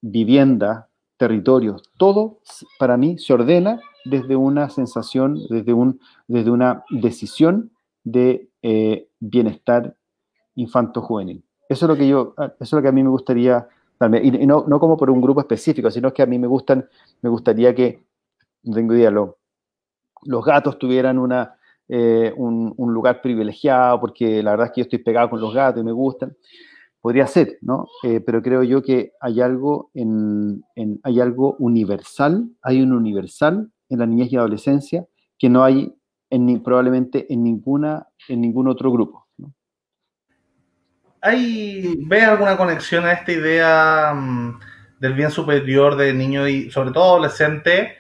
vivienda, 0.00 0.88
territorios, 1.18 1.82
todo 1.98 2.38
para 2.78 2.96
mí 2.96 3.18
se 3.18 3.34
ordena 3.34 3.78
desde 4.04 4.36
una 4.36 4.70
sensación, 4.70 5.38
desde, 5.48 5.72
un, 5.72 6.00
desde 6.26 6.50
una 6.50 6.84
decisión 6.90 7.70
de 8.04 8.48
eh, 8.62 9.08
bienestar 9.18 9.94
infanto-juvenil. 10.54 11.44
Eso 11.68 11.86
es 11.86 11.88
lo 11.88 11.96
que 11.96 12.08
yo, 12.08 12.34
eso 12.38 12.54
es 12.60 12.72
lo 12.72 12.82
que 12.82 12.88
a 12.88 12.92
mí 12.92 13.02
me 13.02 13.10
gustaría 13.10 13.68
darme, 13.98 14.20
y, 14.22 14.46
no, 14.46 14.64
no, 14.66 14.80
como 14.80 14.96
por 14.96 15.10
un 15.10 15.20
grupo 15.20 15.40
específico, 15.40 15.90
sino 15.90 16.12
que 16.12 16.22
a 16.22 16.26
mí 16.26 16.38
me 16.38 16.46
gustan, 16.46 16.88
me 17.22 17.30
gustaría 17.30 17.74
que, 17.74 18.04
no 18.62 18.74
tengo 18.74 18.94
idea, 18.94 19.10
los 19.10 20.44
gatos 20.44 20.78
tuvieran 20.78 21.18
una, 21.18 21.56
eh, 21.88 22.32
un, 22.36 22.74
lugar 22.78 23.20
privilegiado, 23.20 24.00
porque 24.00 24.42
la 24.42 24.52
verdad 24.52 24.66
es 24.66 24.72
que 24.72 24.80
yo 24.80 24.84
estoy 24.84 24.98
pegado 25.00 25.30
con 25.30 25.40
los 25.40 25.54
gatos 25.54 25.80
y 25.80 25.84
me 25.84 25.92
gustan 25.92 26.36
podría 27.00 27.26
ser, 27.26 27.58
¿no? 27.62 27.88
Eh, 28.02 28.20
pero 28.20 28.42
creo 28.42 28.62
yo 28.62 28.82
que 28.82 29.12
hay 29.20 29.40
algo, 29.40 29.90
en, 29.94 30.62
hay 31.02 31.20
algo 31.20 31.56
universal, 31.58 32.50
hay 32.62 32.82
un 32.82 32.92
universal 32.92 33.70
en 33.90 33.98
la 33.98 34.07
niñez 34.07 34.33
y 34.33 34.37
adolescencia 34.37 35.05
que 35.38 35.48
no 35.48 35.62
hay 35.62 35.92
en, 36.31 36.62
probablemente 36.62 37.26
en, 37.33 37.42
ninguna, 37.42 38.07
en 38.29 38.40
ningún 38.40 38.68
otro 38.68 38.90
grupo. 38.90 39.26
¿Hay, 41.20 41.96
¿Ve 42.07 42.22
alguna 42.22 42.57
conexión 42.57 43.05
a 43.05 43.12
esta 43.12 43.33
idea 43.33 44.14
mm, 44.14 44.59
del 45.00 45.12
bien 45.12 45.31
superior 45.31 45.96
de 45.96 46.14
niño 46.14 46.48
y 46.48 46.70
sobre 46.70 46.92
todo 46.92 47.05
adolescente 47.05 47.96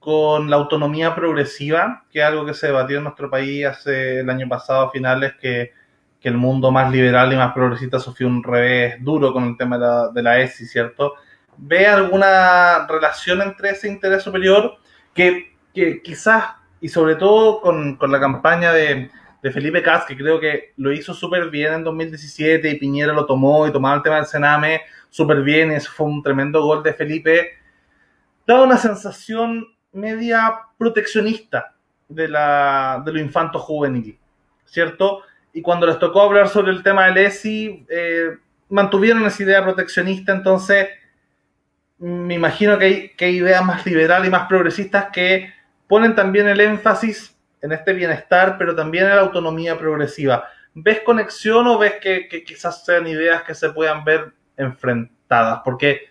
con 0.00 0.50
la 0.50 0.56
autonomía 0.56 1.14
progresiva, 1.14 2.04
que 2.10 2.18
es 2.18 2.24
algo 2.24 2.44
que 2.44 2.54
se 2.54 2.66
debatió 2.66 2.98
en 2.98 3.04
nuestro 3.04 3.30
país 3.30 3.64
hace 3.64 4.20
el 4.20 4.28
año 4.28 4.48
pasado 4.48 4.86
a 4.86 4.90
finales, 4.90 5.34
que, 5.40 5.72
que 6.20 6.28
el 6.28 6.36
mundo 6.36 6.70
más 6.70 6.90
liberal 6.90 7.32
y 7.32 7.36
más 7.36 7.52
progresista 7.54 7.98
sufrió 7.98 8.26
un 8.28 8.42
revés 8.42 8.96
duro 9.02 9.32
con 9.32 9.44
el 9.44 9.56
tema 9.56 9.78
de 9.78 9.84
la, 9.84 10.08
de 10.08 10.22
la 10.22 10.40
ESI, 10.40 10.66
¿cierto? 10.66 11.14
¿Ve 11.56 11.86
alguna 11.86 12.86
relación 12.86 13.40
entre 13.40 13.70
ese 13.70 13.88
interés 13.88 14.22
superior 14.22 14.78
que, 15.14 15.56
que 15.72 16.02
quizás, 16.02 16.44
y 16.80 16.88
sobre 16.88 17.16
todo 17.16 17.60
con, 17.60 17.96
con 17.96 18.12
la 18.12 18.20
campaña 18.20 18.72
de, 18.72 19.10
Felipe 19.52 19.82
Cas, 19.82 20.06
que 20.06 20.16
creo 20.16 20.40
que 20.40 20.72
lo 20.78 20.90
hizo 20.90 21.12
súper 21.12 21.50
bien 21.50 21.74
en 21.74 21.84
2017 21.84 22.66
y 22.66 22.78
Piñera 22.78 23.12
lo 23.12 23.26
tomó 23.26 23.66
y 23.66 23.72
tomaba 23.72 23.96
el 23.96 24.02
tema 24.02 24.16
del 24.16 24.24
Sename 24.24 24.80
súper 25.10 25.42
bien, 25.42 25.70
y 25.70 25.74
eso 25.74 25.92
fue 25.94 26.06
un 26.06 26.22
tremendo 26.22 26.62
gol 26.62 26.82
de 26.82 26.94
Felipe, 26.94 27.50
daba 28.46 28.64
una 28.64 28.78
sensación 28.78 29.66
media 29.92 30.60
proteccionista 30.78 31.74
de, 32.08 32.26
la, 32.26 33.02
de 33.04 33.12
lo 33.12 33.20
infanto 33.20 33.58
juvenil, 33.58 34.18
¿cierto? 34.64 35.20
Y 35.52 35.62
cuando 35.62 35.86
les 35.86 35.98
tocó 35.98 36.22
hablar 36.22 36.48
sobre 36.48 36.72
el 36.72 36.82
tema 36.82 37.06
del 37.06 37.18
ESI, 37.18 37.86
eh, 37.88 38.38
mantuvieron 38.70 39.24
esa 39.24 39.42
idea 39.42 39.62
proteccionista, 39.62 40.32
entonces 40.32 40.88
me 42.04 42.34
imagino 42.34 42.78
que 42.78 42.84
hay, 42.84 43.08
que 43.10 43.30
ideas 43.30 43.64
más 43.64 43.86
liberales 43.86 44.28
y 44.28 44.30
más 44.30 44.46
progresistas 44.46 45.06
que 45.10 45.54
ponen 45.88 46.14
también 46.14 46.46
el 46.48 46.60
énfasis 46.60 47.34
en 47.62 47.72
este 47.72 47.94
bienestar, 47.94 48.56
pero 48.58 48.74
también 48.74 49.04
en 49.04 49.16
la 49.16 49.22
autonomía 49.22 49.78
progresiva. 49.78 50.44
¿Ves 50.74 51.00
conexión 51.00 51.66
o 51.66 51.78
ves 51.78 51.94
que, 52.02 52.28
quizás 52.44 52.84
sean 52.84 53.06
ideas 53.06 53.42
que 53.44 53.54
se 53.54 53.70
puedan 53.70 54.04
ver 54.04 54.32
enfrentadas? 54.54 55.60
Porque 55.64 56.02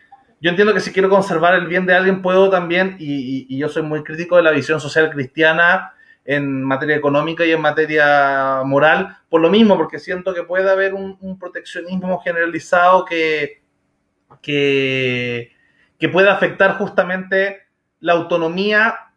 yo 0.41 0.49
entiendo 0.49 0.73
que 0.73 0.79
si 0.79 0.91
quiero 0.91 1.10
conservar 1.10 1.53
el 1.53 1.67
bien 1.67 1.86
de 1.86 1.93
alguien, 1.93 2.23
puedo 2.23 2.49
también, 2.49 2.95
y, 2.97 3.45
y, 3.47 3.58
yo 3.60 3.69
soy 3.69 3.84
muy 3.84 4.03
crítico 4.03 4.36
de 4.36 4.43
la 4.43 4.51
visión 4.51 4.79
social 4.79 5.12
cristiana 5.12 5.93
en 6.25 6.63
materia 6.63 6.95
económica 6.95 7.45
y 7.45 7.51
en 7.51 7.62
materia 7.62 8.63
moral, 8.65 9.17
por 9.29 9.41
lo 9.41 9.49
mismo, 9.51 9.77
porque 9.77 9.99
siento 9.99 10.34
que 10.34 10.41
puede 10.41 10.71
haber 10.71 10.95
un, 10.95 11.17
un 11.21 11.38
proteccionismo 11.38 12.19
generalizado 12.21 13.06
que, 13.06 13.62
que, 14.41 15.53
que 16.04 16.10
puede 16.10 16.30
afectar 16.30 16.78
justamente 16.78 17.62
la 18.02 18.12
autonomía 18.12 19.13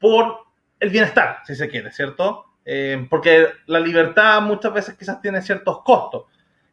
por 0.00 0.38
el 0.80 0.90
bienestar, 0.90 1.42
si 1.44 1.54
se 1.54 1.68
quiere, 1.68 1.92
¿cierto? 1.92 2.46
Eh, 2.64 3.06
porque 3.08 3.46
la 3.66 3.78
libertad 3.78 4.42
muchas 4.42 4.72
veces 4.72 4.96
quizás 4.98 5.20
tiene 5.20 5.40
ciertos 5.42 5.84
costos. 5.84 6.24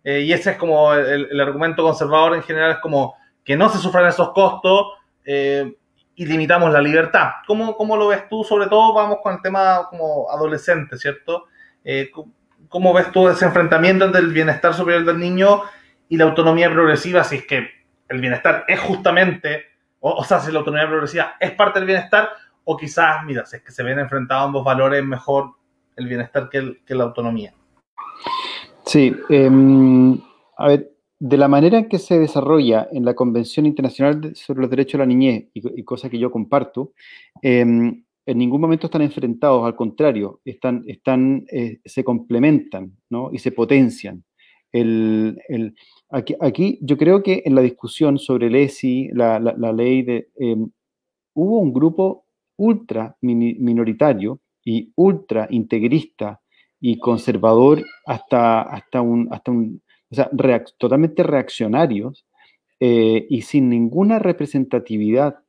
Eh, 0.03 0.21
y 0.21 0.33
ese 0.33 0.49
es 0.49 0.57
como 0.57 0.95
el, 0.95 1.39
argumento 1.39 1.83
conservador 1.83 2.33
en 2.33 2.41
general, 2.41 2.71
es 2.71 2.77
como 2.79 3.13
que 3.45 3.55
no 3.55 3.69
se 3.69 3.77
sufran 3.77 4.07
esos 4.07 4.31
costos 4.31 4.93
eh, 5.23 5.71
y 6.15 6.25
limitamos 6.25 6.73
la 6.73 6.81
libertad. 6.81 7.33
¿Cómo, 7.45 7.77
¿Cómo, 7.77 7.95
lo 7.95 8.07
ves 8.07 8.27
tú? 8.27 8.43
Sobre 8.43 8.65
todo 8.65 8.95
vamos 8.95 9.19
con 9.21 9.35
el 9.35 9.43
tema 9.43 9.89
como 9.91 10.27
adolescente, 10.31 10.97
¿cierto? 10.97 11.45
¿Cómo 12.67 12.93
ves 12.93 13.11
tú 13.11 13.29
ese 13.29 13.45
enfrentamiento 13.45 14.05
entre 14.05 14.21
el 14.21 14.33
bienestar 14.33 14.73
superior 14.73 15.05
del 15.05 15.19
niño 15.19 15.61
y 16.09 16.17
la 16.17 16.23
autonomía 16.23 16.71
progresiva? 16.71 17.23
Si 17.23 17.35
es 17.35 17.45
que 17.45 17.82
el 18.13 18.21
bienestar 18.21 18.65
es 18.67 18.79
justamente, 18.79 19.63
o, 19.99 20.23
sea, 20.23 20.39
si 20.39 20.51
la 20.51 20.59
autonomía 20.59 20.87
progresiva 20.87 21.35
es 21.39 21.51
parte 21.51 21.79
del 21.79 21.87
bienestar, 21.87 22.29
o 22.63 22.77
quizás, 22.77 23.23
mira, 23.25 23.45
si 23.45 23.57
es 23.57 23.63
que 23.63 23.71
se 23.71 23.83
ven 23.83 23.99
enfrentados 23.99 24.45
ambos 24.45 24.63
valores, 24.63 25.03
mejor 25.03 25.51
el 25.95 26.07
bienestar 26.07 26.49
que, 26.49 26.77
la 26.87 27.03
autonomía. 27.03 27.53
Sí, 28.85 29.15
eh, 29.29 29.49
a 30.57 30.67
ver, 30.67 30.91
de 31.19 31.37
la 31.37 31.47
manera 31.47 31.77
en 31.79 31.89
que 31.89 31.99
se 31.99 32.19
desarrolla 32.19 32.87
en 32.91 33.05
la 33.05 33.13
Convención 33.13 33.65
Internacional 33.65 34.35
sobre 34.35 34.61
los 34.61 34.69
Derechos 34.69 34.93
de 34.93 34.97
la 34.99 35.05
Niñez, 35.05 35.49
y, 35.53 35.79
y 35.79 35.83
cosa 35.83 36.09
que 36.09 36.19
yo 36.19 36.31
comparto, 36.31 36.93
eh, 37.41 37.65
en 38.25 38.37
ningún 38.37 38.61
momento 38.61 38.87
están 38.87 39.01
enfrentados, 39.01 39.65
al 39.65 39.75
contrario, 39.75 40.41
están, 40.45 40.83
eh, 41.51 41.79
se 41.83 42.03
complementan 42.03 42.95
¿no? 43.09 43.29
y 43.31 43.39
se 43.39 43.51
potencian. 43.51 44.23
El, 44.71 45.39
el, 45.49 45.75
aquí, 46.13 46.77
yo 46.81 46.97
creo 46.97 47.23
que 47.23 47.43
en 47.45 47.55
la 47.55 47.61
discusión 47.61 48.17
sobre 48.17 48.47
el 48.47 48.55
ESI, 48.55 49.09
la, 49.13 49.39
ley 49.39 50.03
de... 50.03 50.29
Eh, 50.39 50.55
hubo 51.35 51.59
un 51.59 51.73
grupo 51.73 52.25
ultra 52.57 53.17
minoritario 53.21 54.39
y 54.63 54.91
ultra 54.95 55.47
integrista 55.49 56.41
y 56.79 56.99
conservador 56.99 57.83
hasta, 58.05 58.61
hasta, 58.61 59.01
un, 59.01 59.27
hasta 59.31 59.51
un, 59.51 59.81
o 60.11 60.15
sea, 60.15 60.29
totalmente 60.77 61.23
reaccionarios 61.23 62.25
eh, 62.79 63.25
y 63.29 63.41
sin 63.41 63.69
ninguna 63.69 64.19
representatividad 64.19 65.39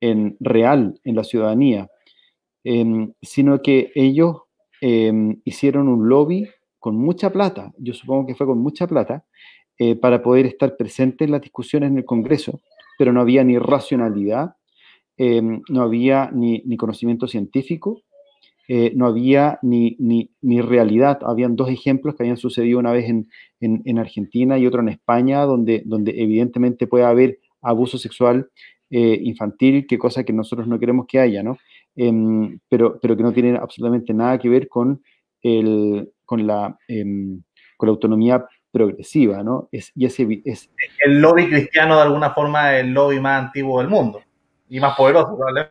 en, 0.00 0.36
real 0.40 0.98
en 1.04 1.16
la 1.16 1.24
ciudadanía, 1.24 1.88
eh, 2.64 3.08
sino 3.22 3.60
que 3.62 3.92
ellos 3.94 4.42
eh, 4.80 5.12
hicieron 5.44 5.88
un 5.88 6.08
lobby 6.08 6.48
con 6.78 6.96
mucha 6.96 7.30
plata, 7.30 7.72
yo 7.76 7.92
supongo 7.92 8.26
que 8.26 8.34
fue 8.34 8.46
con 8.46 8.58
mucha 8.58 8.86
plata, 8.86 9.26
eh, 9.80 9.96
para 9.96 10.22
poder 10.22 10.44
estar 10.44 10.76
presentes 10.76 11.26
en 11.26 11.32
las 11.32 11.40
discusiones 11.40 11.90
en 11.90 11.96
el 11.96 12.04
Congreso, 12.04 12.60
pero 12.98 13.12
no 13.12 13.20
había 13.22 13.42
ni 13.42 13.58
racionalidad, 13.58 14.54
eh, 15.16 15.40
no 15.42 15.82
había 15.82 16.30
ni, 16.32 16.62
ni 16.66 16.76
conocimiento 16.76 17.26
científico, 17.26 18.02
eh, 18.68 18.92
no 18.94 19.06
había 19.06 19.58
ni, 19.62 19.96
ni, 19.98 20.30
ni, 20.42 20.60
realidad. 20.60 21.18
Habían 21.22 21.56
dos 21.56 21.70
ejemplos 21.70 22.14
que 22.14 22.22
habían 22.22 22.36
sucedido 22.36 22.78
una 22.78 22.92
vez 22.92 23.08
en, 23.08 23.28
en, 23.58 23.82
en, 23.84 23.98
Argentina 23.98 24.58
y 24.58 24.66
otro 24.66 24.80
en 24.80 24.90
España, 24.90 25.40
donde, 25.40 25.82
donde 25.84 26.12
evidentemente 26.22 26.86
puede 26.86 27.04
haber 27.04 27.40
abuso 27.62 27.98
sexual 27.98 28.48
eh, 28.90 29.18
infantil, 29.22 29.86
que 29.86 29.98
cosa 29.98 30.24
que 30.24 30.32
nosotros 30.32 30.68
no 30.68 30.78
queremos 30.78 31.06
que 31.08 31.18
haya, 31.18 31.42
¿no? 31.42 31.56
Eh, 31.96 32.12
pero, 32.68 33.00
pero 33.00 33.16
que 33.16 33.22
no 33.22 33.32
tiene 33.32 33.56
absolutamente 33.56 34.14
nada 34.14 34.38
que 34.38 34.48
ver 34.48 34.68
con, 34.68 35.02
el, 35.42 36.12
con, 36.24 36.46
la, 36.46 36.78
em, 36.86 37.42
con 37.76 37.86
la 37.88 37.90
autonomía 37.90 38.46
progresiva, 38.70 39.42
¿no? 39.42 39.68
Es, 39.72 39.92
y 39.94 40.06
ese, 40.06 40.42
es, 40.44 40.70
el 41.04 41.20
lobby 41.20 41.48
cristiano, 41.48 41.96
de 41.96 42.02
alguna 42.02 42.30
forma, 42.30 42.76
es 42.76 42.84
el 42.84 42.92
lobby 42.92 43.20
más 43.20 43.44
antiguo 43.44 43.80
del 43.80 43.88
mundo 43.88 44.22
y 44.68 44.80
más 44.80 44.96
poderoso, 44.96 45.36
¿vale? 45.36 45.70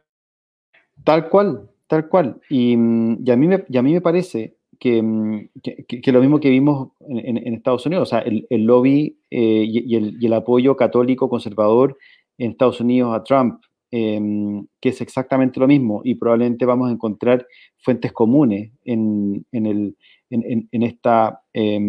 Tal 1.04 1.30
cual, 1.30 1.70
Tal 1.90 2.08
cual. 2.08 2.40
Y, 2.50 2.74
y, 2.74 3.32
a, 3.32 3.36
mí 3.36 3.48
me, 3.48 3.66
y 3.68 3.78
a 3.78 3.82
mí 3.82 3.94
me 3.94 4.00
parece 4.00 4.58
que, 4.80 5.50
que, 5.64 5.84
que, 5.84 6.12
lo 6.12 6.22
mismo 6.22 6.40
que 6.40 6.52
vimos 6.52 6.92
en, 7.00 7.36
en 7.36 7.56
Estados 7.56 7.88
Unidos, 7.88 8.04
o 8.04 8.12
sea, 8.12 8.20
el, 8.20 8.46
el 8.52 8.64
lobby 8.64 9.18
eh, 9.32 9.66
y, 9.68 9.96
el, 9.96 10.16
y, 10.22 10.28
el, 10.28 10.34
apoyo 10.34 10.78
católico 10.78 11.28
conservador 11.30 11.98
en 12.38 12.52
Estados 12.52 12.80
Unidos 12.80 13.16
a 13.16 13.24
Trump, 13.24 13.64
eh, 13.90 14.22
que 14.80 14.90
es 14.90 15.02
exactamente 15.02 15.60
lo 15.60 15.66
mismo, 15.66 16.02
y 16.04 16.14
probablemente 16.14 16.64
vamos 16.64 16.90
a 16.90 16.94
encontrar 16.94 17.48
fuentes 17.80 18.12
comunes 18.14 18.72
en, 18.86 19.44
en, 19.52 19.66
el, 19.66 19.98
en 20.30 20.84
esta, 20.84 21.42
eh, 21.54 21.80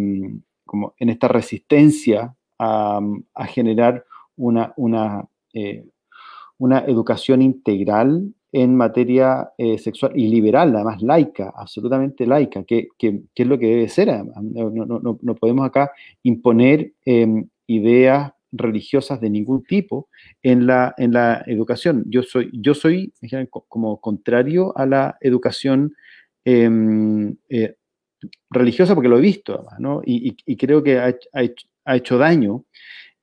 como 0.70 0.94
en 1.00 1.08
esta 1.08 1.26
resistencia 1.26 2.36
a, 2.56 3.00
generar 3.48 4.04
una, 4.36 4.72
una, 4.76 5.26
eh, 5.52 5.84
una 6.58 6.78
educación 6.86 7.42
integral 7.42 8.32
en 8.52 8.76
materia 8.76 9.50
eh, 9.58 9.78
sexual 9.78 10.12
y 10.14 10.28
liberal, 10.28 10.76
además 10.76 11.02
laica, 11.02 11.52
absolutamente 11.56 12.24
laica, 12.24 12.62
que, 12.62 12.86
que, 12.96 13.22
es 13.34 13.46
lo 13.48 13.58
que 13.58 13.66
debe 13.66 13.88
ser. 13.88 14.24
No, 14.24 14.70
no, 14.70 15.00
no, 15.00 15.18
no 15.20 15.34
podemos 15.34 15.66
acá 15.66 15.90
imponer 16.22 16.92
eh, 17.04 17.44
ideas 17.66 18.32
religiosas 18.52 19.20
de 19.20 19.30
ningún 19.30 19.64
tipo 19.64 20.08
en 20.40 20.68
la, 20.68 20.94
en 20.98 21.12
la 21.12 21.42
educación. 21.48 22.04
Yo 22.06 22.22
soy, 22.22 22.48
yo 22.52 22.74
soy 22.74 23.12
como 23.66 24.00
contrario 24.00 24.72
a 24.78 24.86
la 24.86 25.18
educación 25.20 25.96
eh, 26.44 27.74
religiosa 28.50 28.94
porque 28.94 29.08
lo 29.08 29.18
he 29.18 29.22
visto, 29.22 29.54
además, 29.54 29.80
¿no? 29.80 30.02
y, 30.04 30.30
y, 30.30 30.36
y, 30.46 30.56
creo 30.56 30.82
que 30.82 30.98
ha, 30.98 31.14
ha, 31.32 31.42
hecho, 31.42 31.68
ha 31.84 31.96
hecho 31.96 32.18
daño. 32.18 32.64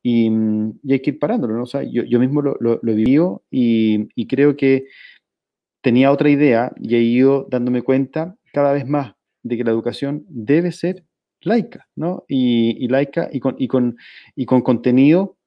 Y, 0.04 0.30
y, 0.84 0.94
hay 0.94 1.02
que 1.02 1.12
ir 1.12 1.20
parándolo, 1.20 1.56
¿no? 1.56 1.64
O 1.64 1.68
sea, 1.68 1.84
yo, 1.84 2.04
yo 2.04 2.20
mismo 2.20 2.42
lo, 2.42 2.56
lo, 2.60 2.80
lo 2.82 2.92
he 2.92 2.96
vivido 2.96 3.44
y, 3.52 4.08
creo 4.28 4.56
que 4.56 4.86
tenía 5.82 6.12
otra 6.12 6.30
idea 6.30 6.72
y 6.78 6.96
he 6.96 7.02
ido 7.02 7.48
dándome 7.50 7.82
cuenta 7.82 8.36
cada 8.54 8.74
vez 8.74 8.86
más 8.88 9.16
de 9.44 9.58
que 9.58 9.64
la 9.64 9.72
educación 9.72 10.26
debe 10.30 10.72
ser 10.72 11.04
laica, 11.42 11.88
¿no? 11.96 12.26
Y 12.28 12.88
laica 12.88 13.30
y 13.32 13.40
con, 13.40 13.56
y, 13.58 13.68
con, 13.68 13.98
y 14.36 14.46
con 14.46 14.62
contenido 14.62 15.38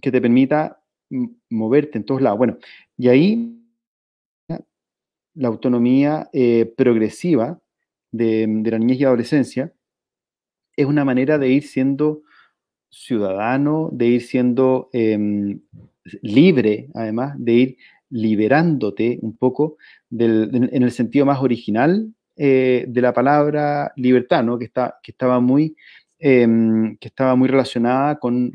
que 0.00 0.10
te 0.10 0.20
permita 0.20 0.82
moverte 1.50 1.98
en 1.98 2.04
todos 2.04 2.22
lados. 2.22 2.38
Bueno, 2.38 2.58
y 2.96 3.08
ahí 3.08 3.56
la 5.34 5.48
autonomía 5.48 6.28
eh, 6.32 6.72
progresiva 6.76 7.60
de, 8.12 8.46
la 8.64 8.78
niñez 8.78 9.00
y 9.00 9.04
adolescencia 9.04 9.72
es 10.76 10.86
una 10.86 11.04
manera 11.04 11.38
de 11.38 11.48
ir 11.48 11.62
siendo 11.64 12.22
ciudadano, 12.90 13.90
de 13.92 14.06
ir 14.06 14.22
siendo 14.22 14.88
eh, 14.92 15.58
libre, 16.22 16.88
además, 16.94 17.34
de 17.38 17.52
ir 17.52 17.76
liberándote 18.10 19.18
un 19.22 19.36
poco 19.36 19.76
en 20.10 20.82
el 20.82 20.90
sentido 20.90 21.24
más 21.26 21.40
original 21.40 22.12
eh, 22.36 22.86
de 22.88 23.00
la 23.02 23.12
palabra 23.12 23.92
libertad, 23.96 24.42
¿no? 24.42 24.58
que, 24.58 24.64
está, 24.64 24.98
que 25.02 25.12
estaba 25.12 25.40
muy 25.40 25.76
em, 26.18 26.96
que 26.96 27.08
estaba 27.08 27.36
muy 27.36 27.48
relacionada 27.48 28.18
con, 28.18 28.52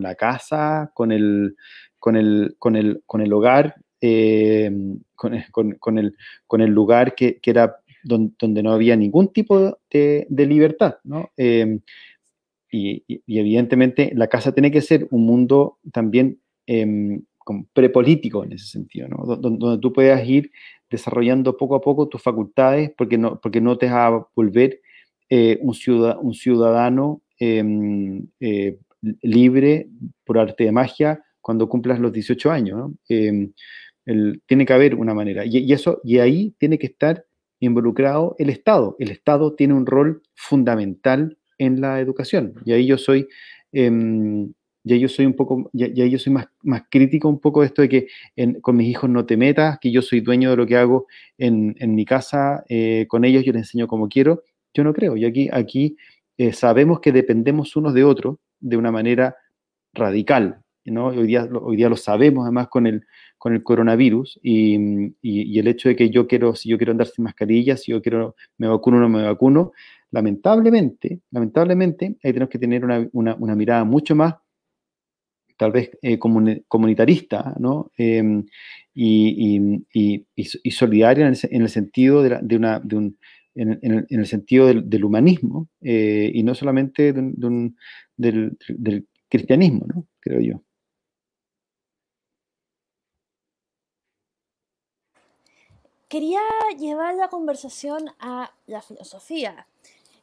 la 0.00 0.14
casa, 0.14 0.90
con 0.94 1.12
el, 1.12 1.54
con 1.98 2.16
el, 2.16 2.56
con 2.58 2.76
el, 2.76 3.02
con 3.06 3.20
el 3.20 3.32
hogar, 3.32 3.76
em, 4.00 5.00
con, 5.14 5.34
el, 5.34 6.16
con 6.46 6.60
el 6.62 6.70
lugar 6.70 7.14
que, 7.14 7.38
era 7.42 7.79
donde, 8.02 8.62
no 8.62 8.72
había 8.72 8.96
ningún 8.96 9.32
tipo 9.32 9.78
de, 9.90 10.26
libertad, 10.30 10.96
¿no? 11.04 11.30
Em, 11.36 11.80
y, 12.72 13.04
evidentemente 13.26 14.12
la 14.14 14.28
casa 14.28 14.52
tiene 14.52 14.70
que 14.70 14.80
ser 14.80 15.08
un 15.10 15.26
mundo 15.26 15.78
también 15.92 16.38
prepolítico 17.72 18.44
en 18.44 18.52
ese 18.52 18.66
sentido, 18.66 19.08
¿no? 19.08 19.36
donde, 19.36 19.78
tú 19.80 19.92
puedas 19.92 20.26
ir 20.28 20.52
desarrollando 20.88 21.56
poco 21.56 21.74
a 21.74 21.80
poco 21.80 22.08
tus 22.08 22.22
facultades 22.22 22.92
porque 22.96 23.18
no, 23.18 23.40
porque 23.40 23.60
no 23.60 23.78
te 23.78 23.86
vas 23.86 23.94
a 23.94 24.26
volver 24.34 24.80
eh, 25.28 25.58
un, 25.62 25.74
un 26.22 26.34
ciudadano 26.34 27.22
em, 27.38 28.26
eh, 28.40 28.78
libre 29.22 29.88
por 30.24 30.38
arte 30.38 30.64
de 30.64 30.72
magia 30.72 31.24
cuando 31.40 31.68
cumplas 31.68 31.98
los 31.98 32.12
18 32.12 32.50
años. 32.50 32.90
Em, 33.08 33.52
tiene 34.46 34.66
que 34.66 34.72
haber 34.72 34.94
una 34.96 35.14
manera. 35.14 35.44
Y, 35.46 35.72
eso, 35.72 36.00
y 36.02 36.18
ahí 36.18 36.54
tiene 36.58 36.78
que 36.78 36.86
estar 36.86 37.24
involucrado 37.60 38.34
el 38.38 38.50
Estado. 38.50 38.96
El 38.98 39.10
Estado 39.10 39.54
tiene 39.54 39.74
un 39.74 39.86
rol 39.86 40.22
fundamental 40.34 41.38
en 41.58 41.80
la 41.80 42.00
educación. 42.00 42.54
Y 42.64 42.72
ahí 42.72 42.86
yo 42.86 42.98
soy 42.98 43.28
ya 44.82 44.96
yo 44.96 45.08
soy 45.08 45.26
un 45.26 45.34
poco, 45.34 45.70
ya, 45.72 45.88
yo 45.88 46.18
soy 46.18 46.32
más, 46.32 46.48
más, 46.62 46.84
crítico 46.90 47.28
un 47.28 47.38
poco 47.38 47.60
de 47.60 47.66
esto 47.66 47.82
de 47.82 47.88
que 47.88 48.06
con 48.62 48.76
mis 48.76 48.88
hijos 48.88 49.10
no 49.10 49.26
te 49.26 49.36
metas, 49.36 49.78
que 49.78 49.90
yo 49.90 50.02
soy 50.02 50.20
dueño 50.20 50.50
de 50.50 50.56
lo 50.56 50.66
que 50.66 50.76
hago 50.76 51.06
en, 51.38 51.76
en 51.78 51.94
mi 51.94 52.04
casa, 52.04 52.64
eh, 52.68 53.06
con 53.08 53.24
ellos 53.24 53.44
yo 53.44 53.52
les 53.52 53.62
enseño 53.62 53.86
como 53.86 54.08
quiero. 54.08 54.42
Yo 54.72 54.84
no 54.84 54.94
creo. 54.94 55.16
Y 55.16 55.24
aquí, 55.24 55.48
aquí 55.52 55.96
eh, 56.38 56.52
sabemos 56.52 57.00
que 57.00 57.12
dependemos 57.12 57.76
unos 57.76 57.92
de 57.92 58.04
otros 58.04 58.36
de 58.60 58.76
una 58.76 58.92
manera 58.92 59.36
radical. 59.92 60.62
¿no? 60.84 61.06
Hoy, 61.08 61.26
día, 61.26 61.48
hoy 61.60 61.76
día 61.76 61.88
lo 61.88 61.96
sabemos 61.96 62.44
además 62.44 62.68
con 62.68 62.86
el, 62.86 63.04
con 63.40 63.54
el 63.54 63.62
coronavirus 63.62 64.38
y, 64.42 64.76
y, 64.76 65.12
y, 65.22 65.58
el 65.58 65.66
hecho 65.66 65.88
de 65.88 65.96
que 65.96 66.10
yo 66.10 66.26
quiero, 66.26 66.54
si 66.54 66.68
yo 66.68 66.76
quiero 66.76 66.92
andar 66.92 67.06
sin 67.06 67.24
mascarilla, 67.24 67.78
si 67.78 67.90
yo 67.90 68.02
quiero 68.02 68.36
me 68.58 68.68
vacuno 68.68 68.98
o 68.98 69.00
no 69.00 69.08
me 69.08 69.22
vacuno, 69.22 69.72
lamentablemente, 70.10 71.20
lamentablemente, 71.30 72.18
ahí 72.22 72.32
tenemos 72.34 72.50
que 72.50 72.58
tener 72.58 72.84
una, 72.84 73.08
una, 73.12 73.34
una 73.36 73.56
mirada 73.56 73.84
mucho 73.84 74.14
más 74.14 74.34
tal 75.56 75.72
vez 75.72 75.90
eh, 76.02 76.18
comunitarista, 76.18 77.54
¿no? 77.58 77.90
Em, 77.96 78.44
y, 78.94 80.26
solidaria 80.70 81.26
en 81.26 81.62
el, 81.62 81.68
sentido 81.70 82.22
de, 82.22 82.56
una, 82.56 82.82
un, 82.92 83.16
en, 83.54 84.06
el, 84.10 84.26
sentido 84.26 84.66
del, 84.66 85.04
humanismo 85.04 85.68
eh, 85.80 86.30
y 86.34 86.42
no 86.42 86.54
solamente 86.54 87.14
del, 87.14 87.74
del, 88.16 89.06
cristianismo, 89.30 89.86
¿no? 89.86 90.06
Creo 90.20 90.40
yo. 90.40 90.62
Quería 96.10 96.40
llevar 96.76 97.14
la 97.14 97.28
conversación 97.28 98.10
a 98.18 98.52
la 98.66 98.82
filosofía. 98.82 99.68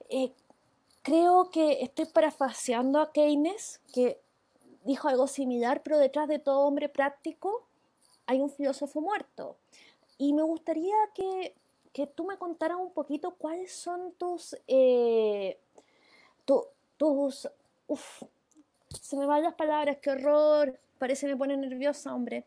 Eh, 0.10 0.34
creo 1.02 1.50
que 1.50 1.82
estoy 1.82 2.08
parafaseando 2.08 3.00
a 3.00 3.13
Keynes, 3.13 3.80
que 3.93 4.19
dijo 4.84 5.08
algo 5.08 5.28
similar, 5.28 5.84
pero 5.84 5.97
detrás 5.97 6.28
de 6.28 6.39
todo 6.39 6.67
hombre 6.67 6.89
práctico 6.89 7.63
hay 8.26 8.41
un 8.41 8.50
filósofo 8.50 9.00
muerto. 9.00 9.56
Y 10.17 10.34
me 10.34 10.41
gustaría 10.41 10.93
que, 11.15 11.56
tú 12.15 12.26
me 12.26 12.38
contaras 12.38 12.80
un 12.80 12.91
poquito 12.91 13.36
cuáles 13.36 13.71
son 13.71 14.12
tus... 14.17 14.58
Eh, 14.67 15.58
tus... 16.43 17.47
Se 19.02 19.15
me 19.15 19.26
van 19.26 19.43
las 19.43 19.54
palabras, 19.54 20.00
qué 20.02 20.10
horror. 20.10 20.78
Parece 21.00 21.28
que 21.28 21.32
me 21.32 21.38
pone 21.38 21.56
nerviosa, 21.56 22.13
hombre. 22.13 22.43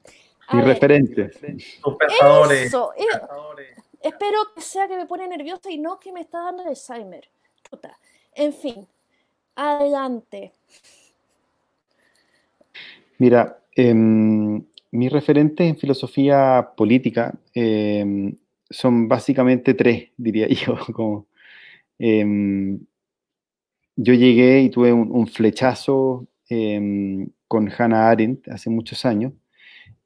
Y 0.53 0.61
referentes. 0.61 1.39
Tus 1.83 1.97
pensadores. 1.97 2.67
Eso, 2.67 2.93
eh, 2.97 3.05
espero 4.03 4.39
que 4.55 4.61
sea 4.61 4.89
que 4.89 4.97
me 4.97 5.07
pone 5.07 5.29
nerviosa 5.29 5.71
y 5.71 5.79
no 5.79 5.99
que 5.99 6.13
me 6.13 6.21
está 6.21 6.43
dando 6.43 6.65
Alzheimer. 6.65 7.29
En 8.35 8.53
fin, 8.53 8.87
adelante. 9.55 10.53
Mira, 13.19 13.63
em, 13.77 14.65
mis 14.91 15.13
referentes 15.13 15.67
en 15.69 15.77
filosofía 15.77 16.71
política 16.77 17.35
em, 17.55 18.37
son 18.69 19.09
básicamente 19.09 19.75
tres, 19.75 20.11
diría 20.17 20.49
yo. 20.67 20.77
Como, 20.93 21.27
em, 21.99 22.81
yo 23.97 24.15
llegué 24.15 24.63
y 24.63 24.71
tuve 24.71 24.93
un, 24.93 25.27
flechazo 25.27 26.27
con 27.47 27.71
Hannah 27.79 28.11
Arendt 28.11 28.49
hace 28.49 28.71
muchos 28.71 29.05
años 29.05 29.33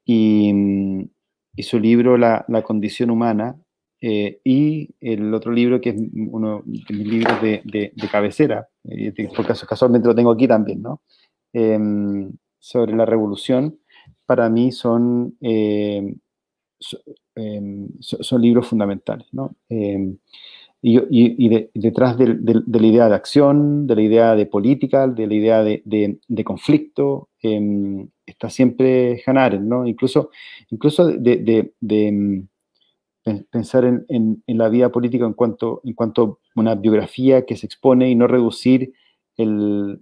y, 0.04 1.10
su 1.58 1.78
libro 1.78 2.16
La, 2.16 2.44
condición 2.64 3.10
humana 3.10 3.56
eh, 4.00 4.40
y 4.44 4.90
el 5.00 5.32
otro 5.32 5.52
libro 5.52 5.80
que 5.80 5.90
es 5.90 5.96
uno 6.30 6.62
de 6.64 6.94
mis 6.94 7.06
libros 7.06 7.40
de, 7.42 7.92
cabecera, 8.10 8.68
eh, 8.84 9.12
por 9.34 9.46
caso 9.46 9.66
casualmente 9.66 10.08
lo 10.08 10.14
tengo 10.14 10.32
aquí 10.32 10.48
también, 10.48 10.82
¿no? 10.82 11.00
sobre 12.58 12.96
la 12.96 13.04
revolución, 13.04 13.78
para 14.26 14.48
mí 14.48 14.72
son, 14.72 15.36
eh, 15.40 16.14
em, 17.34 17.88
son 18.00 18.42
libros 18.42 18.66
fundamentales. 18.66 19.26
¿no? 19.32 19.54
Em, 19.68 20.16
y, 20.80 21.68
detrás 21.74 22.18
de, 22.18 22.38
la 22.44 22.86
idea 22.86 23.08
de 23.08 23.14
acción, 23.14 23.86
de 23.86 23.94
la 23.96 24.02
idea 24.02 24.34
de 24.34 24.46
política, 24.46 25.08
de 25.08 25.26
la 25.26 25.34
idea 25.34 25.62
de, 25.62 26.44
conflicto, 26.44 27.30
está 28.26 28.50
siempre 28.50 29.22
Hannah 29.26 29.50
¿no? 29.50 29.86
Incluso, 29.86 30.30
incluso 30.70 31.06
de, 31.06 31.72
pensar 33.50 33.84
en, 33.84 34.42
la 34.46 34.68
vida 34.68 34.90
política 34.90 35.24
en 35.24 35.32
cuanto, 35.34 35.80
en 35.84 35.94
cuanto 35.94 36.40
a 36.54 36.60
una 36.60 36.74
biografía 36.74 37.46
que 37.46 37.56
se 37.56 37.66
expone 37.66 38.10
y 38.10 38.14
no 38.14 38.26
reducir 38.26 38.92
el, 39.36 40.00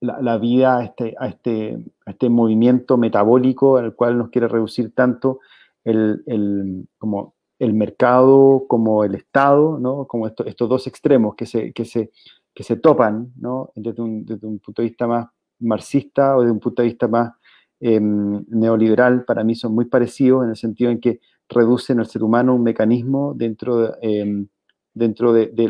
la, 0.00 0.38
vida 0.38 0.78
a 0.78 0.84
este, 0.84 1.14
este, 1.20 1.84
este 2.06 2.28
movimiento 2.28 2.96
metabólico 2.96 3.76
al 3.76 3.94
cual 3.94 4.18
nos 4.18 4.30
quiere 4.30 4.48
reducir 4.48 4.94
tanto 4.94 5.40
el, 5.84 6.22
el, 6.26 6.88
como 6.98 7.34
el 7.58 7.74
mercado 7.74 8.64
como 8.66 9.04
el 9.04 9.14
Estado, 9.14 9.78
¿no? 9.78 10.06
como 10.06 10.26
estos 10.26 10.68
dos 10.68 10.86
extremos 10.88 11.36
que 11.36 11.46
se, 11.46 11.72
que 11.72 11.84
se, 11.84 12.10
que 12.52 12.64
se 12.64 12.76
topan 12.76 13.32
¿no? 13.36 13.70
desde, 13.76 14.02
un, 14.02 14.24
desde, 14.24 14.46
un, 14.46 14.58
punto 14.58 14.82
de 14.82 14.88
vista 14.88 15.06
más 15.06 15.28
marxista 15.62 16.36
o 16.36 16.40
desde 16.40 16.52
un 16.52 16.60
punto 16.60 16.82
de 16.82 16.88
vista 16.88 17.08
más 17.08 17.32
em, 17.80 18.44
neoliberal, 18.48 19.24
para 19.24 19.44
mí 19.44 19.54
son 19.54 19.74
muy 19.74 19.86
parecidos 19.86 20.44
en 20.44 20.50
el 20.50 20.56
sentido 20.56 20.90
en 20.90 21.00
que 21.00 21.20
reducen 21.48 22.00
al 22.00 22.06
ser 22.06 22.22
humano 22.22 22.54
un 22.54 22.62
mecanismo 22.62 23.34
dentro 23.34 23.76
de, 23.78 23.92
em, 24.02 24.46
dentro 24.94 25.32
de, 25.32 25.46
de, 25.48 25.64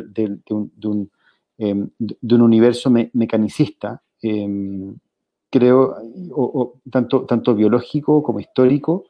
em, 1.58 1.88
de, 1.98 2.34
un, 2.34 2.42
universo 2.42 2.90
mecanicista 2.90 4.02
creo, 5.50 5.96
tanto, 6.90 7.26
tanto 7.26 7.54
biológico 7.54 8.22
como 8.22 8.40
histórico, 8.40 9.04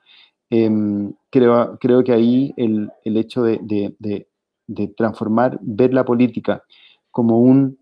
creo, 0.50 1.78
creo 1.78 2.04
que 2.04 2.12
ahí 2.12 2.52
el, 2.56 2.90
el 3.04 3.16
hecho 3.16 3.42
de, 3.42 3.60
de, 3.62 4.26
de, 4.66 4.88
transformar, 4.88 5.58
ver 5.62 5.94
la 5.94 6.04
política 6.04 6.64
como 7.10 7.40
un 7.40 7.78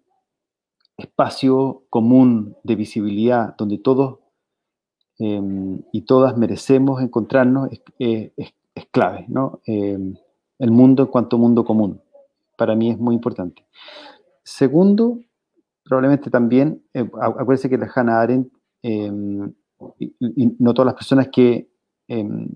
espacio 1.01 1.85
común 1.91 2.57
de 2.63 2.77
visibilidad 2.77 3.55
donde 3.57 3.79
todos 3.79 4.19
em, 5.19 5.83
y 5.93 6.03
todas 6.03 6.37
merecemos 6.37 7.03
encontrarnos 7.03 7.71
es, 7.99 8.33
clave, 8.93 9.27
¿no? 9.29 9.61
el 10.61 10.71
mundo 10.71 11.03
en 11.05 11.09
cuanto 11.09 11.39
mundo 11.39 11.65
común. 11.65 12.01
Para 12.57 12.77
mí 12.77 12.91
es 12.91 12.99
muy 12.99 13.15
importante. 13.15 13.65
Segundo, 14.43 15.19
probablemente 15.83 16.31
también, 16.31 16.85
eh, 16.95 17.09
acuérdense 17.21 17.71
que 17.71 17.79
la 17.79 17.91
Hannah 17.93 18.21
Arendt, 18.21 18.53
em, 18.83 19.53
y, 19.99 20.15
no 20.59 20.75
todas 20.75 20.87
las 20.87 20.95
personas 20.95 21.29
que, 21.29 21.71
em, 22.09 22.49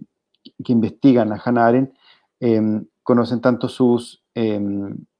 que 0.63 0.73
investigan 0.73 1.33
a 1.33 1.41
Hannah 1.43 1.67
Arendt 1.67 1.95
em, 2.41 2.85
conocen 3.03 3.41
tanto 3.41 3.69
sus, 3.69 4.23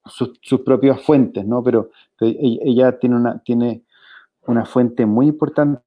sus, 0.07 0.61
propias 0.65 1.01
fuentes, 1.03 1.47
¿no? 1.47 1.63
Pero, 1.63 1.91
ella 2.21 2.99
tiene 2.99 3.17
una, 3.17 3.39
tiene 3.43 3.83
una 4.47 4.65
fuente 4.65 5.07
muy 5.07 5.27
importante 5.27 5.83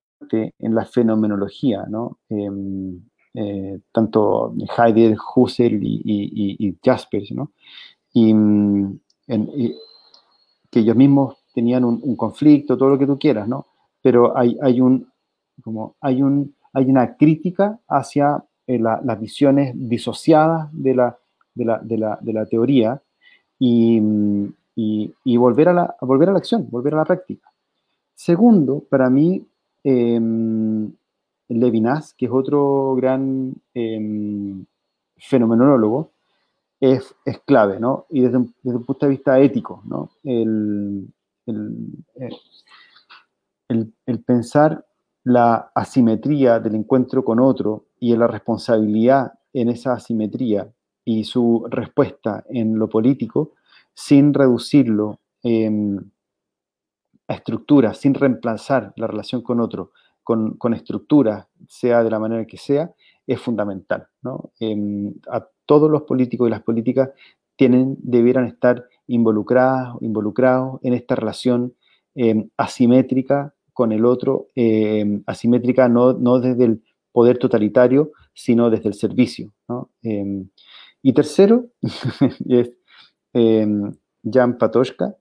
en 0.59 0.75
la 0.75 0.85
fenomenología, 0.85 1.85
¿no? 1.87 2.19
Eh, 2.29 3.79
tanto 3.91 4.55
Heidegger, 4.77 5.17
Husserl 5.35 5.79
y, 5.81 6.77
Jaspers, 6.83 7.31
¿no? 7.31 7.51
Y, 8.13 8.33
que 10.69 10.79
ellos 10.79 10.95
mismos 10.95 11.37
tenían 11.53 11.85
un, 11.85 12.15
conflicto, 12.15 12.77
todo 12.77 12.89
lo 12.89 12.97
que 12.97 13.07
tú 13.07 13.17
quieras, 13.17 13.47
¿no? 13.47 13.67
Pero 14.01 14.37
hay, 14.37 14.57
hay, 14.61 14.81
un, 14.81 15.11
como 15.63 15.95
hay, 16.01 16.21
un, 16.21 16.55
hay 16.73 16.85
una 16.85 17.15
crítica 17.15 17.79
hacia 17.87 18.43
eh, 18.65 18.79
las 18.79 19.19
visiones 19.19 19.73
disociadas 19.75 20.69
de 20.71 20.95
la, 20.95 21.17
de 21.53 21.65
la, 21.65 21.79
de 21.79 21.97
la, 21.97 22.19
de 22.21 22.33
la 22.33 22.45
teoría 22.45 23.01
y, 23.59 25.37
volver, 25.37 25.69
a 25.69 25.73
la, 25.73 25.95
volver 26.01 26.29
a 26.29 26.31
la 26.31 26.37
acción, 26.37 26.67
volver 26.69 26.93
a 26.93 26.97
la 26.97 27.05
práctica. 27.05 27.51
Segundo, 28.15 28.83
para 28.89 29.09
mí, 29.09 29.45
em, 29.83 30.91
Levinas, 31.49 32.13
que 32.13 32.25
es 32.25 32.31
otro 32.31 32.95
gran 32.95 33.53
em, 33.73 34.65
fenomenólogo, 35.17 36.11
es, 36.79 37.15
es, 37.25 37.39
clave, 37.41 37.79
¿no? 37.79 38.05
Y 38.09 38.21
desde 38.21 38.37
un, 38.37 38.53
punto 38.85 39.05
de 39.05 39.09
vista 39.09 39.39
ético, 39.39 39.81
¿no? 39.85 40.11
El, 40.23 41.07
eh, 41.47 42.29
el, 43.69 43.93
el, 44.05 44.19
pensar 44.23 44.85
la 45.23 45.71
asimetría 45.73 46.59
del 46.59 46.75
encuentro 46.75 47.23
con 47.25 47.39
otro 47.39 47.85
y 47.99 48.15
la 48.15 48.27
responsabilidad 48.27 49.33
en 49.53 49.69
esa 49.69 49.93
asimetría 49.93 50.71
y 51.07 51.23
su 51.23 51.65
respuesta 51.69 52.43
en 52.49 52.77
lo 52.77 52.89
político, 52.89 53.53
sin 53.93 54.33
reducirlo 54.33 55.21
a 57.29 57.33
estructuras, 57.33 57.97
sin 57.97 58.13
reemplazar 58.13 58.91
la 58.97 59.07
relación 59.07 59.41
con 59.41 59.61
otro 59.61 59.91
con, 60.27 60.57
con 60.57 60.73
estructuras, 60.73 61.47
sea 61.69 62.03
de 62.03 62.09
la 62.09 62.19
manera 62.19 62.45
que 62.45 62.57
sea, 62.57 62.91
es 63.25 63.39
fundamental. 63.39 64.07
Em, 64.59 65.13
a 65.31 65.47
todos 65.65 65.89
los 65.89 66.01
políticos 66.01 66.49
y 66.49 66.51
las 66.51 66.63
políticas 66.63 67.11
tienen, 67.55 67.95
debieran 68.01 68.45
estar 68.45 68.83
involucradas, 69.07 69.95
involucrados 70.01 70.81
en 70.83 70.93
esta 70.93 71.15
relación 71.15 71.73
em, 72.15 72.49
asimétrica 72.57 73.53
con 73.71 73.93
el 73.93 74.03
otro, 74.03 74.47
em, 74.55 75.23
asimétrica 75.25 75.87
no, 75.87 76.11
no, 76.11 76.41
desde 76.41 76.65
el 76.65 76.83
poder 77.13 77.37
totalitario, 77.37 78.11
sino 78.33 78.69
desde 78.69 78.89
el 78.89 78.95
servicio. 78.95 79.53
Y 81.07 81.13
tercero, 81.13 81.67
es 82.49 82.73
Jan 83.33 84.57
Patochka, 84.57 85.15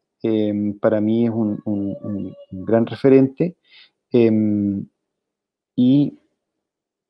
para 0.81 1.01
mí 1.01 1.27
es 1.27 1.31
un, 1.33 2.35
gran 2.51 2.87
referente 2.87 3.57
y, 5.77 6.19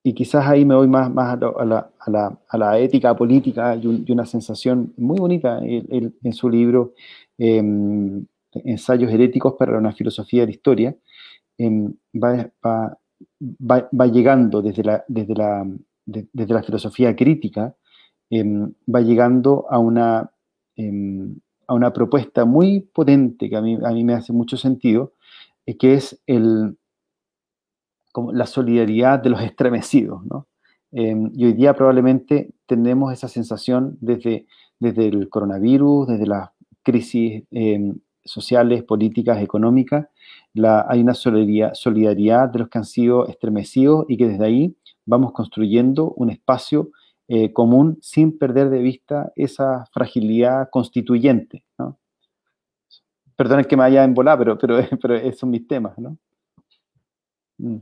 y, 0.05 0.13
quizás 0.13 0.47
ahí 0.47 0.67
me 0.67 0.75
voy 0.75 0.89
más, 0.89 1.11
a, 1.17 2.59
la, 2.59 2.79
ética 2.79 3.17
política 3.17 3.77
y, 3.77 4.13
una 4.13 4.27
sensación 4.27 4.93
muy 4.99 5.19
bonita 5.19 5.59
en 5.63 6.33
su 6.35 6.51
libro 6.51 6.93
em, 7.39 8.27
Ensayos 8.53 9.11
heréticos 9.11 9.55
para 9.59 9.79
una 9.79 9.93
filosofía 9.93 10.43
de 10.43 10.47
la 10.49 10.53
historia, 10.53 10.97
em, 11.57 11.95
va, 12.15 14.07
llegando 14.13 14.61
desde 14.61 15.35
la 15.35 16.63
filosofía 16.63 17.17
crítica, 17.17 17.75
em, 18.31 18.73
va 18.93 19.01
llegando 19.01 19.67
a 19.71 19.79
una, 19.79 20.31
a 21.67 21.75
una 21.75 21.93
propuesta 21.93 22.45
muy 22.45 22.81
potente 22.81 23.49
que 23.49 23.57
a 23.57 23.63
mí, 23.63 23.79
a 23.83 23.91
mí 23.91 24.05
me 24.05 24.15
hace 24.15 24.33
mucho 24.33 24.57
sentido, 24.57 25.13
eh, 25.67 25.77
que 25.77 25.95
es 25.95 26.21
el, 26.27 26.77
como 28.13 28.33
la 28.33 28.47
solidaridad 28.47 29.19
de 29.19 29.31
los 29.31 29.43
estremecidos, 29.43 30.25
¿no? 30.25 30.47
Em, 30.93 31.31
y 31.35 31.45
hoy 31.47 31.53
día 31.53 31.75
probablemente 31.75 32.55
tenemos 32.67 33.13
esa 33.13 33.29
sensación 33.29 33.99
desde, 34.01 34.47
desde 34.79 35.09
el 35.09 35.29
coronavirus, 35.29 36.09
desde 36.09 36.27
las 36.27 36.51
crisis 36.83 37.45
em, 37.51 37.99
sociales, 38.25 38.85
políticas, 38.85 39.43
económicas, 39.43 40.07
hay 40.89 41.01
una 41.01 41.15
solidaridad, 41.15 41.75
solidaridad, 41.75 42.49
de 42.49 42.61
los 42.61 42.69
que 42.69 42.79
han 42.79 42.85
sido 42.85 43.27
estremecidos 43.27 44.07
y 44.09 44.17
que 44.17 44.29
desde 44.29 44.45
ahí 44.45 44.77
vamos 45.05 45.33
construyendo 45.33 46.13
un 46.17 46.31
espacio 46.31 46.91
eh, 47.29 47.53
común 47.53 47.99
sin 48.03 48.39
perder 48.39 48.71
de 48.71 48.79
vista 48.79 49.33
esa 49.35 49.85
fragilidad 49.93 50.71
constituyente. 50.71 51.65
¿no? 51.77 51.99
Perdonen 53.35 53.65
que 53.65 53.77
me 53.77 53.83
haya 53.83 54.05
embolado, 54.05 54.39
pero, 54.39 54.59
pero, 54.59 54.77
pero 55.03 55.17
esos 55.17 55.41
son 55.41 55.51
mis 55.51 55.67
temas. 55.67 55.99
¿no? 55.99 56.17
Mm. 57.59 57.79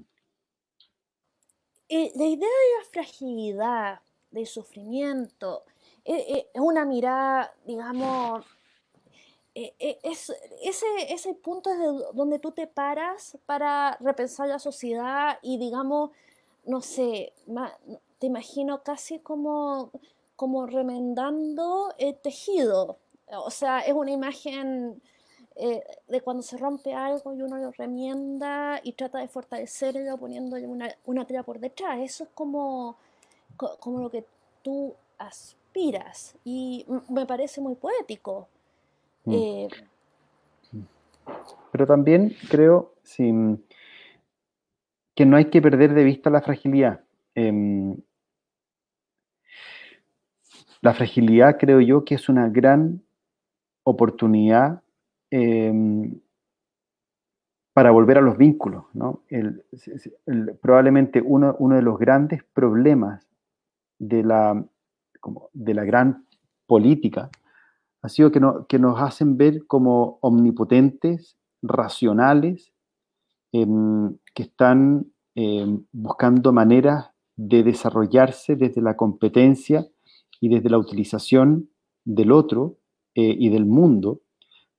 Eh, 1.90 2.12
la 2.14 2.24
idea 2.24 2.49
de 2.49 2.78
la 2.78 2.84
fragilidad, 2.90 4.01
del 4.30 4.47
sufrimiento, 4.47 5.62
eh, 6.05 6.49
es 6.53 6.61
una 6.61 6.84
mirada, 6.84 7.55
digamos, 7.66 8.45
es, 9.55 10.32
ese, 10.62 10.86
ese 11.11 11.34
punto 11.34 11.70
es 11.70 11.78
donde 12.14 12.40
tú 12.40 12.51
te 12.51 12.66
paras 12.66 13.38
para 13.47 13.97
repensar 14.01 14.49
la 14.49 14.59
sociedad 14.59 15.38
y, 15.42 15.59
digamos, 15.59 16.11
no 16.66 16.80
sé, 16.80 17.32
te 18.24 18.28
imagino 18.28 18.82
casi 18.82 19.18
como, 19.18 19.90
como 20.34 20.64
remendando 20.66 21.92
el 21.98 22.16
tejido. 22.16 22.96
O 23.26 23.50
sea, 23.50 23.80
es 23.80 23.92
una 23.92 24.12
imagen 24.12 25.02
eh, 25.56 25.82
de 26.08 26.20
cuando 26.22 26.42
se 26.42 26.56
rompe 26.56 26.94
algo 26.94 27.34
y 27.34 27.42
uno 27.42 27.58
lo 27.58 27.70
remienda 27.72 28.80
y 28.82 28.92
trata 28.92 29.18
de 29.18 29.28
fortalecerlo 29.28 30.16
poniéndole 30.16 30.66
una, 30.66 30.88
una 31.04 31.26
tela 31.26 31.42
por 31.42 31.60
detrás. 31.60 31.98
Eso 32.00 32.24
es 32.24 32.30
como, 32.30 32.96
como 33.58 34.00
lo 34.00 34.08
que 34.08 34.24
tú 34.62 34.94
aspiras 35.18 36.34
y 36.44 36.86
me 37.10 37.26
parece 37.26 37.60
muy 37.60 37.74
poético. 37.74 38.48
Mm. 39.26 39.34
Eh, 39.34 39.68
Pero 41.72 41.86
también 41.86 42.34
creo 42.48 42.94
que 45.14 45.26
no 45.26 45.36
hay 45.36 45.50
que 45.50 45.60
perder 45.60 45.92
de 45.92 46.04
vista 46.04 46.30
la 46.30 46.40
fragilidad. 46.40 47.04
Em, 47.34 47.96
la 50.85 50.95
fragilidad 50.95 51.59
creo 51.59 51.80
yo 51.80 52.05
que 52.05 52.14
es 52.14 52.28
una 52.28 52.49
gran 52.49 53.03
oportunidad 53.82 54.85
Em, 55.37 56.20
para 57.72 57.91
volver 57.91 58.18
a 58.18 58.20
los 58.20 58.39
vínculos. 58.39 58.85
¿no? 58.93 59.24
probablemente 60.62 61.20
uno, 61.20 61.57
uno, 61.59 61.74
de 61.74 61.82
los 61.82 61.99
grandes 61.99 62.45
problemas 62.53 63.26
de 63.99 64.22
la, 64.22 64.64
como, 65.18 65.51
de 65.53 65.74
la 65.74 65.85
gran 65.85 66.24
política 66.68 67.30
ha 68.03 68.09
sido 68.09 68.30
que, 68.30 68.39
no, 68.39 68.64
que, 68.68 68.78
nos 68.78 69.01
hacen 69.01 69.37
ver 69.37 69.66
como 69.66 70.18
omnipotentes, 70.20 71.37
racionales, 71.62 72.72
em, 73.51 74.16
que 74.35 74.45
están 74.45 75.07
em, 75.35 75.85
buscando 75.91 76.53
maneras 76.53 77.11
de 77.35 77.64
desarrollarse 77.64 78.55
desde 78.55 78.82
la 78.82 78.95
competencia 78.95 79.85
y 80.45 80.51
desde 80.51 80.68
la 80.68 80.76
utilización 80.76 81.70
del 82.05 82.30
otro 82.30 82.76
eh, 83.14 83.34
y 83.38 83.49
del 83.49 83.64
mundo 83.64 84.20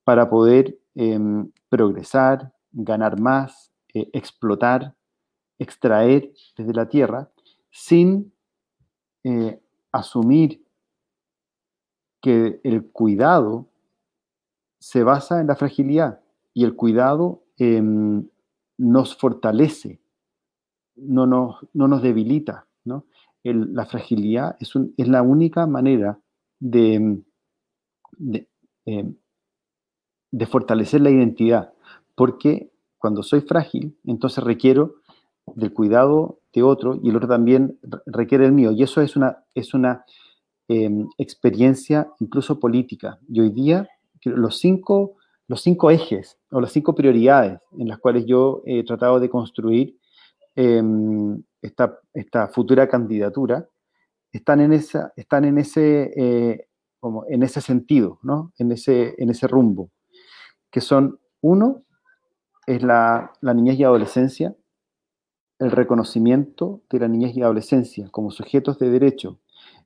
para 0.04 0.30
poder 0.30 0.78
em, 0.94 1.52
progresar, 1.70 2.54
ganar 2.72 3.20
más, 3.20 3.72
eh, 3.96 4.08
explotar, 4.14 4.94
extraer 5.58 6.32
desde 6.56 6.72
la 6.72 6.88
tierra, 6.88 7.32
sin 7.72 8.32
eh, 9.24 9.60
asumir 9.92 10.64
que 12.22 12.62
el 12.64 12.86
cuidado 12.92 13.68
se 14.78 15.02
basa 15.02 15.42
en 15.42 15.48
la 15.48 15.56
fragilidad 15.56 16.22
y 16.54 16.64
el 16.64 16.76
cuidado 16.76 17.42
em, 17.58 18.30
nos 18.78 19.18
fortalece, 19.18 20.00
no 20.96 21.26
nos, 21.26 21.66
no 21.74 21.88
nos 21.88 22.04
debilita. 22.04 22.68
La 23.54 23.86
fragilidad 23.86 24.58
es, 24.60 24.74
la 25.08 25.22
única 25.22 25.68
manera 25.68 26.20
em, 26.62 27.24
de 30.32 30.46
fortalecer 30.46 31.02
la 31.02 31.12
identidad, 31.12 31.74
porque 32.16 32.72
cuando 32.98 33.24
soy 33.24 33.42
frágil, 33.42 33.98
entonces 34.04 34.44
requiero 34.44 34.96
del 35.56 35.74
cuidado 35.74 36.40
de 36.54 36.64
otro 36.64 37.00
y 37.04 37.10
el 37.10 37.16
otro 37.16 37.30
también 37.30 37.80
requiere 38.06 38.46
el 38.46 38.52
mío. 38.52 38.72
Y 38.72 38.84
eso 38.84 39.02
es 39.02 39.16
una, 39.16 39.44
es 39.54 39.74
una 39.74 40.06
em, 40.68 41.08
experiencia 41.18 42.12
incluso 42.20 42.60
política. 42.60 43.20
Y 43.30 43.42
hoy 43.42 43.50
día 43.50 43.88
los 44.24 44.58
cinco, 44.58 45.18
los 45.48 45.62
cinco 45.62 45.92
ejes 45.92 46.40
o 46.50 46.60
las 46.60 46.72
cinco 46.72 46.96
prioridades 46.96 47.60
en 47.78 47.88
las 47.88 48.00
cuales 48.00 48.26
yo 48.26 48.64
he 48.66 48.84
tratado 48.84 49.20
de 49.20 49.30
construir 49.30 50.00
em, 50.56 51.44
esta, 51.66 52.48
futura 52.48 52.88
candidatura 52.88 53.68
están 54.32 54.62
en, 54.62 54.74
esa, 54.74 55.14
están 55.16 55.46
en, 55.46 55.58
ese, 55.58 56.12
eh, 56.16 56.68
como 57.00 57.26
en 57.28 57.44
ese 57.44 57.62
sentido, 57.62 58.20
¿no? 58.24 58.54
en, 58.58 58.72
ese, 58.72 59.16
en 59.18 59.30
ese 59.30 59.48
rumbo 59.48 59.92
que 60.76 60.82
son, 60.82 61.22
uno, 61.40 61.84
es 62.68 62.84
la, 62.84 63.32
niñez 63.42 63.80
y 63.80 63.86
adolescencia, 63.86 64.54
el 65.58 65.72
reconocimiento 65.72 66.82
de 66.90 67.00
la 67.00 67.08
niñez 67.08 67.34
y 67.38 67.42
adolescencia 67.42 68.10
como 68.12 68.30
sujetos 68.30 68.78
de 68.78 68.90
derecho 68.90 69.40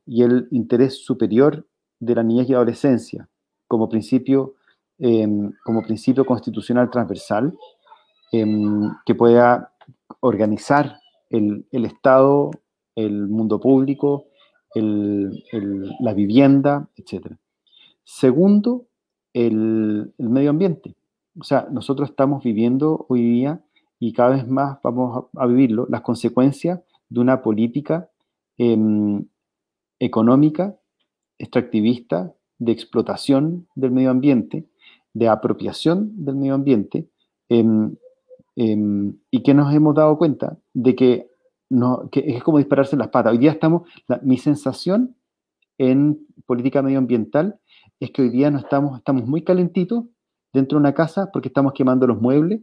y 0.07 0.23
el 0.23 0.47
interés 0.49 1.05
superior 1.05 1.67
de 1.99 2.15
la 2.15 2.23
niñez 2.23 2.49
y 2.49 2.55
adolescencia 2.55 3.29
como 3.67 3.87
principio, 3.87 4.55
em, 4.97 5.51
como 5.63 5.83
principio 5.83 6.25
constitucional 6.25 6.89
transversal 6.89 7.55
em, 8.31 8.91
que 9.05 9.13
pueda 9.13 9.73
organizar 10.21 10.98
el, 11.29 11.65
Estado, 11.71 12.51
el 12.95 13.27
mundo 13.27 13.59
público, 13.59 14.25
la 14.75 16.13
vivienda, 16.13 16.89
etc. 16.95 17.33
Segundo, 18.03 18.87
el, 19.33 20.13
medio 20.17 20.49
ambiente. 20.49 20.95
O 21.39 21.43
sea, 21.43 21.67
nosotros 21.71 22.09
estamos 22.09 22.43
viviendo 22.43 23.05
hoy 23.09 23.21
día 23.21 23.63
y 23.99 24.13
cada 24.13 24.31
vez 24.31 24.47
más 24.47 24.79
vamos 24.83 25.25
a, 25.35 25.45
vivirlo, 25.45 25.87
las 25.89 26.01
consecuencias 26.01 26.81
de 27.09 27.19
una 27.19 27.41
política 27.41 28.09
em, 28.57 29.25
económica, 29.99 30.77
extractivista, 31.37 32.33
de 32.57 32.71
explotación 32.73 33.67
del 33.75 33.91
medio 33.91 34.11
ambiente, 34.11 34.67
de 35.13 35.27
apropiación 35.27 36.25
del 36.25 36.35
medio 36.35 36.55
ambiente, 36.55 37.09
em, 37.47 37.95
em, 38.59 39.13
y 39.31 39.41
que 39.41 39.53
nos 39.53 39.73
hemos 39.73 39.95
dado 39.95 40.17
cuenta 40.17 40.57
de 40.73 40.93
que, 40.93 41.29
no, 41.69 42.09
que 42.11 42.19
es 42.27 42.43
como 42.43 42.57
dispararse 42.57 42.95
en 42.95 42.99
las 42.99 43.07
patas. 43.07 43.31
Hoy 43.31 43.37
día 43.37 43.51
estamos, 43.51 43.83
mi 44.21 44.37
sensación 44.37 45.15
en 45.77 46.27
política 46.45 46.81
medioambiental 46.81 47.57
es 48.01 48.11
que 48.11 48.21
hoy 48.21 48.29
día 48.29 48.51
no 48.51 48.59
estamos, 48.59 48.97
estamos 48.97 49.25
muy 49.25 49.43
calentitos 49.43 50.03
dentro 50.51 50.77
de 50.77 50.81
una 50.81 50.93
casa 50.93 51.29
porque 51.31 51.47
estamos 51.47 51.71
quemando 51.71 52.05
los 52.05 52.19
muebles 52.19 52.59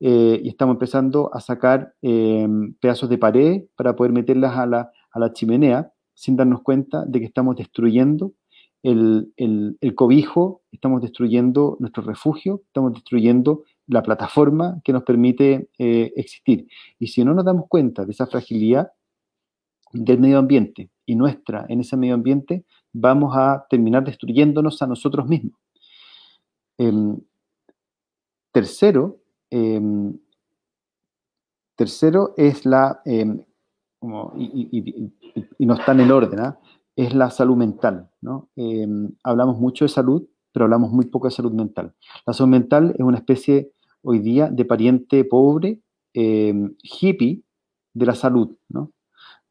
eh, 0.00 0.40
y 0.42 0.48
estamos 0.48 0.74
empezando 0.74 1.30
a 1.32 1.40
sacar 1.40 1.94
em, 2.02 2.74
pedazos 2.80 3.08
de 3.08 3.18
pared 3.18 3.62
para 3.76 3.94
poder 3.94 4.12
meterlas 4.12 4.56
a 4.56 4.66
la, 4.66 4.90
a 5.12 5.20
la, 5.20 5.32
chimenea 5.32 5.92
sin 6.14 6.34
darnos 6.34 6.62
cuenta 6.62 7.04
de 7.06 7.20
que 7.20 7.26
estamos 7.26 7.54
destruyendo 7.54 8.32
el, 8.82 9.32
el, 9.36 9.78
el, 9.80 9.94
cobijo, 9.94 10.62
estamos 10.72 11.00
destruyendo 11.00 11.76
nuestro 11.78 12.02
refugio, 12.02 12.62
estamos 12.66 12.94
destruyendo 12.94 13.62
la 13.86 14.02
plataforma 14.02 14.80
que 14.84 14.92
nos 14.92 15.02
permite 15.02 15.68
eh, 15.78 16.12
existir. 16.16 16.66
Y 16.98 17.08
si 17.08 17.24
no 17.24 17.34
nos 17.34 17.44
damos 17.44 17.66
cuenta 17.68 18.04
de 18.04 18.12
esa 18.12 18.26
fragilidad 18.26 18.92
del 19.92 20.18
medio 20.20 20.38
ambiente 20.38 20.90
y 21.04 21.16
nuestra 21.16 21.66
en 21.68 21.80
ese 21.80 21.96
medio 21.96 22.14
ambiente, 22.14 22.64
vamos 22.92 23.34
a 23.36 23.66
terminar 23.68 24.04
destruyéndonos 24.04 24.80
a 24.82 24.86
nosotros 24.86 25.28
mismos. 25.28 25.58
Em, 26.78 27.18
tercero, 28.52 29.18
em, 29.50 30.18
tercero 31.76 32.34
es 32.36 32.64
la, 32.64 33.00
em, 33.04 33.44
y, 34.36 35.66
no 35.66 35.74
está 35.74 35.92
en 35.92 36.00
el 36.00 36.12
orden, 36.12 36.40
¿ah? 36.40 36.58
es 36.96 37.14
la 37.14 37.30
salud 37.30 37.56
mental. 37.56 38.08
¿no? 38.20 38.48
hablamos 39.24 39.58
mucho 39.58 39.84
de 39.84 39.88
salud, 39.88 40.24
pero 40.52 40.64
hablamos 40.64 40.92
muy 40.92 41.06
poco 41.06 41.28
de 41.28 41.34
salud 41.34 41.52
mental. 41.52 41.94
La 42.26 42.32
salud 42.32 42.50
mental 42.50 42.94
es 42.96 43.04
una 43.04 43.18
especie 43.18 43.72
hoy 44.02 44.18
día 44.18 44.48
de 44.48 44.64
pariente 44.64 45.24
pobre, 45.24 45.80
hippie 46.12 47.42
de 47.94 48.06
la 48.06 48.14
salud, 48.14 48.56
¿no? 48.68 48.92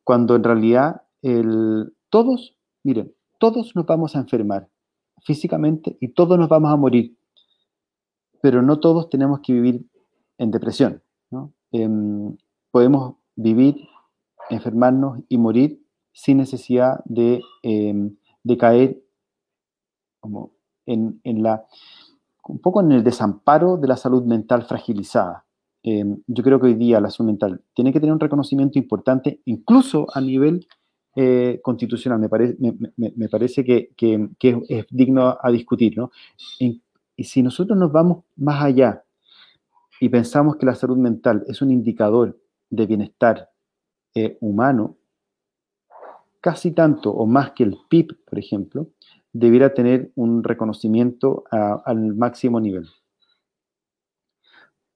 cuando 0.04 0.36
en 0.36 0.44
realidad 0.44 1.04
todos, 2.10 2.56
miren, 2.84 3.14
todos 3.40 3.76
nos 3.76 3.86
vamos 3.86 4.16
a 4.16 4.20
enfermar 4.20 4.68
físicamente 5.24 5.98
y 6.00 6.10
todos 6.10 6.38
nos 6.38 6.50
vamos 6.50 6.72
a 6.72 6.76
morir, 6.76 7.18
pero 8.42 8.62
no 8.62 8.80
todos 8.80 9.10
tenemos 9.10 9.40
que 9.42 9.54
vivir 9.54 9.86
en 10.38 10.52
depresión. 10.52 11.02
Em, 11.72 12.36
podemos 12.72 13.16
vivir, 13.36 13.88
enfermarnos 14.50 15.20
y 15.30 15.38
morir 15.38 15.82
sin 16.12 16.38
necesidad 16.38 17.02
de, 17.06 17.42
em, 17.64 18.18
caer 18.60 19.02
como 20.20 20.52
en, 20.94 21.44
la, 21.44 21.66
un 22.48 22.60
poco 22.60 22.82
en 22.82 22.92
el 22.92 23.04
desamparo 23.04 23.78
de 23.78 23.88
la 23.88 23.98
salud 23.98 24.24
mental 24.24 24.64
fragilizada. 24.64 25.46
Em, 25.84 26.22
yo 26.28 26.44
creo 26.44 26.60
que 26.60 26.68
hoy 26.68 26.76
día 26.76 27.00
la 27.00 27.10
salud 27.10 27.28
mental 27.28 27.62
tiene 27.74 27.92
que 27.92 28.00
tener 28.00 28.14
un 28.14 28.20
reconocimiento 28.20 28.78
importante, 28.78 29.42
incluso 29.46 30.06
a 30.14 30.22
nivel 30.22 30.68
eh, 31.16 31.60
constitucional. 31.64 32.20
Me, 32.20 32.76
me, 33.16 33.30
parece 33.30 33.64
que, 33.64 33.90
es, 34.70 34.86
digno 34.90 35.38
a 35.42 35.52
discutir. 35.52 35.98
¿no? 35.98 36.12
y 36.60 37.24
si 37.24 37.44
nosotros 37.44 37.78
nos 37.78 37.92
vamos 37.92 38.24
más 38.36 38.64
allá 38.64 39.04
y 40.00 40.10
pensamos 40.10 40.56
que 40.56 40.66
la 40.66 40.74
salud 40.74 40.98
mental 40.98 41.44
es 41.48 41.62
un 41.62 41.70
indicador 41.70 42.40
de 42.72 42.88
bienestar 42.88 43.52
eh, 44.16 44.38
humano, 44.42 44.98
casi 46.42 46.72
tanto 46.72 47.12
o 47.12 47.28
más 47.28 47.52
que 47.52 47.64
el 47.64 47.78
PIB, 47.88 48.26
por 48.26 48.40
ejemplo, 48.40 48.88
debiera 49.34 49.74
tener 49.74 50.12
un 50.16 50.44
reconocimiento 50.44 51.44
al 51.52 52.16
máximo 52.16 52.60
nivel. 52.60 52.88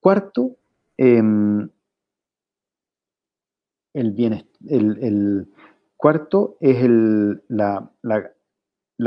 Cuarto, 0.00 0.56
em, 0.96 1.68
el, 3.94 4.12
bienestar, 4.12 4.50
el, 4.68 5.48
Cuarto 5.96 6.56
es 6.60 6.86
la, 7.48 7.90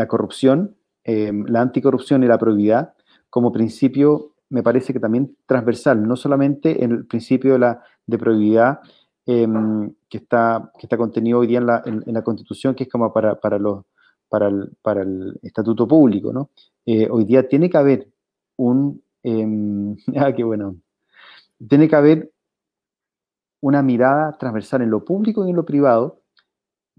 corrupción, 0.08 0.76
em, 1.04 1.46
la 1.46 1.62
anticorrupción 1.62 2.24
y 2.24 2.28
la 2.28 2.40
probidad 2.40 2.96
como 3.30 3.52
principio, 3.52 4.34
me 4.50 4.64
parece 4.64 4.92
que 4.92 5.00
también 5.00 5.38
transversal, 5.46 6.08
no 6.08 6.16
solamente 6.16 6.84
en 6.84 6.92
el 6.92 7.06
principio 7.06 7.54
de 7.54 7.60
la 7.60 7.84
de 8.08 8.18
probidad 8.18 8.80
em, 9.26 9.94
que, 10.10 10.18
está, 10.18 10.72
que 10.80 10.88
está 10.88 10.98
contenido 10.98 11.40
hoy 11.40 11.48
día 11.48 11.60
en 11.60 12.14
la, 12.14 12.24
Constitución, 12.24 12.74
que 12.74 12.86
es 12.86 12.90
como 12.90 13.14
para, 13.14 13.60
los, 13.60 13.86
para, 14.30 14.48
el, 14.48 15.40
estatuto 15.42 15.88
público, 15.88 16.32
¿no? 16.32 16.52
Eh, 16.86 17.08
hoy 17.10 17.26
día 17.26 17.48
tiene 17.48 17.70
que 17.70 17.78
haber 17.78 18.08
un... 18.58 19.02
Em, 19.24 19.98
ah, 20.16 20.34
qué 20.34 20.44
bueno. 20.44 20.78
Tiene 21.68 21.90
que 21.90 21.96
haber 21.96 22.32
una 23.62 23.82
mirada 23.82 24.38
transversal 24.38 24.82
en 24.82 24.92
lo 24.92 25.04
público 25.04 25.46
y 25.46 25.50
en 25.50 25.56
lo 25.56 25.66
privado 25.66 26.22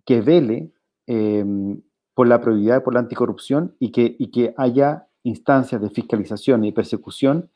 que 0.05 0.20
vele 0.20 0.72
em, 1.07 1.81
por 2.14 2.28
la 2.28 2.41
probidad 2.41 2.78
y 2.78 2.85
por 2.85 2.95
la 2.95 3.01
anticorrupción 3.01 3.74
y 3.78 3.93
que, 3.93 4.16
y 4.18 4.31
que 4.31 4.55
haya 4.57 5.07
instancias 5.22 5.81
de 5.81 5.91
fiscalización 5.91 6.64
y 6.64 6.72
persecución 6.72 7.51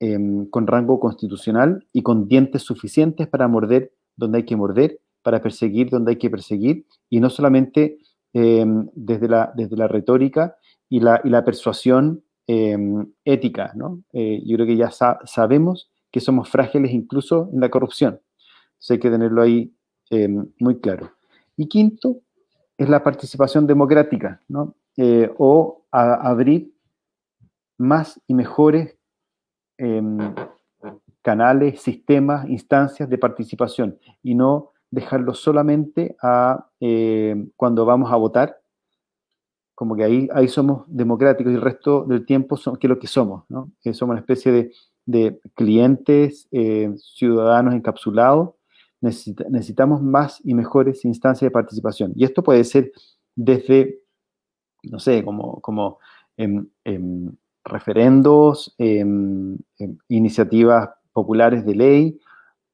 em, 0.00 0.46
con 0.46 0.66
rango 0.66 1.00
constitucional 1.00 1.86
y 1.92 2.02
con 2.02 2.28
dientes 2.28 2.62
suficientes 2.62 3.28
para 3.28 3.48
morder 3.48 3.92
donde 4.16 4.38
hay 4.38 4.44
que 4.44 4.56
morder, 4.56 5.00
para 5.22 5.40
perseguir 5.40 5.90
donde 5.90 6.12
hay 6.12 6.18
que 6.18 6.30
perseguir, 6.30 6.86
y 7.10 7.20
no 7.20 7.30
solamente 7.30 7.98
em, 8.34 8.86
desde, 8.94 9.28
la, 9.28 9.52
desde 9.56 9.76
la 9.76 9.88
retórica 9.88 10.56
y 10.90 11.00
la, 11.00 11.20
y 11.24 11.30
la 11.30 11.44
persuasión 11.44 12.22
ética. 12.46 13.72
¿no? 13.74 14.02
Eh, 14.12 14.42
yo 14.44 14.56
creo 14.56 14.66
que 14.66 14.76
ya 14.76 14.90
sabemos 14.90 15.90
que 16.10 16.20
somos 16.20 16.50
frágiles 16.50 16.92
incluso 16.92 17.48
en 17.54 17.60
la 17.60 17.70
corrupción. 17.70 18.20
hay 18.90 18.98
que 18.98 19.10
tenerlo 19.10 19.40
ahí 19.40 19.72
muy 20.60 20.78
claro. 20.78 21.10
Y 21.56 21.68
quinto, 21.68 22.20
es 22.76 22.88
la 22.88 23.02
participación 23.02 23.66
democrática, 23.66 24.42
¿no? 24.48 24.74
Eh, 24.96 25.32
o 25.38 25.84
abrir 25.90 26.72
más 27.78 28.20
y 28.26 28.34
mejores 28.34 28.96
em, 29.78 30.18
canales, 31.22 31.80
sistemas, 31.80 32.48
instancias 32.48 33.08
de 33.08 33.18
participación 33.18 33.98
y 34.22 34.34
no 34.34 34.72
dejarlo 34.94 35.34
solamente 35.34 36.16
a 36.22 36.68
em, 36.80 37.50
cuando 37.56 37.84
vamos 37.84 38.12
a 38.12 38.16
votar, 38.16 38.60
como 39.74 39.96
que 39.96 40.04
ahí, 40.04 40.28
ahí 40.32 40.48
somos 40.48 40.84
democráticos 40.86 41.52
y 41.52 41.56
el 41.56 41.62
resto 41.62 42.04
del 42.04 42.24
tiempo 42.24 42.56
son, 42.56 42.76
¿qué 42.76 42.86
es 42.86 42.88
lo 42.90 42.98
que 42.98 43.08
somos? 43.08 43.44
¿no? 43.48 43.72
somos 43.92 44.12
una 44.12 44.20
especie 44.20 44.52
de, 44.52 44.72
de 45.04 45.40
clientes, 45.54 46.48
eh, 46.52 46.92
ciudadanos 46.96 47.74
encapsulados 47.74 48.50
necesitamos 49.04 50.02
más 50.02 50.40
y 50.44 50.54
mejores 50.54 51.04
instancias 51.04 51.48
de 51.48 51.52
participación. 51.52 52.12
Y 52.16 52.24
esto 52.24 52.42
puede 52.42 52.64
ser 52.64 52.90
desde, 53.36 54.00
no 54.84 54.98
sé, 54.98 55.22
como, 55.22 55.60
como 55.60 55.98
em, 56.38 56.66
referendos, 57.64 58.74
iniciativas 60.08 60.88
populares 61.12 61.66
de 61.66 61.74
ley, 61.74 62.20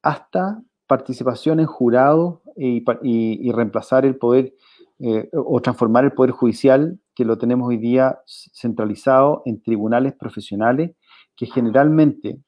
hasta 0.01 0.61
participación 0.95 1.59
en 1.59 1.67
jurados 1.67 2.39
y, 2.55 3.51
reemplazar 3.51 4.05
el 4.05 4.15
poder 4.17 4.53
eh, 4.99 5.29
o 5.33 5.61
transformar 5.61 6.03
el 6.03 6.11
poder 6.11 6.31
judicial 6.31 6.99
que 7.15 7.25
lo 7.25 7.37
tenemos 7.37 7.69
hoy 7.69 7.77
día 7.77 8.19
centralizado 8.27 9.41
en 9.45 9.61
tribunales 9.61 10.13
profesionales 10.13 10.91
que 11.35 11.45
generalmente 11.45 12.39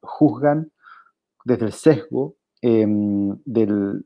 juzgan 0.00 0.70
desde 1.44 1.66
el 1.66 1.72
sesgo 1.72 2.36
Em, 2.62 3.38
del, 3.46 4.04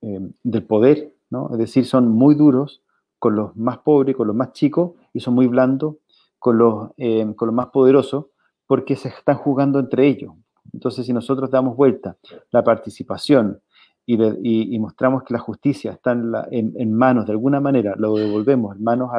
em, 0.00 0.32
del, 0.42 0.64
poder, 0.64 1.14
¿no? 1.28 1.50
Es 1.52 1.58
decir, 1.58 1.84
son 1.84 2.08
muy 2.08 2.34
duros 2.34 2.82
con 3.18 3.36
los 3.36 3.54
más 3.56 3.78
pobres, 3.78 4.16
con 4.16 4.26
los 4.26 4.34
más 4.34 4.52
chicos, 4.52 4.92
y 5.12 5.20
son 5.20 5.34
muy 5.34 5.48
blandos 5.48 5.96
con 6.38 6.56
los, 6.56 6.92
em, 6.96 7.34
con 7.34 7.46
los 7.48 7.54
más 7.54 7.66
poderosos, 7.66 8.26
porque 8.66 8.96
se 8.96 9.08
están 9.08 9.36
jugando 9.36 9.78
entre 9.78 10.06
ellos. 10.06 10.32
Entonces, 10.72 11.06
si 11.06 11.12
nosotros 11.12 11.50
damos 11.50 11.76
vuelta 11.76 12.16
la 12.50 12.62
participación 12.62 13.60
y, 14.04 14.78
mostramos 14.78 15.22
que 15.22 15.32
la 15.32 15.40
justicia 15.40 15.92
está 15.92 16.12
en, 16.12 16.92
manos, 16.92 17.26
de 17.26 17.32
alguna 17.32 17.60
manera, 17.60 17.94
lo 17.96 18.14
devolvemos 18.16 18.76
en 18.76 18.82
manos 18.82 19.10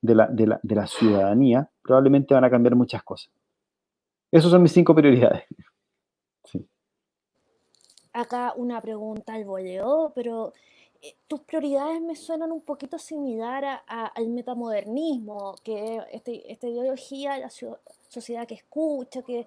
de, 0.00 0.14
la, 0.14 0.26
de, 0.26 0.46
la, 0.46 0.60
de 0.62 0.74
la 0.74 0.86
ciudadanía, 0.86 1.70
probablemente 1.82 2.34
van 2.34 2.44
a 2.44 2.50
cambiar 2.50 2.74
muchas 2.74 3.02
cosas. 3.02 3.30
Esas 4.30 4.50
son 4.50 4.62
mis 4.62 4.72
cinco 4.72 4.94
prioridades 4.94 5.44
acá 8.20 8.52
una 8.56 8.80
pregunta 8.80 9.34
al 9.34 9.44
voleo, 9.44 10.12
pero 10.14 10.52
eh, 11.02 11.14
tus 11.26 11.40
prioridades 11.40 12.00
me 12.00 12.16
suenan 12.16 12.52
un 12.52 12.60
poquito 12.62 12.98
similar 12.98 13.64
a, 13.64 14.06
al 14.06 14.28
metamodernismo, 14.28 15.54
que 15.62 16.02
este, 16.12 16.50
esta 16.50 16.66
ideología 16.68 17.34
de 17.34 17.40
la 17.40 17.50
sociedad 18.08 18.46
que 18.46 18.54
escucha, 18.54 19.22
que, 19.22 19.46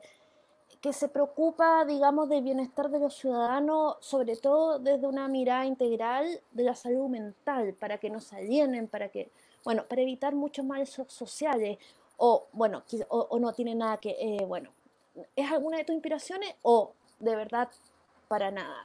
que 0.82 0.94
se 0.94 1.08
preocupa, 1.08 1.86
digamos, 1.86 2.28
del 2.28 2.44
bienestar 2.44 2.90
de 2.90 3.00
los 3.00 3.16
ciudadanos, 3.16 3.98
sobre 4.00 4.36
todo 4.36 4.80
desde 4.80 5.06
una 5.06 5.28
mirada 5.28 5.66
integral 5.66 6.42
de 6.52 6.64
la 6.64 6.76
salud 6.76 7.08
mental, 7.08 7.76
para 7.80 8.00
que 8.00 8.10
no 8.10 8.20
se 8.20 8.36
alienen, 8.38 8.88
para 8.88 9.10
que, 9.10 9.30
bueno, 9.64 9.84
para 9.88 10.02
evitar 10.02 10.34
muchos 10.34 10.66
males 10.66 10.90
sociales, 11.08 11.78
o, 12.18 12.48
bueno, 12.52 12.84
o, 13.10 13.40
no 13.40 13.54
tiene 13.54 13.76
nada 13.76 13.98
que, 13.98 14.16
eh, 14.20 14.44
bueno, 14.46 14.72
¿es 15.36 15.52
alguna 15.52 15.78
de 15.78 15.84
tus 15.84 15.94
inspiraciones 15.94 16.56
o 16.64 16.94
de 17.20 17.36
verdad 17.36 17.70
para 18.28 18.50
nada? 18.50 18.84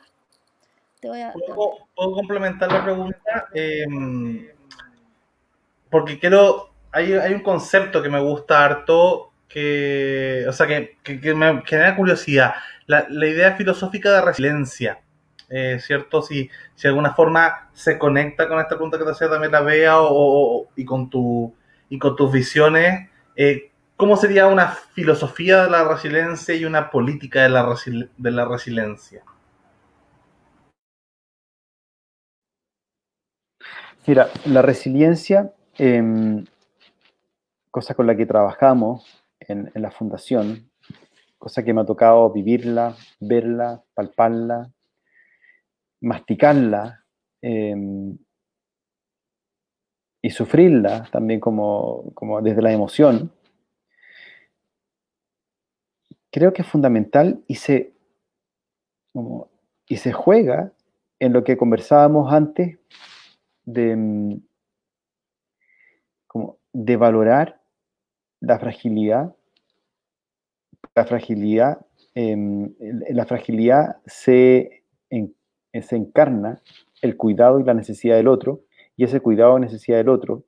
¿Puedo, 1.01 2.15
complementar 2.15 2.71
la 2.73 2.85
pregunta? 2.85 3.49
Em, 3.55 4.49
porque 5.91 6.19
quiero, 6.19 6.71
hay, 6.93 7.15
hay, 7.15 7.33
un 7.33 7.43
concepto 7.43 8.03
que 8.03 8.09
me 8.09 8.21
gusta 8.21 8.65
harto, 8.65 9.26
que, 9.49 10.45
o 10.49 10.53
sea, 10.53 10.67
que, 10.67 10.97
que, 11.03 11.35
me 11.35 11.63
genera 11.65 11.97
curiosidad. 11.97 12.55
La, 12.87 13.07
la, 13.09 13.27
idea 13.27 13.57
filosófica 13.57 14.13
de 14.13 14.21
resiliencia, 14.23 15.01
eh, 15.49 15.79
¿cierto? 15.81 16.23
Si, 16.23 16.51
si 16.75 16.83
de 16.83 16.89
alguna 16.89 17.15
forma 17.15 17.69
se 17.73 17.99
conecta 17.99 18.49
con 18.49 18.59
esta 18.59 18.77
pregunta 18.77 18.99
que 18.99 19.05
te 19.05 19.11
hacía 19.11 19.31
también 19.31 19.53
la 19.53 19.61
Bea 19.61 20.01
o, 20.01 20.69
y, 20.77 20.85
con 20.85 21.11
tu, 21.11 21.55
y 21.89 21.99
con 21.99 22.17
tus 22.17 22.33
visiones, 22.33 23.09
eh, 23.37 23.71
¿cómo 23.97 24.17
sería 24.17 24.47
una 24.47 24.69
filosofía 24.69 25.65
de 25.65 25.71
la 25.71 25.85
resiliencia 25.85 26.55
y 26.55 26.65
una 26.65 26.91
política 26.91 27.43
de 27.43 27.49
la, 27.49 27.75
de 28.17 28.31
la 28.31 28.45
resiliencia? 28.45 29.23
Mira, 34.07 34.29
la 34.45 34.63
resiliencia, 34.63 35.53
em, 35.77 36.45
cosa 37.73 37.95
con 37.95 38.07
la 38.07 38.17
que 38.17 38.25
trabajamos 38.25 39.26
en, 39.41 39.71
la 39.75 39.91
fundación, 39.91 40.71
cosa 41.39 41.65
que 41.65 41.73
me 41.73 41.83
ha 41.83 41.85
tocado 41.87 42.31
vivirla, 42.31 42.97
verla, 43.21 43.83
palparla, 43.95 44.73
masticarla 46.01 47.05
em, 47.43 48.17
y 50.23 50.31
sufrirla 50.31 51.09
también 51.11 51.41
como, 51.41 52.13
como 52.15 52.41
desde 52.43 52.63
la 52.63 52.73
emoción, 52.73 53.33
creo 56.31 56.53
que 56.53 56.63
es 56.63 56.69
fundamental 56.69 57.43
y 57.47 57.55
se, 57.55 57.95
y 59.89 59.97
se 59.97 60.13
juega 60.13 60.73
en 61.19 61.33
lo 61.33 61.45
que 61.45 61.57
conversábamos 61.57 62.33
antes 62.33 62.79
de, 63.65 63.97
mm, 63.97 64.41
como 66.27 66.59
de 66.73 66.97
valorar 66.97 67.63
la 68.41 68.59
fragilidad. 68.59 69.35
La 70.95 71.05
fragilidad, 71.05 71.85
em, 72.15 72.75
la 73.11 73.27
fragilidad 73.27 73.97
se, 74.07 74.83
se 75.11 75.97
encarna 75.97 76.63
el 77.03 77.17
cuidado 77.17 77.61
y 77.61 77.65
la 77.65 77.75
necesidad 77.75 78.17
del 78.17 78.29
otro, 78.29 78.63
y 78.97 79.05
ese 79.05 79.21
cuidado 79.21 79.59
y 79.59 79.61
necesidad 79.61 79.99
del 79.99 80.09
otro 80.09 80.45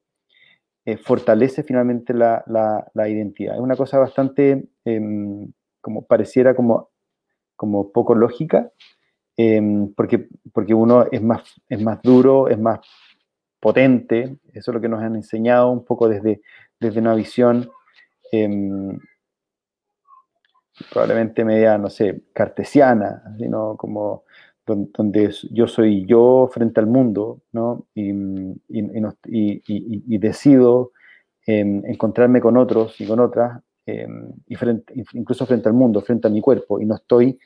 eh, 0.88 0.96
fortalece 0.96 1.62
finalmente 1.62 2.14
la, 2.14 2.42
la, 2.46 3.08
identidad. 3.10 3.56
Es 3.56 3.60
una 3.60 3.76
cosa 3.76 3.98
bastante, 3.98 4.68
em, 4.86 5.52
como 5.82 6.06
pareciera 6.06 6.54
como, 6.54 6.88
como 7.56 7.92
poco 7.92 8.14
lógica, 8.14 8.72
em, 9.36 9.92
porque, 9.94 10.28
porque 10.50 10.72
uno 10.72 11.06
es 11.12 11.22
más, 11.22 11.42
es 11.68 11.82
más 11.82 12.00
duro, 12.00 12.48
es 12.48 12.58
más 12.58 12.80
potente, 13.60 14.38
eso 14.54 14.70
es 14.70 14.74
lo 14.74 14.80
que 14.80 14.88
nos 14.88 15.02
han 15.02 15.14
enseñado 15.16 15.70
un 15.70 15.84
poco 15.84 16.08
desde, 16.08 16.40
desde 16.80 17.00
una 17.00 17.14
visión 17.14 17.70
em, 18.32 18.98
probablemente 20.90 21.44
media, 21.44 21.78
no 21.78 21.90
sé, 21.90 22.22
cartesiana, 22.32 23.22
sino 23.38 23.76
como 23.76 24.24
donde, 24.66 25.34
yo 25.50 25.66
soy 25.66 26.04
yo 26.06 26.48
frente 26.52 26.80
al 26.80 26.86
mundo, 26.86 27.40
¿no? 27.52 27.86
Y, 27.94 28.10
y, 28.68 30.18
decido 30.18 30.92
em, 31.46 31.82
encontrarme 31.86 32.40
con 32.40 32.56
otros 32.58 33.00
y 33.00 33.06
con 33.06 33.20
otras, 33.20 33.62
em, 33.86 34.30
incluso 35.14 35.46
frente 35.46 35.68
al 35.68 35.74
mundo, 35.74 36.02
frente 36.02 36.28
a 36.28 36.30
mi 36.30 36.40
cuerpo, 36.42 36.80
y 36.80 36.86
no 36.86 36.96
estoy 36.96 37.38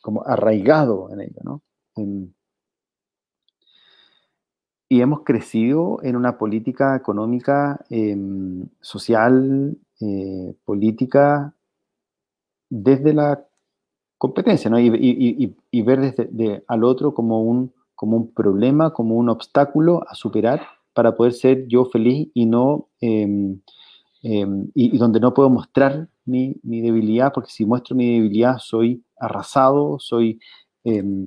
como 0.00 0.24
arraigado 0.24 1.10
en 1.12 1.20
ello, 1.22 1.40
¿no? 1.42 1.62
y 4.92 5.00
hemos 5.02 5.22
crecido 5.22 5.98
en 6.02 6.16
una 6.16 6.36
política 6.36 6.96
económica, 6.96 7.84
social, 8.80 9.76
eh, 10.00 10.54
política, 10.64 11.54
desde 12.68 13.12
la 13.12 13.44
competencia, 14.18 14.70
¿no? 14.70 14.78
y, 14.78 15.82
ver 15.82 16.00
desde, 16.00 16.64
al 16.68 16.84
otro 16.84 17.14
como 17.14 17.42
un, 17.42 17.72
problema, 18.34 18.92
como 18.92 19.16
un 19.16 19.28
obstáculo 19.28 20.02
a 20.08 20.14
superar 20.14 20.62
para 20.94 21.16
poder 21.16 21.32
ser 21.32 21.66
yo 21.68 21.84
feliz 21.84 22.28
y 22.34 22.46
no 22.46 22.88
em, 23.00 23.60
em, 24.22 24.70
y, 24.74 24.96
donde 24.98 25.20
no 25.20 25.34
puedo 25.34 25.50
mostrar 25.50 26.08
mi, 26.24 26.54
debilidad, 26.62 27.32
porque 27.32 27.50
si 27.50 27.64
muestro 27.64 27.96
mi 27.96 28.14
debilidad 28.14 28.58
soy 28.58 29.02
arrasado, 29.18 29.98
soy, 29.98 30.38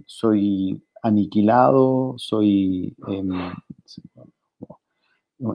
soy 0.05 0.81
aniquilado, 1.03 2.15
soy 2.17 2.95
em, 3.07 3.29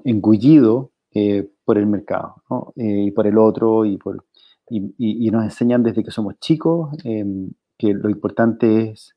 engullido 0.04 0.90
eh, 1.14 1.48
por 1.68 1.76
el 1.76 1.86
mercado, 1.86 2.42
eh, 2.76 3.04
y 3.08 3.10
por 3.10 3.26
el 3.26 3.36
otro, 3.36 3.84
y, 3.84 3.98
por, 3.98 4.24
y, 4.70 5.30
nos 5.30 5.44
enseñan 5.44 5.82
desde 5.82 6.02
que 6.02 6.10
somos 6.10 6.40
chicos 6.40 6.96
em, 7.04 7.50
que 7.76 7.92
lo 7.92 8.08
importante 8.08 8.88
es 8.88 9.14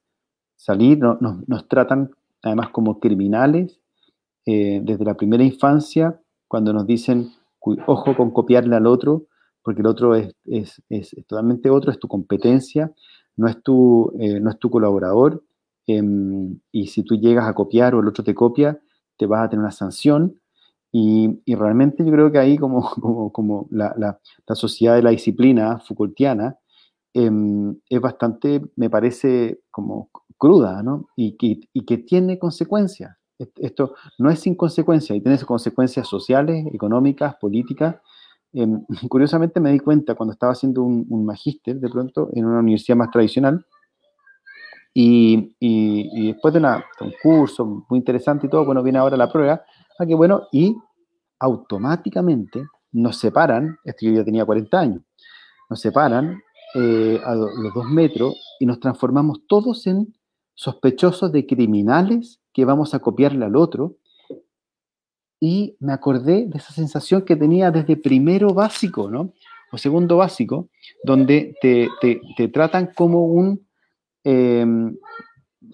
salir, 0.58 1.00
nos 1.00 1.68
tratan 1.70 2.12
además 2.44 2.70
como 2.72 3.00
criminales 3.00 3.80
eh, 4.46 4.82
desde 4.84 5.06
la 5.06 5.16
primera 5.16 5.46
infancia, 5.46 6.20
cuando 6.50 6.74
nos 6.74 6.86
dicen, 6.86 7.32
ojo 7.88 8.18
con 8.18 8.32
copiarle 8.32 8.76
al 8.76 8.86
otro, 8.86 9.28
porque 9.64 9.80
el 9.80 9.88
otro 9.88 10.16
es, 10.16 10.36
es, 10.46 10.82
totalmente 11.26 11.70
otro, 11.70 11.90
es 11.90 12.00
tu 12.00 12.10
competencia, 12.10 12.92
no 13.38 13.48
es 13.48 13.64
tu, 13.64 14.12
no 14.42 14.50
es 14.50 14.60
tu 14.60 14.70
colaborador, 14.70 15.42
Em, 15.88 16.60
y 16.72 16.88
si 16.88 17.04
tú 17.04 17.16
llegas 17.16 17.48
a 17.48 17.54
copiar 17.54 17.96
o 17.96 18.00
el 18.00 18.08
otro 18.08 18.24
te 18.24 18.36
copia, 18.36 18.80
te 19.18 19.26
vas 19.26 19.44
a 19.44 19.50
tener 19.50 19.62
una 19.62 19.72
sanción. 19.72 20.40
Y, 20.92 21.56
realmente 21.56 22.04
yo 22.04 22.12
creo 22.12 22.32
que 22.32 22.40
ahí 22.40 22.58
como, 22.58 22.82
como, 23.34 23.68
la, 23.72 23.94
la, 23.98 24.20
sociedad 24.56 24.96
de 24.96 25.04
la 25.04 25.12
disciplina 25.12 25.80
Foucaultiana 25.80 26.58
em, 27.14 27.76
es 27.90 28.02
bastante, 28.02 28.62
me 28.76 28.90
parece, 28.90 29.62
como 29.72 30.10
cruda, 30.38 30.84
¿no? 30.84 31.08
Y, 31.16 31.38
y, 31.40 31.86
que 31.86 31.98
tiene 32.00 32.38
consecuencias. 32.40 33.16
Esto 33.58 33.96
no 34.20 34.30
es 34.30 34.40
sin 34.40 34.56
consecuencias, 34.56 35.18
y 35.18 35.22
tiene 35.22 35.40
consecuencias 35.40 36.08
sociales, 36.08 36.66
económicas, 36.74 37.36
políticas. 37.36 37.96
Em, 38.54 38.86
curiosamente 39.10 39.60
me 39.60 39.72
di 39.72 39.80
cuenta 39.80 40.16
cuando 40.16 40.34
estaba 40.34 40.54
haciendo 40.54 40.84
un, 40.84 41.06
un 41.10 41.26
magíster 41.26 41.80
de 41.80 41.90
pronto 41.90 42.30
en 42.34 42.46
una 42.46 42.60
universidad 42.60 42.98
más 42.98 43.12
tradicional, 43.12 43.66
y, 44.94 45.56
y, 45.60 46.28
después 46.28 46.54
de, 46.54 46.60
un 46.60 47.14
curso 47.24 47.86
muy 47.90 48.00
interesante 48.00 48.48
y 48.48 48.50
todo, 48.50 48.66
bueno, 48.66 48.84
viene 48.84 49.00
ahora 49.00 49.16
la 49.16 49.32
prueba, 49.32 49.64
ah, 50.04 50.08
que 50.08 50.16
bueno, 50.16 50.48
y 50.52 50.76
automáticamente 51.40 52.66
nos 52.92 53.18
separan, 53.18 53.78
este 53.84 54.06
yo 54.06 54.14
ya 54.14 54.26
tenía 54.26 54.46
40 54.46 54.80
años, 54.80 55.02
nos 55.70 55.80
separan 55.80 56.42
eh, 56.76 57.20
a 57.24 57.36
los 57.36 57.74
dos 57.74 57.86
metros 57.86 58.36
y 58.60 58.66
nos 58.66 58.80
transformamos 58.80 59.42
todos 59.48 59.88
en 59.88 60.14
sospechosos 60.54 61.32
de 61.32 61.46
criminales 61.46 62.40
que 62.54 62.66
vamos 62.66 62.94
a 62.94 63.00
copiarle 63.00 63.46
al 63.46 63.56
otro. 63.56 63.98
Y 65.40 65.76
me 65.80 65.94
acordé 65.94 66.46
de 66.46 66.58
esa 66.58 66.72
sensación 66.72 67.24
que 67.24 67.36
tenía 67.36 67.72
desde 67.72 67.98
primero 67.98 68.54
básico, 68.54 69.10
¿no? 69.10 69.34
O 69.72 69.78
segundo 69.78 70.18
básico, 70.18 70.70
donde 71.04 71.56
te, 71.62 71.90
te, 72.00 72.22
te 72.38 72.48
tratan 72.50 72.92
como 72.94 73.26
un 73.26 73.66
Em, 74.24 74.96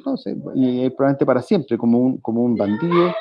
no 0.05 0.17
sé, 0.17 0.38
y 0.55 0.89
probablemente 0.91 1.25
para 1.25 1.41
siempre, 1.41 1.78
como 1.78 1.99
un, 1.99 2.17
como 2.17 2.43
un 2.43 2.55
bandido. 2.55 3.13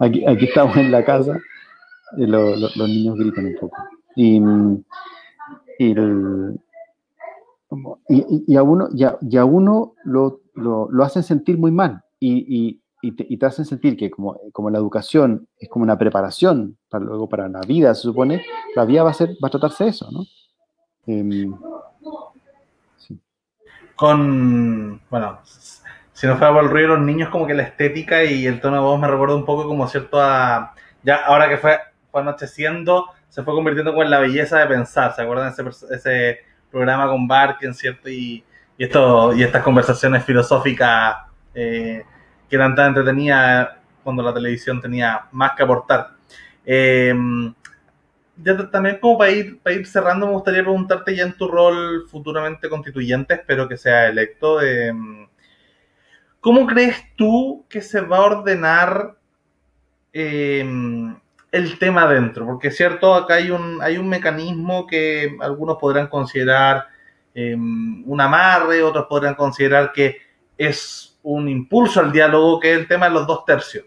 Aquí, 0.00 0.24
aquí, 0.26 0.44
estamos 0.46 0.76
en 0.76 0.90
la 0.90 1.04
casa, 1.04 1.38
y 2.16 2.26
los 2.26 2.76
niños 2.76 3.16
gritan 3.16 3.46
un 3.46 3.56
poco. 3.60 3.76
Y, 4.14 4.40
y, 8.48 8.56
a 8.56 8.62
uno, 8.62 8.88
ya, 8.92 9.18
ya 9.20 9.44
uno 9.44 9.94
lo, 10.04 10.40
lo, 10.54 10.88
lo, 10.90 11.04
hacen 11.04 11.22
sentir 11.22 11.58
muy 11.58 11.70
mal 11.70 12.02
y, 12.18 12.80
y, 13.02 13.12
te, 13.12 13.26
y, 13.28 13.36
te, 13.36 13.46
hacen 13.46 13.64
sentir 13.64 13.96
que 13.96 14.10
como, 14.10 14.40
como 14.52 14.70
la 14.70 14.78
educación 14.78 15.48
es 15.58 15.68
como 15.68 15.82
una 15.82 15.98
preparación 15.98 16.78
para 16.88 17.04
luego 17.04 17.28
para 17.28 17.48
la 17.48 17.60
vida, 17.60 17.94
se 17.94 18.02
supone, 18.02 18.44
la 18.74 18.84
vida 18.84 19.02
va 19.02 19.10
a, 19.10 19.14
ser, 19.14 19.30
va 19.42 19.48
a 19.48 19.50
tratarse 19.50 19.84
de 19.84 19.90
eso, 19.90 20.10
¿no? 20.10 20.24
Eh, 21.08 21.50
con, 23.96 25.00
bueno, 25.10 25.38
si 26.16 26.26
no 26.26 26.38
fuera 26.38 26.50
por 26.50 26.64
el 26.64 26.70
ruido 26.70 26.92
de 26.92 26.96
los 26.96 27.04
niños, 27.04 27.28
como 27.28 27.46
que 27.46 27.52
la 27.52 27.64
estética 27.64 28.24
y 28.24 28.46
el 28.46 28.58
tono 28.58 28.76
de 28.76 28.82
voz 28.82 28.98
me 28.98 29.06
recuerda 29.06 29.34
un 29.34 29.44
poco 29.44 29.68
como 29.68 29.86
cierto 29.86 30.18
a, 30.18 30.72
ya 31.02 31.16
ahora 31.16 31.46
que 31.46 31.58
fue, 31.58 31.78
fue 32.10 32.22
anocheciendo, 32.22 33.04
se 33.28 33.42
fue 33.42 33.52
convirtiendo 33.52 33.92
como 33.92 34.02
en 34.02 34.08
la 34.08 34.20
belleza 34.20 34.58
de 34.60 34.66
pensar, 34.66 35.14
¿se 35.14 35.20
acuerdan 35.20 35.52
ese, 35.52 35.62
ese 35.94 36.38
programa 36.70 37.06
con 37.06 37.28
Barken, 37.28 37.74
cierto? 37.74 38.08
Y, 38.08 38.42
y, 38.78 38.84
esto, 38.84 39.34
y 39.34 39.42
estas 39.42 39.62
conversaciones 39.62 40.24
filosóficas 40.24 41.16
eh, 41.54 42.02
que 42.48 42.56
eran 42.56 42.74
tan 42.74 42.88
entretenidas 42.88 43.72
cuando 44.02 44.22
la 44.22 44.32
televisión 44.32 44.80
tenía 44.80 45.26
más 45.32 45.52
que 45.54 45.64
aportar. 45.64 46.12
Eh, 46.64 47.14
también 48.72 49.00
como 49.02 49.18
para 49.18 49.32
ir, 49.32 49.58
para 49.58 49.76
ir 49.76 49.86
cerrando, 49.86 50.26
me 50.26 50.32
gustaría 50.32 50.62
preguntarte 50.62 51.14
ya 51.14 51.24
en 51.24 51.36
tu 51.36 51.46
rol 51.46 52.08
futuramente 52.08 52.70
constituyente, 52.70 53.34
espero 53.34 53.68
que 53.68 53.76
sea 53.76 54.08
electo. 54.08 54.62
Eh, 54.62 54.94
¿Cómo 56.46 56.64
crees 56.64 57.02
tú 57.16 57.66
que 57.68 57.82
se 57.82 58.00
va 58.00 58.18
a 58.18 58.26
ordenar 58.26 59.16
eh, 60.12 60.64
el 61.50 61.78
tema 61.80 62.06
dentro? 62.06 62.46
Porque 62.46 62.68
es 62.68 62.76
cierto, 62.76 63.16
acá 63.16 63.34
hay 63.34 63.50
un, 63.50 63.82
hay 63.82 63.98
un 63.98 64.08
mecanismo 64.08 64.86
que 64.86 65.36
algunos 65.40 65.76
podrán 65.76 66.06
considerar 66.06 66.86
eh, 67.34 67.56
un 67.56 68.20
amarre, 68.20 68.80
otros 68.84 69.06
podrán 69.08 69.34
considerar 69.34 69.90
que 69.90 70.18
es 70.56 71.18
un 71.24 71.48
impulso 71.48 71.98
al 71.98 72.12
diálogo, 72.12 72.60
que 72.60 72.74
es 72.74 72.78
el 72.78 72.86
tema 72.86 73.08
de 73.08 73.14
los 73.14 73.26
dos 73.26 73.44
tercios. 73.44 73.84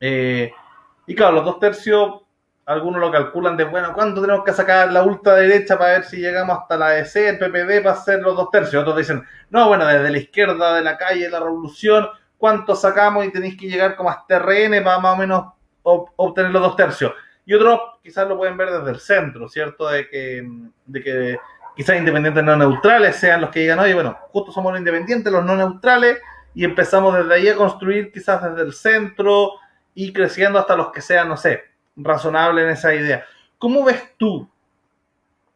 y 0.00 1.14
claro, 1.14 1.36
los 1.36 1.44
dos 1.44 1.60
tercios 1.60 2.22
algunos 2.66 3.00
lo 3.00 3.12
calculan 3.12 3.56
de, 3.56 3.64
bueno, 3.64 3.92
¿cuánto 3.94 4.20
tenemos 4.20 4.44
que 4.44 4.52
sacar 4.52 4.92
la 4.92 5.04
ultraderecha 5.04 5.78
para 5.78 5.92
ver 5.92 6.04
si 6.04 6.16
llegamos 6.16 6.58
hasta 6.58 6.76
la 6.76 6.98
EC, 6.98 7.16
el 7.16 7.38
PPD, 7.38 7.82
para 7.82 7.92
hacer 7.92 8.20
los 8.20 8.36
dos 8.36 8.50
tercios? 8.50 8.82
Otros 8.82 8.96
dicen, 8.96 9.24
no, 9.50 9.68
bueno, 9.68 9.86
desde 9.86 10.10
la 10.10 10.18
izquierda 10.18 10.74
de 10.74 10.82
la 10.82 10.98
calle 10.98 11.30
la 11.30 11.38
revolución, 11.38 12.08
¿cuánto 12.36 12.74
sacamos 12.74 13.24
y 13.24 13.30
tenéis 13.30 13.56
que 13.56 13.68
llegar 13.68 13.94
como 13.94 14.10
hasta 14.10 14.40
RN 14.40 14.82
para 14.82 14.98
más 14.98 15.14
o 15.14 15.16
menos 15.16 15.44
obtener 15.82 16.50
los 16.50 16.60
dos 16.60 16.74
tercios? 16.74 17.12
Y 17.44 17.54
otros 17.54 17.80
quizás 18.02 18.26
lo 18.26 18.36
pueden 18.36 18.56
ver 18.56 18.70
desde 18.70 18.90
el 18.90 18.98
centro, 18.98 19.48
¿cierto? 19.48 19.88
De 19.88 20.08
que, 20.08 20.44
de 20.86 21.02
que 21.02 21.38
quizás 21.76 21.96
independientes 21.96 22.42
no 22.42 22.56
neutrales 22.56 23.14
sean 23.14 23.42
los 23.42 23.50
que 23.50 23.60
digan, 23.60 23.78
oye, 23.78 23.94
bueno, 23.94 24.18
justo 24.32 24.50
somos 24.50 24.72
los 24.72 24.80
independientes, 24.80 25.32
los 25.32 25.44
no 25.44 25.54
neutrales, 25.54 26.18
y 26.52 26.64
empezamos 26.64 27.14
desde 27.16 27.32
ahí 27.32 27.48
a 27.48 27.54
construir 27.54 28.10
quizás 28.10 28.42
desde 28.42 28.62
el 28.62 28.72
centro 28.72 29.52
y 29.94 30.12
creciendo 30.12 30.58
hasta 30.58 30.74
los 30.74 30.90
que 30.90 31.00
sean, 31.00 31.28
no 31.28 31.36
sé, 31.36 31.62
razonable 31.96 32.62
en 32.62 32.70
esa 32.70 32.94
idea. 32.94 33.24
¿Cómo 33.58 33.84
ves 33.84 34.14
tú 34.16 34.48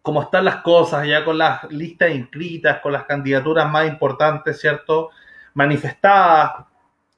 cómo 0.02 0.22
están 0.22 0.44
las 0.44 0.56
cosas 0.56 1.06
ya 1.06 1.24
con 1.24 1.38
las 1.38 1.70
listas 1.70 2.10
inscritas, 2.10 2.80
con 2.80 2.92
las 2.92 3.04
candidaturas 3.04 3.70
más 3.70 3.86
importantes, 3.86 4.60
¿cierto? 4.60 5.10
Manifestadas 5.54 6.66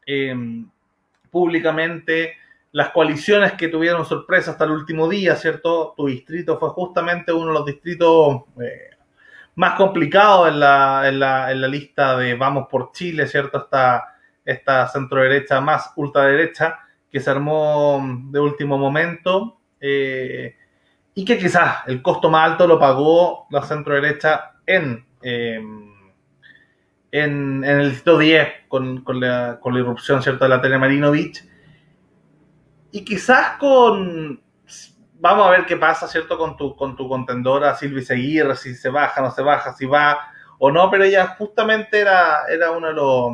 em, 0.07 0.69
públicamente, 1.31 2.37
las 2.73 2.91
coaliciones 2.91 3.53
que 3.53 3.69
tuvieron 3.69 4.05
sorpresa 4.05 4.53
hasta 4.53 4.65
el 4.65 4.73
último 4.73 5.09
día, 5.09 5.37
¿cierto? 5.37 5.95
Tu 5.97 6.07
distrito 6.07 6.59
fue 6.59 6.71
justamente 6.71 7.33
uno 7.33 7.49
de 7.49 7.53
los 7.53 7.67
distritos 7.67 8.43
eh, 8.61 8.91
más 9.55 9.75
complicados 9.77 10.49
en 10.49 10.61
la, 10.61 11.09
en, 11.09 11.21
la, 11.21 11.53
en 11.53 11.61
la, 11.61 11.69
lista 11.69 12.17
de 12.17 12.35
Vamos 12.35 12.67
por 12.71 12.91
Chile, 12.93 13.27
¿cierto? 13.27 13.59
Esta, 13.59 14.17
esta 14.45 14.89
centro 14.89 15.21
derecha 15.21 15.61
más 15.61 15.93
ultraderecha 15.97 16.81
que 17.13 17.21
se 17.21 17.31
armó 17.31 18.03
de 18.31 18.41
último 18.41 18.79
momento 18.79 19.61
eh, 19.79 20.57
y 21.15 21.25
que 21.27 21.39
quizás 21.39 21.87
el 21.87 22.01
costo 22.01 22.31
más 22.31 22.53
alto 22.53 22.67
lo 22.67 22.79
pagó 22.79 23.47
la 23.51 23.63
centro 23.63 23.95
derecha 23.95 24.55
en, 24.65 25.05
em, 25.21 25.93
en, 27.11 27.63
el 27.65 27.91
distrito 27.91 28.17
10 28.17 28.49
con, 28.69 29.05
la, 29.21 29.61
irrupción 29.75 30.23
¿cierto? 30.23 30.47
de 30.47 30.49
la 30.49 30.63
Telemarinovich 30.63 31.47
y 32.91 33.05
quizás 33.05 33.59
con 33.59 34.41
vamos 35.21 35.47
a 35.47 35.51
ver 35.51 35.67
qué 35.67 35.77
pasa 35.77 36.09
cierto 36.09 36.39
con 36.39 36.57
tu 36.57 36.75
con 36.75 36.97
tu 36.97 37.09
contendora 37.09 37.77
Silvi 37.77 38.03
Seguir 38.03 38.57
si 38.57 38.75
se 38.75 38.89
baja 38.89 39.21
no 39.21 39.31
se 39.31 39.43
baja 39.43 39.75
si 39.75 39.87
va 39.87 40.19
o 40.59 40.71
no 40.71 40.91
pero 40.91 41.05
ella 41.05 41.35
justamente 41.39 42.01
era 42.01 42.47
era 42.49 42.71
uno 42.71 42.89
de 42.89 42.95
los 42.95 43.33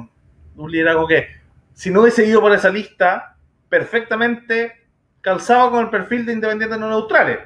un 0.57 0.70
liderazgo 0.70 1.07
que 1.07 1.29
si 1.72 1.91
no 1.91 2.03
hubiese 2.03 2.26
ido 2.26 2.41
por 2.41 2.53
esa 2.53 2.70
lista 2.70 3.38
perfectamente 3.68 4.72
calzado 5.20 5.70
con 5.70 5.84
el 5.84 5.90
perfil 5.90 6.24
de 6.26 6.32
independientes 6.32 6.78
no 6.78 6.88
neutrales. 6.88 7.38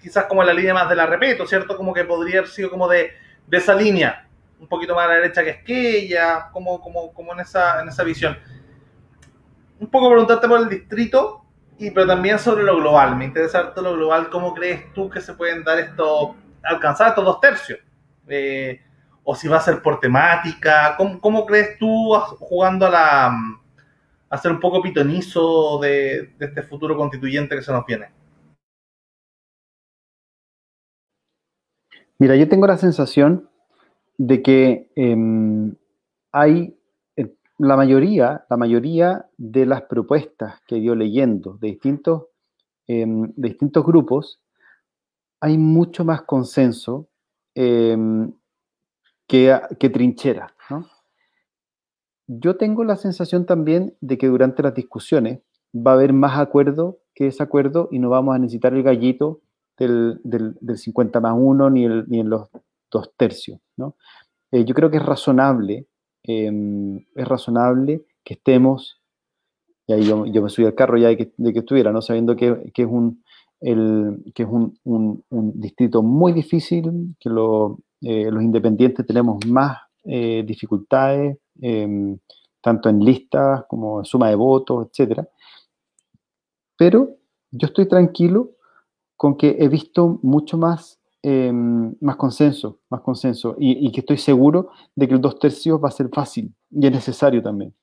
Quizás 0.00 0.24
como 0.24 0.42
la 0.42 0.52
línea 0.52 0.74
más 0.74 0.88
de 0.88 0.96
la 0.96 1.06
repeto, 1.06 1.46
¿cierto? 1.46 1.76
Como 1.76 1.92
que 1.92 2.04
podría 2.04 2.40
haber 2.40 2.50
sido 2.50 2.70
como 2.70 2.88
de, 2.88 3.12
de 3.46 3.56
esa 3.56 3.74
línea, 3.74 4.26
un 4.60 4.68
poquito 4.68 4.94
más 4.94 5.06
a 5.06 5.08
la 5.08 5.14
derecha 5.14 5.42
que 5.44 5.50
es 5.50 5.64
que 5.64 5.98
ella, 5.98 6.48
como, 6.52 6.80
como, 6.80 7.12
como 7.12 7.32
en, 7.32 7.40
esa, 7.40 7.82
en 7.82 7.88
esa 7.88 8.04
visión. 8.04 8.36
Un 9.80 9.88
poco 9.88 10.10
preguntarte 10.10 10.48
por 10.48 10.60
el 10.60 10.68
distrito, 10.68 11.44
y 11.78 11.90
pero 11.92 12.06
también 12.06 12.38
sobre 12.38 12.64
lo 12.64 12.76
global. 12.76 13.16
Me 13.16 13.24
interesa 13.24 13.72
todo 13.72 13.90
lo 13.90 13.94
global. 13.94 14.28
¿Cómo 14.30 14.52
crees 14.52 14.92
tú 14.92 15.08
que 15.08 15.20
se 15.20 15.34
pueden 15.34 15.62
dar 15.62 15.78
esto, 15.78 16.34
alcanzar 16.62 17.08
estos 17.08 17.24
dos 17.24 17.40
tercios? 17.40 17.78
Eh, 18.26 18.80
o 19.22 19.34
si 19.34 19.46
va 19.46 19.58
a 19.58 19.60
ser 19.60 19.80
por 19.80 20.00
temática. 20.00 20.94
¿Cómo, 20.96 21.20
cómo 21.20 21.46
crees 21.46 21.78
tú 21.78 22.14
jugando 22.40 22.86
a 22.86 22.90
la 22.90 23.38
hacer 24.30 24.50
un 24.52 24.60
poco 24.60 24.82
pitonizo 24.82 25.78
de, 25.80 26.34
este 26.38 26.62
futuro 26.62 26.96
constituyente 26.96 27.56
que 27.56 27.62
se 27.62 27.72
nos 27.72 27.84
viene? 27.86 28.06
Mira, 32.18 32.36
yo 32.36 32.48
tengo 32.48 32.66
la 32.66 32.76
sensación 32.76 33.48
de 34.16 34.42
que 34.42 34.90
em, 34.96 35.74
hay 36.32 36.76
eh, 37.16 37.34
la 37.58 37.76
mayoría, 37.76 38.44
la 38.50 38.56
mayoría 38.56 39.26
de 39.36 39.66
las 39.66 39.82
propuestas 39.82 40.60
que 40.66 40.82
yo 40.82 40.96
leyendo 40.96 41.54
de 41.58 41.68
distintos, 41.68 42.24
em, 42.88 43.32
de 43.36 43.48
distintos 43.48 43.84
grupos, 43.84 44.40
hay 45.40 45.56
mucho 45.56 46.04
más 46.04 46.22
consenso 46.22 47.08
em, 47.54 48.32
que, 49.28 49.60
que, 49.78 49.90
trinchera. 49.90 50.52
Yo 52.28 52.56
tengo 52.56 52.84
la 52.84 52.96
sensación 52.96 53.46
también 53.46 53.96
de 54.00 54.18
que 54.18 54.28
durante 54.28 54.62
las 54.62 54.74
discusiones 54.74 55.40
va 55.74 55.92
a 55.92 55.94
haber 55.94 56.12
más 56.12 56.38
acuerdo 56.38 56.98
que 57.14 57.24
desacuerdo 57.24 57.88
y 57.90 57.98
no 57.98 58.10
vamos 58.10 58.36
a 58.36 58.38
necesitar 58.38 58.74
el 58.74 58.82
gallito 58.82 59.40
del, 59.78 60.20
50 60.76 61.20
más 61.20 61.34
1 61.36 61.70
ni, 61.70 61.86
ni 62.06 62.20
en 62.20 62.30
los 62.30 62.48
dos 62.90 63.12
tercios. 63.16 63.60
¿no? 63.76 63.96
Eh, 64.52 64.64
yo 64.64 64.74
creo 64.74 64.90
que 64.90 64.98
es 64.98 65.04
razonable, 65.04 65.86
em, 66.22 66.98
es 67.14 67.28
razonable 67.28 68.04
que 68.24 68.34
estemos, 68.34 69.00
y 69.86 69.94
ahí 69.94 70.04
yo, 70.04 70.24
me 70.24 70.50
subí 70.50 70.66
al 70.66 70.74
carro 70.74 70.98
ya 70.98 71.08
de 71.08 71.16
que, 71.16 71.58
estuviera, 71.58 71.92
¿no? 71.92 72.02
sabiendo 72.02 72.36
que, 72.36 72.48
es, 72.74 72.86
un, 72.86 73.22
que 73.60 74.42
es 74.42 74.48
un, 74.84 75.22
distrito 75.54 76.02
muy 76.02 76.32
difícil, 76.32 77.16
que 77.18 77.30
eh, 78.02 78.30
los 78.30 78.42
independientes 78.42 79.06
tenemos 79.06 79.46
más 79.46 79.78
eh, 80.04 80.44
dificultades, 80.46 81.38
em, 81.60 82.18
tanto 82.60 82.88
en 82.88 83.04
listas 83.04 83.64
como 83.68 84.00
en 84.00 84.04
suma 84.04 84.28
de 84.28 84.34
votos, 84.34 84.86
etc. 84.86 85.26
Pero 86.76 87.16
yo 87.50 87.66
estoy 87.66 87.86
tranquilo 87.86 88.52
con 89.16 89.36
que 89.36 89.56
he 89.58 89.68
visto 89.68 90.18
mucho 90.22 90.56
más, 90.56 91.00
em, 91.22 91.94
más 92.00 92.16
consenso, 92.16 92.78
más 92.90 93.00
consenso, 93.00 93.56
y, 93.58 93.90
que 93.90 94.00
estoy 94.00 94.18
seguro 94.18 94.70
de 94.94 95.08
que 95.08 95.14
el 95.14 95.20
dos 95.20 95.38
tercios 95.38 95.82
va 95.82 95.88
a 95.88 95.92
ser 95.92 96.08
fácil 96.10 96.54
y 96.70 96.86
es 96.86 96.92
necesario 96.92 97.42
también. 97.42 97.74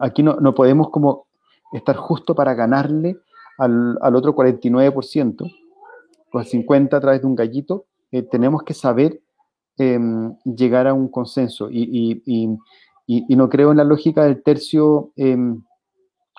aquí 0.00 0.22
no, 0.22 0.36
no, 0.36 0.54
podemos 0.54 0.90
como 0.90 1.26
estar 1.72 1.96
justo 1.96 2.34
para 2.34 2.54
ganarle 2.54 3.18
al, 3.58 3.98
al 4.00 4.16
otro 4.16 4.34
49%, 4.34 5.52
o 6.32 6.38
al 6.38 6.44
50% 6.44 6.94
a 6.94 7.00
través 7.00 7.20
de 7.20 7.26
un 7.26 7.34
gallito, 7.34 7.86
eh, 8.10 8.22
tenemos 8.22 8.62
que 8.62 8.74
saber 8.74 9.20
Em, 9.80 10.34
llegar 10.44 10.88
a 10.88 10.94
un 10.94 11.06
consenso. 11.06 11.68
Y, 11.70 12.20
no 13.06 13.48
creo 13.48 13.70
en 13.70 13.76
la 13.76 13.84
lógica 13.84 14.24
del 14.24 14.42
tercio 14.42 15.12
em, 15.14 15.62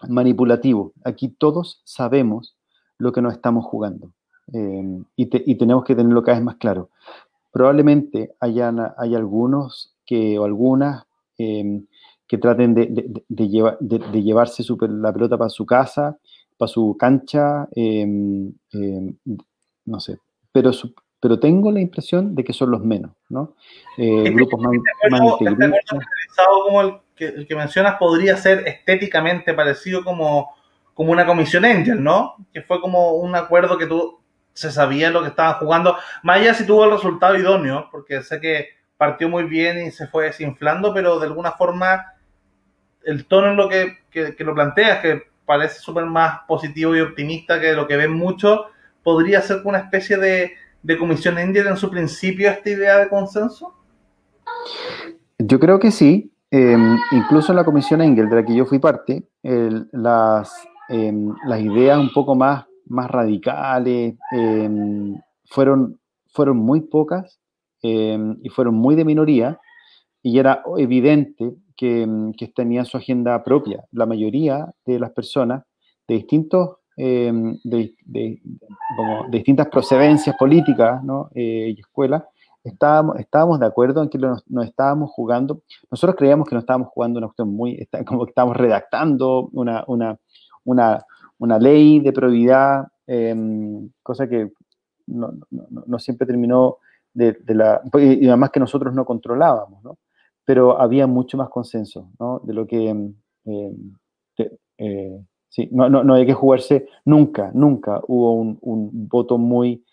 manipulativo. 0.10 0.92
Aquí 1.06 1.30
todos 1.30 1.82
sabemos 1.86 2.58
lo 2.98 3.14
que 3.14 3.22
nos 3.22 3.34
estamos 3.34 3.66
jugando 3.66 4.12
em, 4.52 5.06
y, 5.16 5.56
tenemos 5.56 5.86
que 5.86 5.96
tenerlo 5.96 6.22
cada 6.22 6.38
vez 6.38 6.46
más 6.46 6.58
claro. 6.58 6.90
Probablemente 7.52 8.36
hayan, 8.42 8.78
hay 8.98 9.16
algunos 9.16 9.96
que, 10.06 10.38
o 10.38 10.44
algunas 10.44 11.06
que 11.38 12.38
traten 12.38 12.74
de, 12.74 13.22
llevarse 14.22 14.64
la 14.90 15.14
pelota 15.14 15.38
para 15.38 15.50
su 15.50 15.66
casa, 15.66 16.18
para 16.58 16.68
su 16.68 16.98
cancha, 17.00 17.70
no 19.86 20.00
sé, 20.02 20.20
pero 20.52 20.74
pero 21.20 21.40
tengo 21.40 21.72
la 21.72 21.82
impresión 21.82 22.36
de 22.36 22.44
que 22.44 22.54
son 22.54 22.72
los 22.72 22.84
menos, 22.84 23.12
¿no? 23.28 23.56
Eh, 23.98 24.32
grupos 24.32 24.62
más, 24.62 24.72
como 25.12 26.82
el 26.82 26.94
que, 27.16 27.26
el 27.26 27.48
que, 27.48 27.56
mencionas 27.56 27.96
podría 27.98 28.38
ser 28.38 28.66
estéticamente 28.68 29.54
parecido 29.54 30.04
como, 30.04 30.56
como 30.94 31.12
una 31.12 31.26
comisión 31.26 31.66
Angel, 31.66 32.02
¿no? 32.02 32.36
Que 32.54 32.62
fue 32.62 32.80
como 32.80 33.16
un 33.16 33.36
acuerdo 33.36 33.78
que 33.78 33.88
tú 33.88 34.20
se 34.54 34.72
sabía 34.72 35.10
lo 35.10 35.22
que 35.22 35.30
estaban 35.30 35.56
jugando, 35.56 35.98
más 36.24 36.38
allá 36.38 36.54
si 36.54 36.66
tuvo 36.66 36.86
el 36.86 36.92
resultado 36.92 37.38
idóneo, 37.38 37.88
porque 37.92 38.22
sé 38.24 38.40
que 38.40 38.70
partió 38.98 39.30
muy 39.30 39.44
bien 39.44 39.86
y 39.86 39.92
se 39.92 40.08
fue 40.08 40.26
desinflando, 40.26 40.94
pero 40.94 41.20
de 41.20 41.28
alguna 41.28 41.52
forma 41.52 42.14
el 43.04 43.26
tono 43.26 43.52
en 43.52 43.56
lo 43.56 43.70
que, 43.70 44.00
que, 44.12 44.36
lo 44.40 44.54
planteas, 44.54 45.00
que 45.00 45.24
parece 45.46 45.80
súper 45.80 46.06
más 46.06 46.42
positivo 46.48 46.96
y 46.96 47.00
optimista 47.00 47.60
que 47.60 47.74
lo 47.74 47.88
que 47.88 47.96
ven 47.96 48.12
muchos, 48.12 48.66
podría 49.04 49.42
ser 49.42 49.62
una 49.64 49.80
especie 49.80 50.18
de, 50.18 50.54
de 50.84 50.98
comisión 50.98 51.38
Engel 51.38 51.68
en 51.68 51.78
su 51.78 51.90
principio 51.90 52.50
esta 52.50 52.70
idea 52.70 52.98
de 52.98 53.10
consenso? 53.10 53.74
Yo 55.38 55.60
creo 55.60 55.80
que 55.80 55.92
sí. 55.92 56.32
Em, 56.52 56.98
incluso 57.12 57.52
en 57.52 57.58
la 57.58 57.64
comisión 57.64 58.02
Engel, 58.02 58.30
de 58.30 58.36
la 58.38 58.46
que 58.46 58.56
yo 58.56 58.66
fui 58.66 58.80
parte, 58.80 59.24
las, 59.44 60.52
em, 60.90 61.34
las 61.46 61.62
ideas 61.62 62.00
un 62.00 62.12
poco 62.12 62.36
más, 62.36 62.66
más 62.88 63.10
radicales 63.10 64.16
em, 64.32 65.16
fueron, 65.46 66.00
fueron 66.32 66.58
muy 66.58 66.82
pocas 66.82 67.40
y 67.82 68.50
fueron 68.50 68.76
muy 68.76 68.96
de 68.96 69.06
minoría 69.06 69.60
y 70.22 70.38
era 70.38 70.64
evidente 70.78 71.54
que, 71.78 72.06
que, 72.38 72.48
tenían 72.48 72.86
su 72.86 72.98
agenda 72.98 73.42
propia. 73.44 73.86
La 73.92 74.06
mayoría 74.06 74.74
de 74.86 75.00
las 75.00 75.12
personas 75.12 75.64
de 76.08 76.16
distintos 76.16 76.79
de, 77.00 78.42
como 78.96 79.28
distintas 79.30 79.68
procedencias 79.68 80.36
políticas 80.36 81.02
¿no? 81.04 81.30
Eh, 81.34 81.74
y 81.76 81.80
escuelas, 81.80 82.24
estábamos, 82.64 83.18
estábamos 83.20 83.60
de 83.60 83.66
acuerdo 83.66 84.04
en 84.04 84.10
que 84.10 84.18
nos, 84.18 84.44
estábamos 84.66 85.12
jugando, 85.12 85.62
nosotros 85.90 86.18
creíamos 86.18 86.48
que 86.48 86.56
nos 86.56 86.64
estábamos 86.64 86.90
jugando 86.90 87.20
una 87.20 87.28
cuestión 87.28 87.54
muy, 87.56 87.88
como 88.06 88.26
que 88.26 88.32
estábamos 88.32 88.58
redactando 88.58 89.50
una, 89.54 89.84
una, 89.88 90.18
una, 90.66 91.06
una 91.38 91.58
ley 91.58 92.00
de 92.02 92.12
probidad, 92.12 92.88
em, 93.08 93.90
cosa 94.04 94.28
que 94.28 94.52
no, 95.08 95.32
no, 95.50 95.84
no, 95.88 96.00
siempre 96.00 96.28
terminó 96.28 96.78
de, 97.14 97.34
de, 97.34 97.56
la, 97.56 97.82
y 97.94 98.28
además 98.28 98.52
que 98.52 98.60
nosotros 98.60 98.94
no 98.94 99.06
controlábamos, 99.06 99.84
¿no? 99.84 99.98
pero 100.46 100.80
había 100.80 101.08
mucho 101.08 101.38
más 101.38 101.50
consenso 101.50 102.10
¿no? 102.20 102.42
de 102.44 102.54
lo 102.54 102.68
que... 102.68 102.90
Em, 102.90 103.14
em, 103.46 103.96
eh, 104.82 105.22
sí, 105.50 105.70
no, 105.72 105.90
no, 105.90 106.04
no 106.04 106.14
hay 106.14 106.26
que 106.26 106.34
jugarse 106.34 106.88
nunca, 107.06 107.52
nunca 107.54 108.02
hubo 108.08 108.34
un, 108.34 108.90
voto 109.10 109.38
muy 109.38 109.84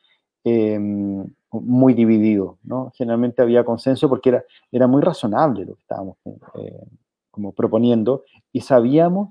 muy 1.50 1.94
dividido, 1.94 2.59
¿no? 2.62 2.92
Generalmente 2.96 3.42
había 3.42 3.64
consenso 3.64 4.09
porque 4.09 4.30
era, 4.30 4.44
era 4.70 4.86
muy 4.86 5.02
razonable 5.02 5.64
lo 5.64 5.74
que 5.74 5.80
estábamos 5.80 6.18
eh, 6.24 6.86
como 7.30 7.52
proponiendo 7.52 8.24
y 8.52 8.61
sabíamos, 8.61 9.30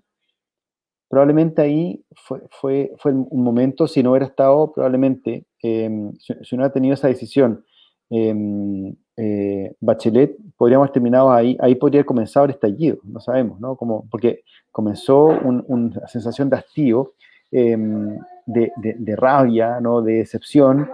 probablemente 1.09 1.61
ahí 1.61 2.03
fue, 2.15 2.41
fue, 2.51 2.93
fue 2.97 3.13
un 3.13 3.43
momento, 3.43 3.88
si 3.88 4.03
no 4.03 4.11
hubiera 4.11 4.28
estado, 4.28 4.71
probablemente, 4.73 5.45
em, 5.61 6.13
si, 6.19 6.34
no 6.34 6.39
hubiera 6.57 6.73
tenido 6.73 6.93
esa 6.93 7.07
decisión, 7.07 7.65
em, 8.09 8.95
eh, 9.18 9.74
Bachelet, 9.80 10.36
podríamos 10.57 10.91
terminado 10.91 11.32
ahí, 11.32 11.57
ahí 11.61 11.76
podría 11.76 11.99
haber 11.99 12.05
comenzado 12.05 12.45
el 12.45 12.51
estallido, 12.51 12.97
no 13.03 13.20
sabemos, 13.20 13.59
¿no? 13.59 13.76
Como, 13.76 14.07
porque 14.09 14.43
comenzó 14.72 15.26
una 15.26 16.07
sensación 16.07 16.49
de 16.49 16.57
hastío, 16.57 17.13
em, 17.51 18.18
de, 18.45 18.72
de, 18.76 19.16
rabia, 19.16 19.80
¿no? 19.80 20.01
De 20.01 20.16
decepción, 20.18 20.89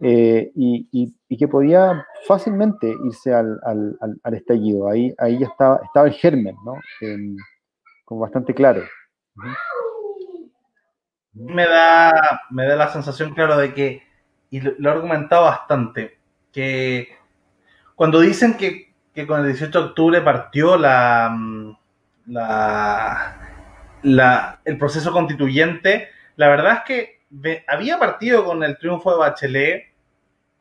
eh, 0.00 0.50
y, 0.54 1.14
que 1.36 1.48
podía 1.48 2.06
fácilmente 2.26 2.92
irse 3.04 3.32
al, 3.32 3.58
al, 3.62 4.34
estallido. 4.34 4.88
Ahí, 4.88 5.14
ahí 5.16 5.38
ya 5.38 5.46
estaba, 5.46 5.80
estaba 5.84 6.06
el 6.06 6.12
germen, 6.12 6.54
¿no? 6.64 6.74
como 8.04 8.22
bastante 8.22 8.52
claro. 8.52 8.82
Me 11.32 11.64
da, 11.64 12.40
me 12.50 12.66
da 12.66 12.74
la 12.74 12.88
sensación, 12.88 13.34
claro, 13.34 13.56
de 13.56 13.72
que, 13.72 14.02
y 14.50 14.60
lo, 14.60 14.90
he 14.90 14.92
argumentado 14.92 15.44
bastante, 15.44 16.18
que 16.52 17.19
cuando 18.00 18.20
dicen 18.20 18.56
que, 18.56 18.94
que, 19.14 19.26
con 19.26 19.40
el 19.40 19.48
18 19.48 19.78
de 19.78 19.86
octubre 19.88 20.20
partió 20.22 20.78
la, 20.78 21.36
la, 22.24 23.38
la, 24.00 24.60
el 24.64 24.78
proceso 24.78 25.12
constituyente, 25.12 26.08
la 26.36 26.48
verdad 26.48 26.76
es 26.76 26.80
que 26.86 27.62
había 27.68 27.98
partido 27.98 28.46
con 28.46 28.64
el 28.64 28.78
triunfo 28.78 29.10
de 29.12 29.18
Bachelet, 29.18 29.82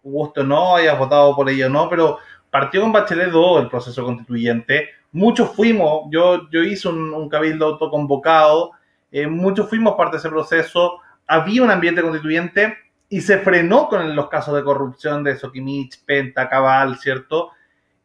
gusto 0.04 0.44
no, 0.44 0.76
hayas 0.76 1.00
votado 1.00 1.34
por 1.34 1.50
ello 1.50 1.70
no, 1.70 1.88
pero 1.88 2.18
partió 2.52 2.82
con 2.82 2.92
Bachelet 2.92 3.32
2 3.32 3.62
el 3.62 3.70
proceso 3.70 4.04
constituyente. 4.04 4.90
Muchos 5.14 5.56
fuimos, 5.56 6.10
yo, 6.12 6.50
yo 6.50 6.62
hice 6.62 6.90
un, 6.90 7.30
cabildo 7.30 7.68
autoconvocado, 7.68 8.72
eh, 9.14 9.28
muchos 9.28 9.70
fuimos 9.70 9.96
parte 9.96 10.18
de 10.18 10.20
ese 10.20 10.30
proceso, 10.30 11.00
había 11.26 11.64
un 11.64 11.72
ambiente 11.72 12.02
constituyente 12.02 12.76
y 13.10 13.22
se 13.22 13.40
frenó 13.40 13.88
con 13.90 14.16
los 14.16 14.30
casos 14.30 14.56
de 14.56 14.64
corrupción 14.64 15.24
de 15.24 15.36
Sokimich, 15.36 16.04
Penta, 16.06 16.48
Cabal, 16.48 16.98
¿cierto? 16.98 17.52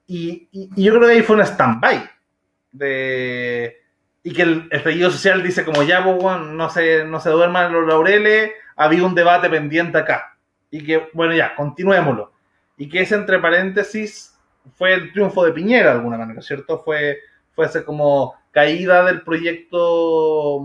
Y, 0.07 0.49
yo 0.53 0.95
creo 0.95 1.09
que 1.09 1.15
ahí 1.15 1.23
fue 1.23 1.37
un 1.37 1.43
stand-by. 1.43 2.11
De, 2.73 3.77
y 4.23 4.33
que 4.33 4.43
el 4.43 4.69
estallido 4.73 5.11
social 5.11 5.43
dice 5.43 5.65
como 5.65 5.83
ya, 5.83 6.03
pues, 6.03 6.41
no 6.41 6.71
se, 6.71 7.05
no 7.05 7.21
se 7.21 7.31
duerman 7.31 7.73
los 7.73 7.87
laureles, 7.87 8.53
había 8.75 9.05
un 9.05 9.15
debate 9.15 9.49
pendiente 9.49 9.99
acá 9.99 10.37
y 10.71 10.83
que, 10.83 11.09
bueno, 11.13 11.35
ya, 11.35 11.55
continuémoslo. 11.55 12.33
Y 12.77 12.89
que 12.89 13.03
ese, 13.03 13.15
entre 13.15 13.39
paréntesis, 13.39 14.37
fue 14.75 14.95
el 14.95 15.13
triunfo 15.13 15.45
de 15.45 15.53
Piñera, 15.53 15.91
de 15.91 15.97
alguna 15.99 16.19
manera, 16.19 16.43
¿cierto? 16.43 16.81
Fue, 16.81 17.19
fue 17.53 17.67
ese 17.67 17.85
como 17.85 18.35
caída 18.51 19.05
del 19.05 19.23
proyecto 19.23 20.65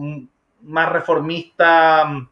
más 0.62 0.90
reformista, 0.90 2.28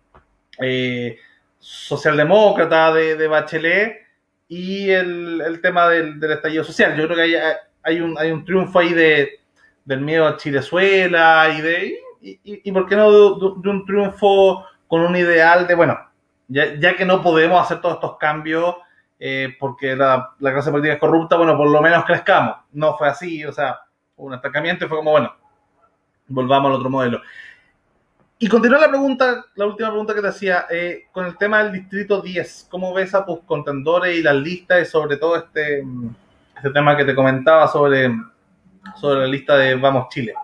eh, 0.59 1.19
socialdemócrata 1.59 2.93
de, 2.93 3.27
Bachelet 3.27 4.05
y 4.47 4.89
el, 4.89 5.59
tema 5.61 5.89
del, 5.89 6.23
estallido 6.31 6.63
social. 6.63 6.95
Yo 6.95 7.05
creo 7.05 7.17
que 7.17 7.23
hay, 7.23 7.35
hay, 7.83 8.01
un, 8.01 8.17
hay 8.17 8.31
un 8.31 8.45
triunfo 8.45 8.79
ahí 8.79 8.93
de, 8.93 9.39
del 9.85 10.01
miedo 10.01 10.27
a 10.27 10.37
Chilezuela 10.37 11.53
y 11.57 11.61
de, 11.61 11.99
y, 12.21 12.39
y, 12.43 12.71
por 12.71 12.87
qué 12.87 12.95
no 12.95 13.11
de, 13.11 13.69
un 13.69 13.85
triunfo 13.85 14.65
con 14.87 15.01
un 15.01 15.15
ideal 15.15 15.67
de, 15.67 15.75
bueno, 15.75 15.97
ya, 16.47 16.95
que 16.95 17.05
no 17.05 17.21
podemos 17.21 17.61
hacer 17.61 17.81
todos 17.81 17.95
estos 17.95 18.17
cambios 18.17 18.75
eh, 19.19 19.55
porque 19.59 19.95
la, 19.95 20.31
clase 20.39 20.71
política 20.71 20.93
es 20.93 20.99
corrupta, 20.99 21.35
bueno, 21.35 21.57
por 21.57 21.69
lo 21.69 21.81
menos 21.81 22.05
crezcamos. 22.05 22.57
No 22.71 22.97
fue 22.97 23.07
así, 23.07 23.43
o 23.45 23.51
sea, 23.51 23.79
un 24.17 24.33
atacamiento 24.33 24.85
y 24.85 24.87
fue 24.87 24.97
como, 24.97 25.11
bueno, 25.11 25.33
volvamos 26.27 26.69
al 26.69 26.77
otro 26.77 26.89
modelo. 26.89 27.21
Y 28.39 28.47
continúa 28.49 28.79
la 28.79 28.89
pregunta, 28.89 29.45
la 29.55 29.65
última 29.65 29.89
pregunta 29.89 30.13
que 30.13 30.21
te 30.21 30.27
hacía, 30.27 30.65
eh, 30.69 31.05
con 31.11 31.25
el 31.25 31.37
tema 31.37 31.63
del 31.63 31.73
distrito 31.73 32.21
10, 32.21 32.67
¿cómo 32.69 32.93
ves 32.93 33.15
a 33.15 33.25
tus 33.25 33.39
contendores 33.41 34.15
y 34.15 34.21
las 34.21 34.35
listas 34.35 34.83
y 34.83 34.85
sobre 34.85 35.17
todo 35.17 35.37
este, 35.37 35.83
este 36.55 36.69
tema 36.69 36.95
que 36.95 37.03
te 37.03 37.15
comentaba 37.15 37.67
sobre, 37.67 38.11
sobre 38.95 39.21
la 39.21 39.27
lista 39.27 39.57
de 39.57 39.73
Vamos 39.73 40.09
Chile? 40.09 40.35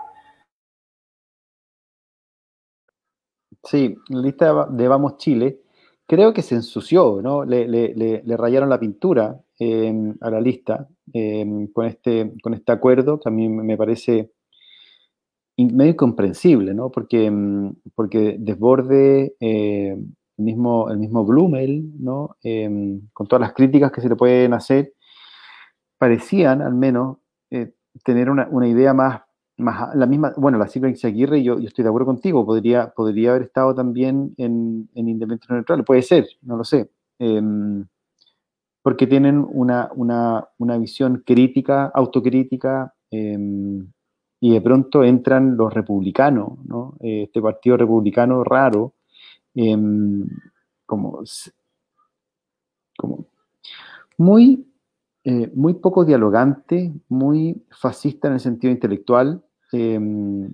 Sí, 3.63 3.95
la 4.09 4.21
lista 4.21 4.65
de 4.71 4.87
Vamos 4.87 5.17
Chile 5.17 5.59
creo 6.07 6.33
que 6.33 6.41
se 6.41 6.55
ensució, 6.55 7.21
¿no? 7.21 7.45
Le, 7.45 8.23
rayaron 8.35 8.69
la 8.69 8.79
pintura 8.79 9.39
em, 9.59 10.15
a 10.19 10.31
la 10.31 10.41
lista 10.41 10.87
em, 11.13 11.67
con, 11.67 11.85
este, 11.85 12.33
con 12.41 12.55
este 12.55 12.71
acuerdo, 12.71 13.19
que 13.19 13.29
a 13.29 13.31
mí 13.31 13.47
me 13.49 13.77
parece 13.77 14.31
medio 15.57 15.91
incomprensible, 15.91 16.73
¿no? 16.73 16.89
Porque, 16.89 17.25
em, 17.25 17.73
porque 17.95 18.37
desborde 18.39 19.35
eh, 19.39 19.95
el, 20.37 20.43
mismo, 20.43 20.89
el 20.89 20.97
mismo 20.97 21.25
Blumel, 21.25 21.91
¿no? 21.99 22.37
con 23.13 23.27
todas 23.27 23.41
las 23.41 23.53
críticas 23.53 23.91
que 23.91 24.01
se 24.01 24.09
le 24.09 24.15
pueden 24.15 24.53
hacer, 24.53 24.93
parecían 25.97 26.61
al 26.61 26.73
menos 26.73 27.17
eh, 27.51 27.73
tener 28.03 28.29
una, 28.29 28.47
una 28.51 28.67
idea 28.67 28.93
más 28.93 29.21
la 29.57 30.05
misma, 30.07 30.33
bueno, 30.37 30.57
la 30.57 30.67
Silvia 30.67 30.93
Aguirre, 31.03 31.43
yo, 31.43 31.59
yo 31.59 31.67
estoy 31.67 31.83
de 31.83 31.89
acuerdo 31.89 32.07
contigo, 32.07 32.45
podría, 32.45 32.89
podría 32.89 33.31
haber 33.31 33.43
estado 33.43 33.75
también 33.75 34.33
en, 34.37 34.89
en 34.95 35.07
Independiente 35.07 35.53
Neutral, 35.53 35.83
puede 35.83 36.01
ser, 36.01 36.27
no 36.41 36.57
lo 36.57 36.63
sé, 36.63 36.89
em, 37.19 37.85
porque 38.81 39.07
tienen 39.07 39.45
una, 39.47 39.89
una, 39.95 40.47
una, 40.57 40.77
visión 40.77 41.23
crítica, 41.25 41.85
autocrítica, 41.93 42.93
em, 43.11 43.91
y 44.43 44.51
de 44.51 44.59
pronto 44.59 45.05
entran 45.05 45.55
los 45.55 45.73
republicanos, 45.73 46.59
¿no? 46.65 46.97
este 46.99 47.41
partido 47.41 47.77
republicano 47.77 48.43
raro, 48.43 48.95
em, 49.55 50.27
como, 50.85 51.23
muy 54.17 54.67
eh, 55.23 55.49
muy 55.55 55.75
poco 55.75 56.03
dialogante, 56.03 56.91
muy 57.07 57.63
fascista 57.71 58.27
en 58.27 58.33
el 58.33 58.41
sentido 58.41 58.73
intelectual, 58.73 59.41
em, 59.71 60.51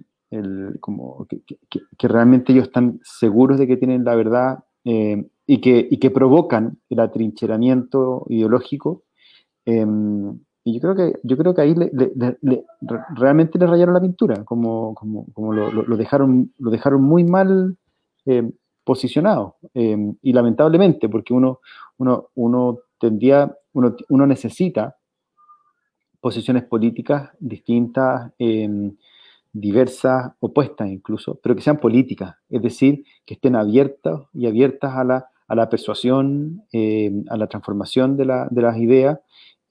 como 0.79 1.25
que, 1.25 2.07
realmente 2.07 2.53
ellos 2.53 2.67
están 2.67 2.99
seguros 3.03 3.57
de 3.57 3.65
que 3.65 3.77
tienen 3.77 4.03
la 4.03 4.13
verdad 4.13 4.65
em, 4.83 5.29
y, 5.47 5.61
que, 5.61 5.87
y, 5.89 5.97
que, 5.97 6.11
provocan 6.11 6.77
el 6.91 6.99
atrincheramiento 6.99 8.27
ideológico. 8.29 9.01
Em, 10.69 10.73
y 10.73 10.73
yo 10.73 10.81
creo 10.81 10.95
que, 10.95 11.19
yo 11.23 11.37
creo 11.37 11.53
que 11.53 11.61
ahí 11.61 11.75
realmente 13.15 13.57
le 13.59 13.67
rayaron 13.67 13.93
la 13.93 14.01
pintura, 14.01 14.43
como, 14.45 14.93
como, 14.95 15.25
como 15.33 15.53
lo, 15.53 15.97
dejaron, 15.97 16.53
lo 16.57 16.71
dejaron 16.71 17.01
muy 17.01 17.23
mal 17.23 17.77
posicionado. 18.83 19.57
y 19.73 20.33
lamentablemente, 20.33 21.09
porque 21.09 21.33
uno, 21.33 21.59
uno, 21.97 22.29
uno 22.35 22.79
tendría 22.99 23.55
uno, 23.73 24.27
necesita 24.27 24.97
posiciones 26.19 26.63
políticas 26.63 27.29
distintas, 27.39 28.31
em, 28.37 28.95
diversas, 29.51 30.33
opuestas 30.39 30.89
incluso, 30.89 31.39
pero 31.41 31.55
que 31.55 31.61
sean 31.61 31.79
políticas, 31.79 32.35
es 32.49 32.61
decir, 32.61 33.03
que 33.25 33.35
estén 33.35 33.55
abiertas 33.55 34.21
y 34.33 34.45
abiertas 34.45 34.95
a 34.95 35.03
la, 35.03 35.27
a 35.47 35.55
la 35.55 35.69
persuasión, 35.69 36.63
em, 36.71 37.23
a 37.29 37.37
la 37.37 37.47
transformación 37.47 38.17
de, 38.17 38.25
la, 38.25 38.47
de 38.51 38.61
las 38.61 38.77
ideas, 38.77 39.19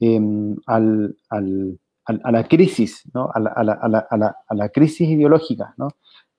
em, 0.00 0.56
a 0.66 0.80
la 0.80 2.48
crisis, 2.48 3.02
¿no? 3.12 3.30
a, 3.34 3.40
la, 3.40 4.68
crisis 4.70 5.08
ideológica. 5.08 5.74
¿no? 5.76 5.88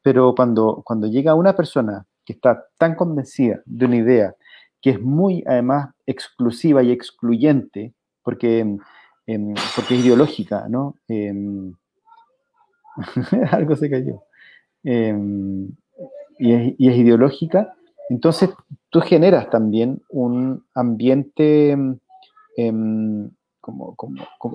Pero 0.01 0.34
cuando, 0.36 0.82
cuando 0.86 1.07
llega 1.07 1.36
una 1.36 1.55
persona 1.55 2.05
que 2.26 2.34
está 2.34 2.66
tan 2.78 2.95
convencida 2.95 3.62
de 3.66 3.86
una 3.86 3.97
idea, 3.97 4.36
que 4.82 4.91
es 4.91 5.01
muy, 5.01 5.43
además, 5.45 5.89
exclusiva 6.05 6.82
y 6.84 6.91
excluyente, 6.91 7.93
porque, 8.24 8.78
porque 9.76 9.95
es 9.95 10.05
ideológica, 10.05 10.68
¿no? 10.70 10.95
algo 13.51 13.76
se 13.76 13.89
cayó. 13.89 14.24
Em, 14.84 15.70
y, 16.38 16.53
es, 16.53 16.97
ideológica, 16.97 17.74
entonces 18.10 18.49
tú 18.89 19.01
generas 19.01 19.49
también 19.49 20.01
un 20.10 20.64
ambiente 20.74 21.78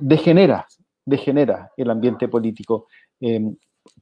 degeneras, 0.00 0.78
degenera 1.04 1.70
el 1.76 1.90
ambiente 1.90 2.28
político 2.28 2.86
em, 3.20 3.56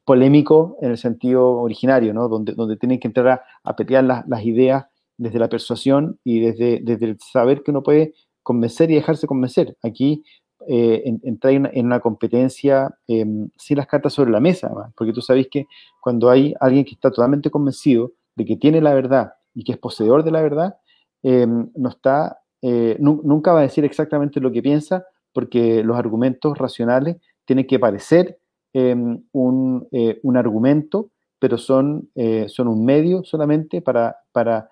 polémico 0.05 0.77
en 0.81 0.91
el 0.91 0.97
sentido 0.97 1.57
originario, 1.57 2.13
donde, 2.13 2.53
donde 2.53 2.77
tienen 2.77 2.99
que 2.99 3.07
entrar 3.07 3.41
a, 3.63 3.75
pelear 3.75 4.03
las, 4.03 4.45
ideas 4.45 4.85
desde 5.17 5.39
la 5.39 5.49
persuasión 5.49 6.19
y 6.23 6.39
desde, 6.39 6.77
el 7.05 7.17
saber 7.19 7.63
que 7.63 7.71
uno 7.71 7.83
puede 7.83 8.13
convencer 8.41 8.91
y 8.91 8.95
dejarse 8.95 9.27
convencer. 9.27 9.77
Aquí 9.83 10.23
eh, 10.67 11.03
entra 11.23 11.51
en, 11.51 11.69
una 11.85 11.99
competencia 11.99 12.89
em, 13.07 13.49
sin 13.57 13.77
las 13.77 13.87
cartas 13.87 14.13
sobre 14.13 14.31
la 14.31 14.39
mesa, 14.39 14.71
porque 14.95 15.13
tú 15.13 15.21
sabes 15.21 15.47
que 15.49 15.65
cuando 16.01 16.29
hay 16.29 16.53
alguien 16.59 16.85
que 16.85 16.91
está 16.91 17.09
totalmente 17.11 17.49
convencido 17.49 18.13
de 18.35 18.45
que 18.45 18.55
tiene 18.55 18.81
la 18.81 18.93
verdad 18.93 19.33
y 19.53 19.63
que 19.63 19.73
es 19.73 19.77
poseedor 19.77 20.23
de 20.23 20.31
la 20.31 20.41
verdad, 20.41 20.77
no 21.23 21.89
está, 21.89 22.42
eh, 22.63 22.97
nunca 22.99 23.53
va 23.53 23.59
a 23.59 23.63
decir 23.63 23.85
exactamente 23.85 24.39
lo 24.39 24.51
que 24.51 24.63
piensa, 24.63 25.05
porque 25.31 25.83
los 25.83 25.97
argumentos 25.97 26.57
racionales 26.57 27.17
tienen 27.45 27.67
que 27.67 27.77
parecer 27.77 28.39
em, 28.73 29.21
un, 29.33 29.87
eh, 29.91 30.19
un, 30.23 30.37
argumento, 30.37 31.11
pero 31.37 31.57
son, 31.57 32.09
son 32.47 32.69
un 32.69 32.85
medio 32.85 33.23
solamente 33.25 33.81
para, 33.81 34.15
para 34.31 34.69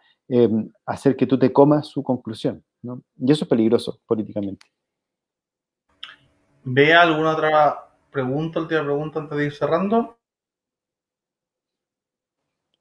hacer 0.86 1.18
que 1.18 1.28
tú 1.28 1.38
te 1.38 1.52
comas 1.52 1.88
su 1.88 2.02
conclusión. 2.02 2.64
Y 2.82 3.32
eso 3.32 3.44
es 3.44 3.50
peligroso 3.50 4.00
políticamente. 4.06 4.66
¿Ve 6.64 6.94
alguna 6.94 7.34
otra 7.34 7.90
pregunta, 8.10 8.62
última 8.62 8.84
pregunta 8.84 9.20
antes 9.20 9.38
de 9.38 9.46
ir 9.46 9.54
cerrando? 9.54 10.18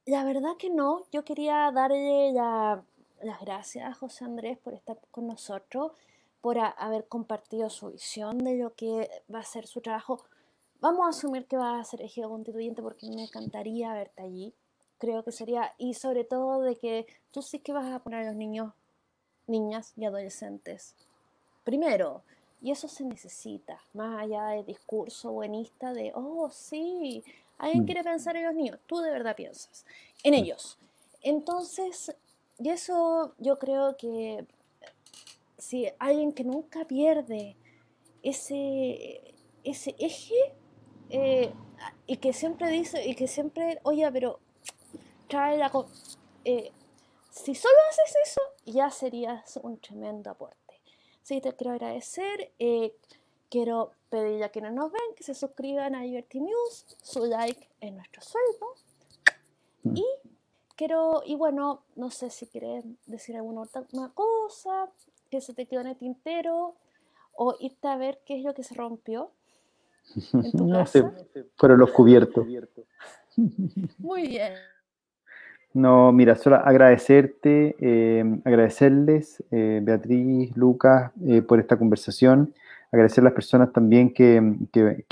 La 0.07 0.25
verdad 0.25 0.57
que 0.59 0.71
no. 0.71 1.05
Yo 1.13 1.25
quería 1.25 1.71
darle 1.73 2.33
las 3.23 3.41
gracias 3.41 3.89
a 3.89 3.95
José 3.95 4.25
Andrés 4.25 4.59
por 4.59 4.75
estar 4.75 4.99
con 5.11 5.27
nosotros, 5.27 5.93
por 6.41 6.59
haber 6.59 7.07
compartido 7.07 7.69
su 7.69 7.91
visión 7.91 8.39
de 8.39 8.57
lo 8.57 8.75
que 8.75 9.11
va 9.33 9.41
a 9.41 9.45
ser 9.45 9.67
su 9.67 9.81
trabajo. 9.81 10.25
Vamos 10.81 11.07
a 11.07 11.11
asumir 11.11 11.47
que 11.47 11.57
va 11.57 11.79
a 11.79 11.85
ser 11.85 12.01
elegido 12.01 12.31
constituyente 12.31 12.83
porque 12.83 13.07
me 13.09 13.25
encantaría 13.25 13.93
verte 13.93 14.23
allí. 14.23 14.55
Creo 14.99 15.23
que 15.23 15.33
sería, 15.33 15.75
y 15.79 15.95
sobre 15.95 16.25
todo 16.25 16.63
de 16.63 16.77
que 16.77 17.07
tú 17.31 17.43
sí 17.43 17.59
que 17.59 17.73
vas 17.73 17.93
a 17.93 17.99
poner 18.01 18.21
a 18.21 18.27
los 18.29 18.37
niños, 18.37 18.73
niñas 19.47 19.93
y 19.97 20.05
adolescentes. 20.05 20.95
Primero, 21.65 22.23
y 22.63 22.71
eso 22.71 22.89
se 22.89 23.05
necesita, 23.05 23.81
más 23.95 24.23
allá 24.23 24.49
del 24.49 24.67
discurso 24.67 25.33
buenista 25.33 25.93
de, 25.93 26.13
oh, 26.15 26.51
sí, 26.51 27.25
alguien 27.59 27.85
mm. 27.85 27.87
quiere 27.87 28.05
pensar 28.05 28.37
en 28.37 28.45
los 28.45 28.55
niños, 28.55 28.79
tú 28.87 28.99
de 28.99 29.11
verdad 29.11 29.37
piensas 29.37 29.85
en 30.23 30.35
ellos. 30.35 30.79
Entonces, 31.23 32.15
y 32.61 32.69
eso 32.69 33.35
yo 33.39 33.59
creo 33.59 33.97
que 33.97 34.47
si 35.57 35.89
alguien 35.99 36.33
que 36.33 36.45
nunca 36.45 36.85
pierde 36.85 37.57
ese, 38.23 39.35
ese 39.65 39.97
eje 39.99 40.55
eh, 41.09 41.55
y 42.07 42.19
que 42.19 42.35
siempre 42.35 42.71
dice, 42.71 43.07
y 43.07 43.15
que 43.15 43.29
siempre, 43.29 43.81
oye, 43.83 44.11
pero 44.13 44.41
trae 45.27 45.57
la... 45.57 45.73
Eh, 46.45 46.71
si 47.31 47.55
solo 47.55 47.75
haces 47.89 48.17
eso, 48.25 48.41
ya 48.67 48.91
serías 48.91 49.59
un 49.63 49.79
tremendo 49.79 50.31
aporte. 50.31 50.81
Sí, 51.23 51.41
te 51.41 51.55
quiero 51.55 51.73
agradecer. 51.73 52.53
Eh, 52.59 52.95
quiero 53.49 53.93
pedirle 54.11 54.45
a 54.45 54.51
quienes 54.51 54.73
nos 54.73 54.93
ven 54.93 55.15
que 55.17 55.25
se 55.25 55.35
suscriban 55.35 55.95
a 55.95 56.03
Liberty 56.03 56.41
News. 56.41 56.85
Su 57.03 57.25
like 57.25 57.71
es 57.81 57.93
nuestro 57.93 58.21
sueldo. 58.21 58.75
Y 59.95 60.05
quiero, 60.81 61.23
y 61.27 61.35
bueno, 61.35 61.83
no 61.95 62.11
sé 62.11 62.31
si 62.31 62.47
quieres 62.47 62.87
decir 63.07 63.37
alguna 63.37 63.61
otra 63.61 63.85
cosa 64.15 64.89
que 65.31 65.43
se 65.43 65.53
te 65.53 65.67
quedó 65.67 65.83
en 65.83 65.89
el 65.89 65.97
tintero 65.97 66.75
o 67.35 67.55
irte 67.61 67.87
a 67.87 67.99
ver 67.99 68.21
qué 68.25 68.39
es 68.39 68.45
lo 68.45 68.55
que 68.55 68.63
se 68.63 68.75
rompió. 68.75 69.31
En 70.33 70.53
tu 70.53 70.67
no 70.67 70.87
sé, 70.87 71.05
fueron 71.57 71.81
los 71.81 71.91
cubiertos. 71.91 72.47
Muy 73.99 74.29
bien. 74.29 74.55
No, 75.75 76.13
mira, 76.13 76.35
solo 76.35 76.57
agradecerte, 76.57 77.77
eh, 77.79 78.41
agradecerles, 78.47 79.45
eh, 79.51 79.81
Beatriz, 79.83 80.57
Lucas, 80.57 81.13
eh, 81.27 81.43
por 81.43 81.61
esta 81.61 81.77
conversación, 81.77 82.55
agradecer 82.91 83.21
a 83.21 83.27
las 83.27 83.35
personas 83.35 83.71
también 83.71 84.15
que, 84.15 84.41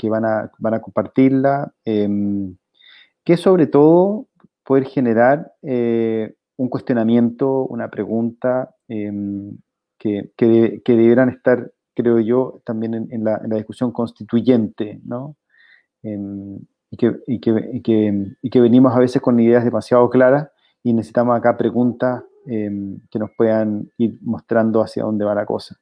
van, 0.09 0.25
a, 0.25 0.51
van, 0.57 0.73
a, 0.73 0.81
compartirla, 0.81 1.71
que 1.85 3.37
sobre 3.37 3.67
todo 3.67 4.25
poder 4.69 4.85
generar 4.85 5.51
un 6.59 6.69
cuestionamiento, 6.69 7.65
una 7.65 7.89
pregunta 7.89 8.75
em, 8.87 9.57
que, 9.97 10.31
que, 10.37 10.81
debieran 10.85 11.29
estar, 11.29 11.71
creo 11.95 12.19
yo, 12.19 12.61
también 12.63 13.07
en, 13.09 13.23
la, 13.23 13.41
en 13.43 13.49
la, 13.49 13.55
discusión 13.55 13.91
constituyente, 13.91 14.99
¿no? 15.03 15.37
Em, 16.03 16.59
y, 16.91 16.97
que, 16.97 17.15
y 17.25 17.39
que, 18.51 18.61
venimos 18.61 18.93
a 18.93 18.99
veces 18.99 19.21
con 19.21 19.39
ideas 19.39 19.63
demasiado 19.63 20.07
claras 20.11 20.49
y 20.83 20.93
necesitamos 20.93 21.35
acá 21.35 21.57
preguntas 21.57 22.23
em, 22.45 22.99
que 23.09 23.17
nos 23.17 23.31
puedan 23.35 23.89
ir 23.97 24.19
mostrando 24.21 24.81
hacia 24.81 25.03
dónde 25.03 25.25
va 25.25 25.33
la 25.33 25.45
cosa. 25.45 25.77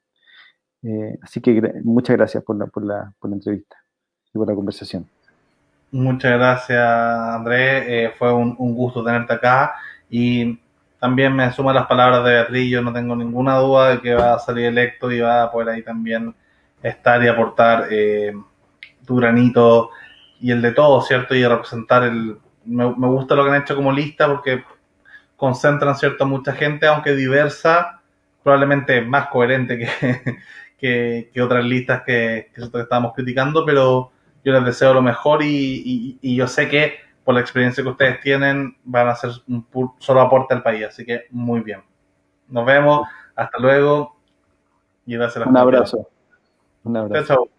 Eh, 0.83 1.17
así 1.21 1.41
que 1.41 1.59
muchas 1.83 2.15
gracias 2.15 2.41
por 2.41 2.55
la, 2.55 2.67
por, 2.67 2.85
la, 2.85 3.13
por 3.19 3.31
la 3.31 3.35
entrevista 3.35 3.77
y 4.31 4.37
por 4.37 4.47
la 4.47 4.55
conversación. 4.55 5.09
Muchas 5.91 6.33
gracias, 6.33 6.79
Andrés. 6.79 7.83
Eh, 7.87 8.13
fue 8.17 8.33
un, 8.33 8.55
un, 8.57 8.75
gusto 8.75 9.03
tenerte 9.03 9.33
acá 9.33 9.75
y 10.09 10.59
también 10.99 11.35
me 11.35 11.51
sumo 11.53 11.69
a 11.69 11.73
las 11.73 11.87
palabras 11.87 12.23
de 12.23 12.31
Beatriz. 12.31 12.71
Yo 12.71 12.81
no 12.81 12.91
tengo 12.91 13.15
ninguna 13.15 13.57
duda 13.57 13.89
de 13.91 14.01
que 14.01 14.13
va 14.13 14.33
a 14.33 14.39
salir 14.39 14.65
electo 14.65 15.11
y 15.11 15.19
va 15.19 15.43
a 15.43 15.51
poder 15.51 15.69
ahí 15.69 15.83
también 15.83 16.35
estar 16.81 17.23
y 17.23 17.27
aportar 17.27 17.87
eh, 17.89 18.33
tu 19.05 19.15
granito 19.15 19.91
y 20.39 20.51
el 20.51 20.61
de 20.61 20.71
todos, 20.71 21.07
¿cierto? 21.07 21.35
Y 21.35 21.45
representar 21.45 22.03
el... 22.03 22.37
Me, 22.65 22.85
gusta 22.85 23.35
lo 23.35 23.43
que 23.43 23.51
han 23.51 23.61
hecho 23.61 23.75
como 23.75 23.91
lista 23.91 24.27
porque 24.27 24.63
concentran, 25.35 25.95
¿cierto?, 25.95 26.25
mucha 26.25 26.53
gente, 26.53 26.85
aunque 26.87 27.15
diversa, 27.15 28.01
probablemente 28.43 29.01
más 29.01 29.27
coherente 29.27 29.77
que, 29.77 30.41
que, 31.33 31.41
otras 31.41 31.63
listas 31.63 32.01
que, 32.05 32.51
que, 32.53 32.61
estamos 32.79 33.13
criticando, 33.15 33.65
pero 33.65 34.11
yo 34.47 34.53
les 34.53 34.63
deseo 34.63 34.93
lo 34.93 35.01
mejor 35.01 35.43
y, 35.43 36.17
y, 36.21 36.35
yo 36.37 36.47
sé 36.47 36.69
que 36.69 36.93
por 37.25 37.35
la 37.35 37.41
experiencia 37.41 37.83
que 37.83 37.89
ustedes 37.89 38.21
tienen 38.21 38.77
van 38.85 39.09
a 39.09 39.11
hacer 39.11 39.31
un 39.49 39.67
solo 39.99 40.21
aporte 40.21 40.53
al 40.53 40.63
país, 40.63 40.85
así 40.85 41.05
que 41.05 41.25
muy 41.31 41.59
bien. 41.59 41.83
Nos 42.47 42.65
vemos, 42.65 43.05
hasta 43.35 43.59
luego 43.59 44.15
y 45.05 45.15
gracias 45.15 45.45
Un 45.45 45.57
abrazo. 45.57 46.07
Un 46.85 46.95
abrazo. 46.95 47.49